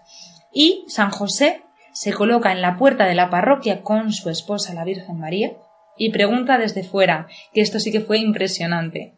Y 0.52 0.84
San 0.88 1.12
José 1.12 1.62
se 1.92 2.12
coloca 2.12 2.50
en 2.50 2.60
la 2.60 2.76
puerta 2.76 3.06
de 3.06 3.14
la 3.14 3.30
parroquia 3.30 3.82
con 3.82 4.12
su 4.12 4.28
esposa, 4.28 4.74
la 4.74 4.84
Virgen 4.84 5.20
María, 5.20 5.52
y 5.96 6.10
pregunta 6.10 6.58
desde 6.58 6.82
fuera, 6.82 7.28
que 7.52 7.60
esto 7.60 7.78
sí 7.78 7.92
que 7.92 8.00
fue 8.00 8.18
impresionante. 8.18 9.14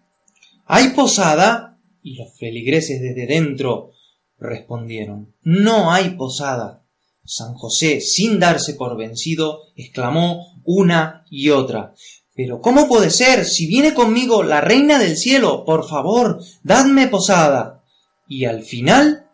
¿Hay 0.66 0.88
posada? 0.88 1.78
Y 2.02 2.16
los 2.16 2.38
feligreses 2.38 3.00
desde 3.00 3.26
dentro 3.26 3.92
respondieron, 4.38 5.34
No 5.42 5.92
hay 5.92 6.10
posada. 6.10 6.82
San 7.24 7.54
José, 7.54 8.00
sin 8.00 8.38
darse 8.38 8.74
por 8.74 8.96
vencido, 8.96 9.62
exclamó 9.74 10.60
una 10.64 11.24
y 11.28 11.50
otra, 11.50 11.94
Pero 12.34 12.60
¿cómo 12.60 12.86
puede 12.88 13.10
ser? 13.10 13.44
Si 13.44 13.66
viene 13.66 13.94
conmigo 13.94 14.42
la 14.42 14.60
Reina 14.60 14.98
del 14.98 15.16
Cielo, 15.16 15.64
por 15.64 15.88
favor, 15.88 16.40
dadme 16.62 17.08
posada. 17.08 17.82
Y 18.28 18.44
al 18.44 18.62
final 18.62 19.26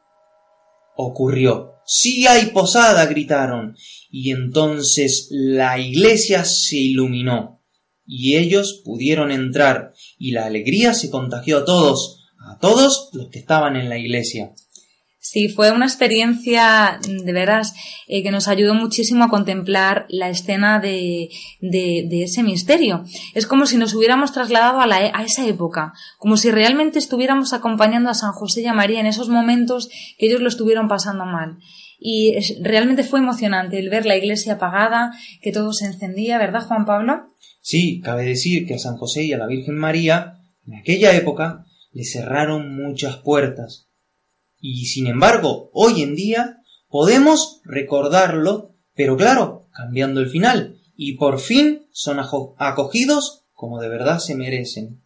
ocurrió. 0.96 1.72
Sí 1.84 2.26
hay 2.26 2.46
posada, 2.46 3.05
gritaron. 3.07 3.76
Y 4.11 4.30
entonces 4.30 5.28
la 5.30 5.78
iglesia 5.78 6.44
se 6.44 6.76
iluminó, 6.76 7.62
y 8.07 8.36
ellos 8.36 8.82
pudieron 8.84 9.30
entrar, 9.30 9.94
y 10.18 10.32
la 10.32 10.44
alegría 10.44 10.94
se 10.94 11.11
contagió 11.11 11.59
a 11.59 11.64
todos, 11.64 12.20
a 12.38 12.59
todos 12.59 13.11
los 13.14 13.30
que 13.30 13.38
estaban 13.38 13.76
en 13.76 13.88
la 13.88 13.98
iglesia. 13.98 14.53
Sí, 15.25 15.49
fue 15.49 15.70
una 15.70 15.87
experiencia 15.87 16.99
de 17.01 17.33
veras 17.33 17.75
eh, 18.09 18.25
que 18.25 18.33
nos 18.33 18.49
ayudó 18.49 18.75
muchísimo 18.75 19.23
a 19.23 19.29
contemplar 19.29 20.05
la 20.09 20.29
escena 20.29 20.81
de, 20.81 21.31
de, 21.61 22.25
ese 22.25 22.43
misterio. 22.43 23.05
Es 23.33 23.47
como 23.47 23.66
si 23.66 23.77
nos 23.77 23.95
hubiéramos 23.95 24.33
trasladado 24.33 24.81
a, 24.81 24.87
la, 24.89 24.97
a 24.97 25.23
esa 25.25 25.47
época, 25.47 25.93
como 26.18 26.37
si 26.37 26.51
realmente 26.51 26.99
estuviéramos 26.99 27.53
acompañando 27.53 28.11
a 28.11 28.14
San 28.14 28.33
José 28.33 28.62
y 28.62 28.66
a 28.66 28.75
María 28.75 28.99
en 28.99 29.07
esos 29.07 29.29
momentos 29.29 29.89
que 30.18 30.27
ellos 30.27 30.41
lo 30.41 30.49
estuvieron 30.49 30.89
pasando 30.89 31.25
mal. 31.25 31.59
Y 32.01 32.35
realmente 32.61 33.05
fue 33.05 33.20
emocionante 33.20 33.79
el 33.79 33.91
ver 33.91 34.07
la 34.07 34.16
iglesia 34.16 34.55
apagada, 34.55 35.12
que 35.41 35.53
todo 35.53 35.73
se 35.73 35.87
encendía, 35.87 36.37
¿verdad, 36.39 36.66
Juan 36.66 36.85
Pablo? 36.85 37.29
Sí, 37.61 38.01
cabe 38.01 38.25
decir 38.25 38.66
que 38.66 38.75
a 38.75 38.79
San 38.81 38.97
José 38.97 39.23
y 39.23 39.33
a 39.33 39.39
la 39.39 39.47
Virgen 39.47 39.79
María, 39.79 40.41
en 40.66 40.75
aquella 40.75 41.14
época, 41.14 41.64
le 41.93 42.03
cerraron 42.03 42.75
muchas 42.75 43.18
puertas 43.18 43.91
y 44.62 44.86
sin 44.86 45.08
embargo, 45.08 45.70
hoy 45.74 46.02
en 46.02 46.14
día 46.14 46.58
podemos 46.88 47.60
recordarlo, 47.64 48.76
pero 48.94 49.16
claro, 49.16 49.66
cambiando 49.72 50.20
el 50.20 50.30
final, 50.30 50.78
y 50.96 51.16
por 51.16 51.40
fin 51.40 51.88
son 51.90 52.20
acogidos 52.58 53.44
como 53.52 53.80
de 53.80 53.88
verdad 53.88 54.20
se 54.20 54.36
merecen. 54.36 55.02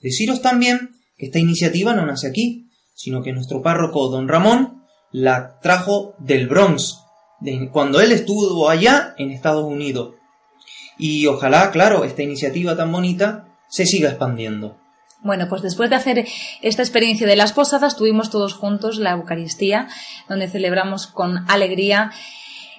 Deciros 0.00 0.42
también 0.42 0.90
que 1.16 1.26
esta 1.26 1.38
iniciativa 1.38 1.94
no 1.94 2.04
nace 2.04 2.28
aquí, 2.28 2.68
sino 2.94 3.22
que 3.22 3.32
nuestro 3.32 3.62
párroco 3.62 4.08
don 4.08 4.28
Ramón 4.28 4.84
la 5.10 5.58
trajo 5.60 6.14
del 6.18 6.46
Bronx, 6.46 6.98
cuando 7.72 8.02
él 8.02 8.12
estuvo 8.12 8.68
allá 8.68 9.14
en 9.16 9.30
Estados 9.30 9.64
Unidos. 9.64 10.16
Y 10.98 11.26
ojalá, 11.26 11.70
claro, 11.70 12.04
esta 12.04 12.22
iniciativa 12.22 12.76
tan 12.76 12.92
bonita 12.92 13.56
se 13.70 13.86
siga 13.86 14.10
expandiendo. 14.10 14.76
Bueno, 15.20 15.48
pues 15.48 15.62
después 15.62 15.90
de 15.90 15.96
hacer 15.96 16.26
esta 16.62 16.82
experiencia 16.82 17.26
de 17.26 17.36
las 17.36 17.52
posadas, 17.52 17.96
tuvimos 17.96 18.30
todos 18.30 18.54
juntos 18.54 18.98
la 18.98 19.12
Eucaristía, 19.12 19.88
donde 20.28 20.48
celebramos 20.48 21.06
con 21.06 21.44
alegría 21.50 22.12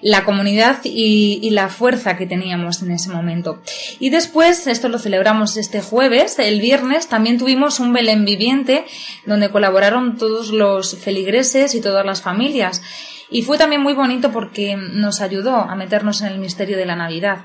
la 0.02 0.24
comunidad 0.24 0.78
y, 0.84 1.50
la 1.50 1.68
fuerza 1.68 2.16
que 2.16 2.26
teníamos 2.26 2.82
en 2.82 2.92
ese 2.92 3.10
momento. 3.10 3.60
Y 3.98 4.10
después, 4.10 4.66
esto 4.66 4.88
lo 4.88 4.98
celebramos 4.98 5.56
este 5.56 5.82
jueves, 5.82 6.38
el 6.38 6.60
viernes, 6.60 7.08
también 7.08 7.38
tuvimos 7.38 7.80
un 7.80 7.92
Belén 7.92 8.24
viviente, 8.24 8.84
donde 9.26 9.50
colaboraron 9.50 10.16
todos 10.16 10.50
los 10.50 10.96
feligreses 10.96 11.74
y 11.74 11.80
todas 11.80 12.06
las 12.06 12.22
familias. 12.22 12.82
Y 13.30 13.42
fue 13.42 13.58
también 13.58 13.82
muy 13.82 13.94
bonito 13.94 14.32
porque 14.32 14.76
nos 14.76 15.20
ayudó 15.20 15.56
a 15.56 15.74
meternos 15.74 16.22
en 16.22 16.28
el 16.28 16.38
misterio 16.38 16.76
de 16.76 16.86
la 16.86 16.96
Navidad. 16.96 17.44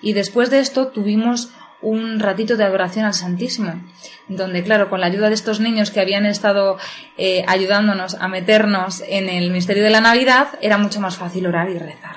Y 0.00 0.12
después 0.12 0.50
de 0.50 0.60
esto 0.60 0.88
tuvimos 0.88 1.50
un 1.86 2.18
ratito 2.18 2.56
de 2.56 2.64
adoración 2.64 3.04
al 3.04 3.14
Santísimo, 3.14 3.80
donde, 4.26 4.64
claro, 4.64 4.90
con 4.90 5.00
la 5.00 5.06
ayuda 5.06 5.28
de 5.28 5.36
estos 5.36 5.60
niños 5.60 5.92
que 5.92 6.00
habían 6.00 6.26
estado 6.26 6.78
eh, 7.16 7.44
ayudándonos 7.46 8.16
a 8.16 8.26
meternos 8.26 9.04
en 9.06 9.28
el 9.28 9.52
misterio 9.52 9.84
de 9.84 9.90
la 9.90 10.00
Navidad, 10.00 10.48
era 10.60 10.78
mucho 10.78 11.00
más 11.00 11.16
fácil 11.16 11.46
orar 11.46 11.70
y 11.70 11.78
rezar. 11.78 12.16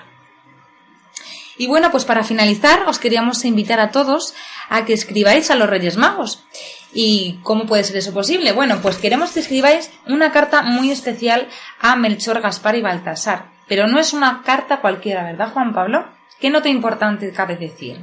Y 1.59 1.67
bueno, 1.67 1.91
pues 1.91 2.03
para 2.03 2.23
finalizar, 2.23 2.83
os 2.87 2.97
queríamos 2.97 3.45
invitar 3.45 3.79
a 3.79 3.91
todos 3.91 4.33
a 4.69 4.85
que 4.85 4.93
escribáis 4.93 5.51
a 5.51 5.55
los 5.55 5.69
Reyes 5.69 5.97
Magos. 5.97 6.43
¿Y 6.91 7.39
cómo 7.43 7.67
puede 7.67 7.83
ser 7.83 7.97
eso 7.97 8.11
posible? 8.11 8.53
Bueno, 8.53 8.79
pues 8.81 8.97
queremos 8.97 9.31
que 9.31 9.41
escribáis 9.41 9.91
una 10.07 10.31
carta 10.31 10.63
muy 10.63 10.89
especial 10.89 11.47
a 11.79 11.95
Melchor, 11.95 12.41
Gaspar 12.41 12.75
y 12.75 12.81
Baltasar. 12.81 13.51
Pero 13.67 13.85
no 13.85 13.99
es 13.99 14.13
una 14.13 14.41
carta 14.43 14.81
cualquiera, 14.81 15.23
¿verdad, 15.23 15.51
Juan 15.53 15.73
Pablo? 15.73 16.07
¿Qué 16.39 16.49
nota 16.49 16.69
importante 16.69 17.31
cabe 17.31 17.55
decir? 17.55 17.99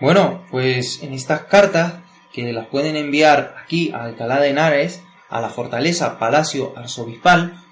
Bueno, 0.00 0.46
pues 0.50 1.02
en 1.02 1.12
estas 1.12 1.42
cartas, 1.42 1.94
que 2.32 2.54
las 2.54 2.68
pueden 2.68 2.96
enviar 2.96 3.54
aquí 3.62 3.90
a 3.92 4.04
Alcalá 4.04 4.40
de 4.40 4.48
Henares, 4.48 5.02
a 5.28 5.42
la 5.42 5.50
Fortaleza 5.50 6.18
Palacio 6.18 6.72
Arzobispal, 6.74 7.62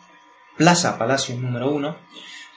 Plaza 0.59 0.99
Palacio 0.99 1.37
número 1.37 1.71
1, 1.71 1.97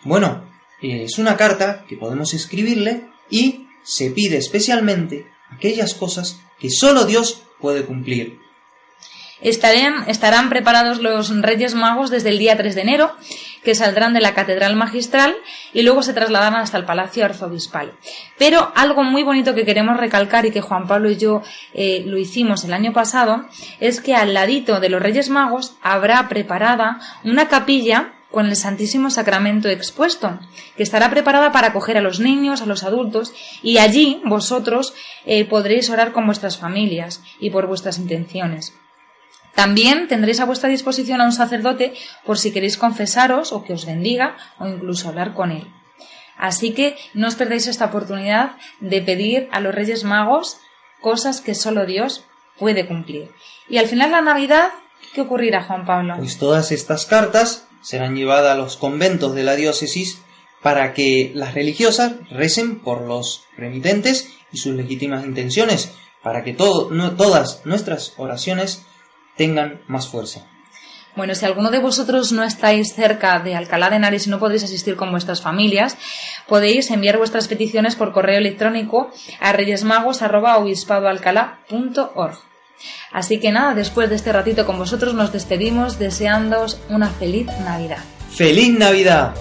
bueno, 0.03 0.43
es 0.81 1.17
una 1.19 1.37
carta 1.37 1.85
que 1.87 1.95
podemos 1.95 2.33
escribirle 2.33 3.07
y 3.29 3.67
se 3.83 4.11
pide 4.11 4.37
especialmente 4.37 5.27
aquellas 5.49 5.93
cosas 5.93 6.41
que 6.59 6.69
solo 6.69 7.05
Dios 7.05 7.43
puede 7.59 7.85
cumplir. 7.85 8.39
Estarán, 9.41 10.05
estarán 10.07 10.49
preparados 10.49 11.01
los 11.01 11.35
Reyes 11.41 11.73
Magos 11.75 12.09
desde 12.09 12.29
el 12.29 12.37
día 12.37 12.57
3 12.57 12.75
de 12.75 12.81
enero, 12.81 13.11
que 13.63 13.75
saldrán 13.75 14.13
de 14.13 14.21
la 14.21 14.33
Catedral 14.33 14.75
Magistral 14.75 15.35
y 15.73 15.81
luego 15.83 16.03
se 16.03 16.13
trasladarán 16.13 16.61
hasta 16.61 16.77
el 16.77 16.85
Palacio 16.85 17.25
Arzobispal. 17.25 17.93
Pero 18.37 18.71
algo 18.75 19.03
muy 19.03 19.23
bonito 19.23 19.53
que 19.53 19.65
queremos 19.65 19.97
recalcar 19.97 20.45
y 20.45 20.51
que 20.51 20.61
Juan 20.61 20.87
Pablo 20.87 21.09
y 21.09 21.17
yo 21.17 21.41
eh, 21.73 22.03
lo 22.05 22.17
hicimos 22.17 22.63
el 22.63 22.73
año 22.73 22.93
pasado 22.93 23.45
es 23.79 24.01
que 24.01 24.15
al 24.15 24.33
ladito 24.33 24.79
de 24.79 24.89
los 24.89 25.01
Reyes 25.01 25.29
Magos 25.29 25.75
habrá 25.81 26.27
preparada 26.29 26.99
una 27.23 27.47
capilla 27.47 28.13
con 28.31 28.45
el 28.45 28.55
Santísimo 28.55 29.09
Sacramento 29.09 29.67
expuesto, 29.67 30.39
que 30.77 30.83
estará 30.83 31.09
preparada 31.09 31.51
para 31.51 31.67
acoger 31.67 31.97
a 31.97 32.01
los 32.01 32.19
niños, 32.19 32.61
a 32.61 32.65
los 32.65 32.83
adultos, 32.83 33.33
y 33.61 33.77
allí 33.77 34.21
vosotros 34.25 34.93
eh, 35.25 35.45
podréis 35.45 35.89
orar 35.89 36.13
con 36.13 36.25
vuestras 36.25 36.57
familias 36.57 37.21
y 37.39 37.49
por 37.49 37.67
vuestras 37.67 37.99
intenciones. 37.99 38.73
También 39.55 40.07
tendréis 40.07 40.39
a 40.39 40.45
vuestra 40.45 40.69
disposición 40.69 41.21
a 41.21 41.25
un 41.25 41.33
sacerdote 41.33 41.93
por 42.25 42.37
si 42.37 42.51
queréis 42.51 42.77
confesaros 42.77 43.51
o 43.51 43.63
que 43.63 43.73
os 43.73 43.85
bendiga 43.85 44.37
o 44.59 44.67
incluso 44.67 45.09
hablar 45.09 45.33
con 45.33 45.51
él. 45.51 45.67
Así 46.37 46.73
que 46.73 46.97
no 47.13 47.27
os 47.27 47.35
perdáis 47.35 47.67
esta 47.67 47.85
oportunidad 47.85 48.57
de 48.79 49.01
pedir 49.01 49.47
a 49.51 49.59
los 49.59 49.75
Reyes 49.75 50.03
Magos 50.03 50.57
cosas 51.01 51.41
que 51.41 51.53
solo 51.53 51.85
Dios 51.85 52.23
puede 52.57 52.87
cumplir. 52.87 53.29
Y 53.69 53.77
al 53.77 53.87
final 53.87 54.11
la 54.11 54.21
Navidad, 54.21 54.69
¿qué 55.13 55.21
ocurrirá, 55.21 55.63
Juan 55.63 55.85
Pablo? 55.85 56.15
Pues 56.17 56.37
todas 56.37 56.71
estas 56.71 57.05
cartas 57.05 57.67
serán 57.81 58.15
llevadas 58.15 58.53
a 58.53 58.57
los 58.57 58.77
conventos 58.77 59.35
de 59.35 59.43
la 59.43 59.55
diócesis 59.55 60.21
para 60.61 60.93
que 60.93 61.31
las 61.33 61.53
religiosas 61.53 62.13
recen 62.29 62.79
por 62.79 63.01
los 63.01 63.43
remitentes 63.57 64.29
y 64.51 64.57
sus 64.57 64.75
legítimas 64.75 65.25
intenciones, 65.25 65.93
para 66.21 66.43
que 66.43 66.53
no, 66.53 67.11
todas 67.15 67.65
nuestras 67.65 68.13
oraciones 68.17 68.85
tengan 69.41 69.81
más 69.87 70.07
fuerza. 70.07 70.45
Bueno, 71.15 71.33
si 71.33 71.45
alguno 71.45 71.71
de 71.71 71.79
vosotros 71.79 72.31
no 72.31 72.43
estáis 72.43 72.93
cerca 72.93 73.39
de 73.39 73.55
Alcalá 73.55 73.89
de 73.89 73.95
Henares 73.95 74.27
y 74.27 74.29
no 74.29 74.37
podéis 74.37 74.63
asistir 74.63 74.95
con 74.95 75.09
vuestras 75.09 75.41
familias, 75.41 75.97
podéis 76.47 76.91
enviar 76.91 77.17
vuestras 77.17 77.47
peticiones 77.47 77.95
por 77.95 78.11
correo 78.11 78.37
electrónico 78.37 79.09
a 79.39 79.51
reyesmagos.obispadoalcalá.org. 79.51 82.37
Así 83.11 83.39
que 83.39 83.51
nada, 83.51 83.73
después 83.73 84.11
de 84.11 84.15
este 84.15 84.31
ratito 84.31 84.67
con 84.67 84.77
vosotros 84.77 85.15
nos 85.15 85.33
despedimos 85.33 85.97
deseándoos 85.97 86.79
una 86.89 87.09
feliz 87.09 87.47
Navidad. 87.65 88.03
¡Feliz 88.29 88.77
Navidad! 88.77 89.33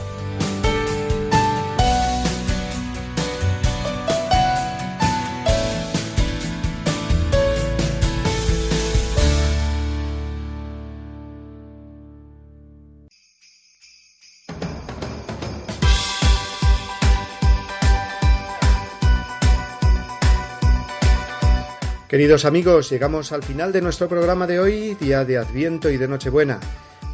Queridos 22.10 22.44
amigos, 22.44 22.90
llegamos 22.90 23.30
al 23.30 23.44
final 23.44 23.70
de 23.70 23.80
nuestro 23.80 24.08
programa 24.08 24.48
de 24.48 24.58
hoy, 24.58 24.96
día 24.96 25.24
de 25.24 25.38
Adviento 25.38 25.88
y 25.90 25.96
de 25.96 26.08
Nochebuena. 26.08 26.58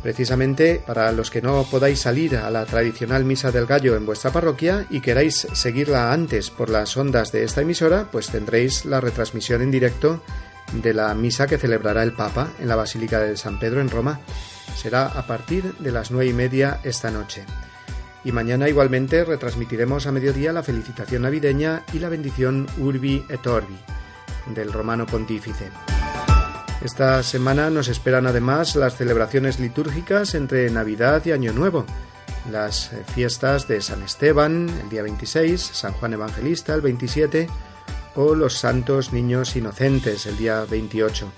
Precisamente 0.03 0.82
para 0.86 1.12
los 1.12 1.30
que 1.30 1.42
no 1.42 1.64
podáis 1.70 2.01
salir 2.01 2.34
a 2.34 2.51
la 2.51 2.64
tradicional 2.64 3.26
Misa 3.26 3.53
del 3.53 3.66
Gallo 3.66 3.94
en 3.94 4.07
vuestra 4.07 4.32
parroquia 4.32 4.86
y 4.88 5.03
queráis 5.03 5.49
seguirla 5.53 6.14
antes 6.14 6.49
por 6.49 6.70
las 6.70 6.97
ondas 6.97 7.30
de 7.30 7.44
esta 7.44 7.61
emisora, 7.61 8.09
pues 8.11 8.28
tendréis 8.28 8.86
la 8.86 9.03
retransmisión 9.03 9.61
en 9.61 9.70
directo 9.70 10.22
de 10.72 10.94
la 10.94 11.14
misa 11.14 11.47
que 11.47 11.59
celebrará 11.59 12.03
el 12.03 12.14
Papa 12.14 12.49
en 12.59 12.66
la 12.66 12.76
Basílica 12.76 13.20
de 13.20 13.36
San 13.36 13.59
Pedro 13.59 13.82
en 13.82 13.90
Roma. 13.90 14.20
Será 14.76 15.09
a 15.09 15.26
partir 15.26 15.74
de 15.74 15.92
las 15.92 16.11
nueve 16.11 16.30
y 16.30 16.32
media 16.32 16.80
esta 16.84 17.11
noche. 17.11 17.44
Y 18.24 18.32
mañana 18.32 18.66
igualmente 18.66 19.26
retransmitiremos 19.26 20.07
a 20.07 20.12
mediodía 20.12 20.55
la 20.55 20.62
felicitación 20.62 21.20
navideña 21.20 21.84
y 21.92 21.99
la 21.99 22.09
bendición 22.09 22.66
Urbi 22.78 23.26
et 23.28 23.47
Orbi 23.47 23.76
del 24.55 24.72
romano 24.72 25.07
pontífice. 25.07 25.70
Esta 26.82 27.22
semana 27.22 27.70
nos 27.70 27.88
esperan 27.88 28.26
además 28.26 28.76
las 28.76 28.97
celebraciones 28.97 29.59
litúrgicas 29.59 30.34
entre 30.34 30.70
Navidad 30.70 31.24
y 31.24 31.32
Año 31.32 31.53
Nuevo, 31.53 31.86
las 32.51 32.90
fiestas 33.14 33.66
de 33.66 33.80
San 33.80 34.03
Esteban 34.03 34.68
el 34.82 34.88
día 34.88 35.03
26, 35.03 35.61
San 35.61 35.92
Juan 35.92 36.12
Evangelista 36.12 36.74
el 36.74 36.82
27 36.82 37.49
o 38.14 38.34
los 38.34 38.59
Santos 38.59 39.12
Niños 39.12 39.57
Inocentes 39.57 40.26
el 40.26 40.36
día 40.36 40.64
28. 40.68 41.30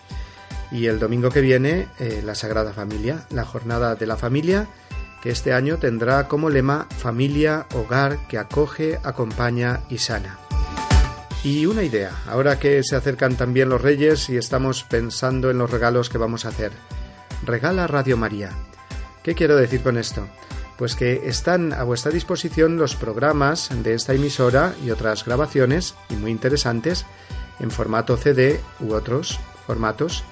Y 0.71 0.87
el 0.87 0.99
domingo 0.99 1.31
que 1.31 1.41
viene 1.41 1.89
eh, 1.99 2.21
la 2.25 2.35
Sagrada 2.35 2.73
Familia, 2.73 3.27
la 3.31 3.45
Jornada 3.45 3.95
de 3.95 4.07
la 4.07 4.17
Familia, 4.17 4.69
que 5.23 5.31
este 5.31 5.53
año 5.53 5.79
tendrá 5.79 6.29
como 6.29 6.51
lema 6.51 6.87
Familia, 6.99 7.67
Hogar 7.75 8.19
que 8.29 8.39
acoge, 8.39 9.01
acompaña 9.03 9.81
y 9.89 9.99
sana. 9.99 10.48
Y 11.45 11.67
una 11.67 11.85
idea, 11.85 12.11
ahora 12.27 12.59
que 12.59 12.83
se 12.83 12.97
acercan 12.97 13.37
también 13.37 13.69
los 13.69 13.81
reyes 13.81 14.29
y 14.29 14.37
estamos 14.37 14.83
pensando 14.83 15.51
en 15.51 15.59
los 15.59 15.71
regalos 15.71 16.11
que 16.11 16.19
vamos 16.19 16.45
a 16.45 16.49
hacer. 16.49 16.73
Regala 17.45 17.87
Radio 17.87 18.17
María. 18.17 18.51
¿Qué 19.23 19.35
quiero 19.37 19.57
decir 19.57 19.83
con 19.83 19.99
esto? 19.99 20.27
Pues 20.77 20.97
que 20.97 21.29
están 21.29 21.73
a 21.73 21.85
vuestra 21.85 22.11
disposición 22.11 22.77
los 22.77 22.97
programas 22.97 23.71
de 23.83 23.95
esta 23.95 24.15
emisora 24.15 24.75
y 24.85 24.91
otras 24.91 25.25
grabaciones, 25.25 25.95
y 26.11 26.15
muy 26.15 26.33
interesantes, 26.33 27.07
en 27.61 27.71
formato 27.71 28.17
CD 28.17 28.61
u 28.81 28.93
otros 28.93 29.39
formatos, 29.67 30.25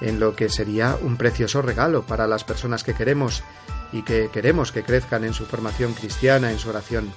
en 0.00 0.20
lo 0.20 0.36
que 0.36 0.48
sería 0.48 0.96
un 1.00 1.18
precioso 1.18 1.60
regalo 1.60 2.06
para 2.06 2.26
las 2.26 2.44
personas 2.44 2.82
que 2.82 2.94
queremos 2.94 3.42
y 3.92 4.02
que 4.02 4.30
queremos 4.32 4.72
que 4.72 4.82
crezcan 4.84 5.24
en 5.24 5.34
su 5.34 5.44
formación 5.44 5.92
cristiana, 5.92 6.50
en 6.50 6.58
su 6.58 6.70
oración. 6.70 7.12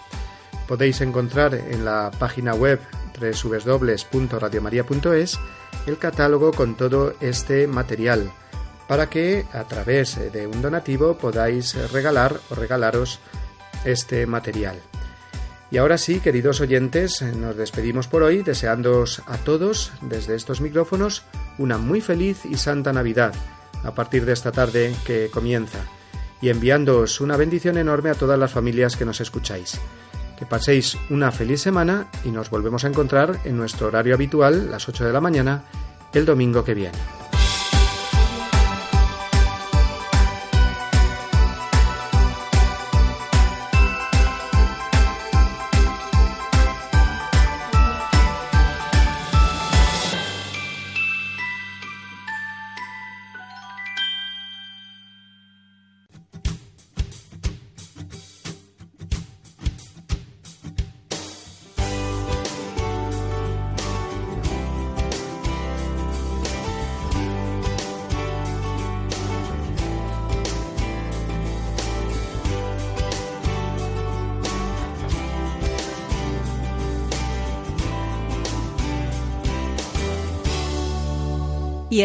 Podéis 0.67 1.01
encontrar 1.01 1.55
en 1.55 1.83
la 1.83 2.11
página 2.19 2.53
web 2.53 2.79
www.radiomaria.es 3.19 5.39
el 5.85 5.97
catálogo 5.97 6.51
con 6.51 6.75
todo 6.75 7.13
este 7.19 7.67
material 7.67 8.31
para 8.87 9.09
que 9.09 9.45
a 9.53 9.65
través 9.65 10.19
de 10.31 10.47
un 10.47 10.61
donativo 10.61 11.17
podáis 11.17 11.75
regalar 11.91 12.39
o 12.49 12.55
regalaros 12.55 13.19
este 13.85 14.25
material. 14.25 14.79
Y 15.71 15.77
ahora 15.77 15.99
sí, 15.99 16.19
queridos 16.19 16.61
oyentes, 16.61 17.21
nos 17.21 17.55
despedimos 17.55 18.07
por 18.07 18.23
hoy 18.23 18.41
deseándoos 18.41 19.21
a 19.27 19.37
todos 19.37 19.91
desde 20.01 20.35
estos 20.35 20.61
micrófonos 20.61 21.23
una 21.59 21.77
muy 21.77 22.01
feliz 22.01 22.43
y 22.45 22.57
santa 22.57 22.91
Navidad 22.91 23.35
a 23.83 23.93
partir 23.93 24.25
de 24.25 24.33
esta 24.33 24.51
tarde 24.51 24.95
que 25.05 25.29
comienza 25.29 25.79
y 26.41 26.49
enviándoos 26.49 27.21
una 27.21 27.37
bendición 27.37 27.77
enorme 27.77 28.09
a 28.09 28.15
todas 28.15 28.39
las 28.39 28.51
familias 28.51 28.95
que 28.95 29.05
nos 29.05 29.21
escucháis. 29.21 29.79
Que 30.39 30.45
paséis 30.45 30.97
una 31.09 31.33
feliz 31.33 31.59
semana 31.59 32.07
y 32.23 32.29
nos 32.31 32.49
volvemos 32.49 32.85
a 32.85 32.87
encontrar 32.87 33.37
en 33.43 33.57
nuestro 33.57 33.87
horario 33.87 34.15
habitual, 34.15 34.71
las 34.71 34.87
8 34.87 35.05
de 35.05 35.11
la 35.11 35.19
mañana, 35.19 35.63
el 36.13 36.25
domingo 36.25 36.63
que 36.63 36.73
viene. 36.73 37.18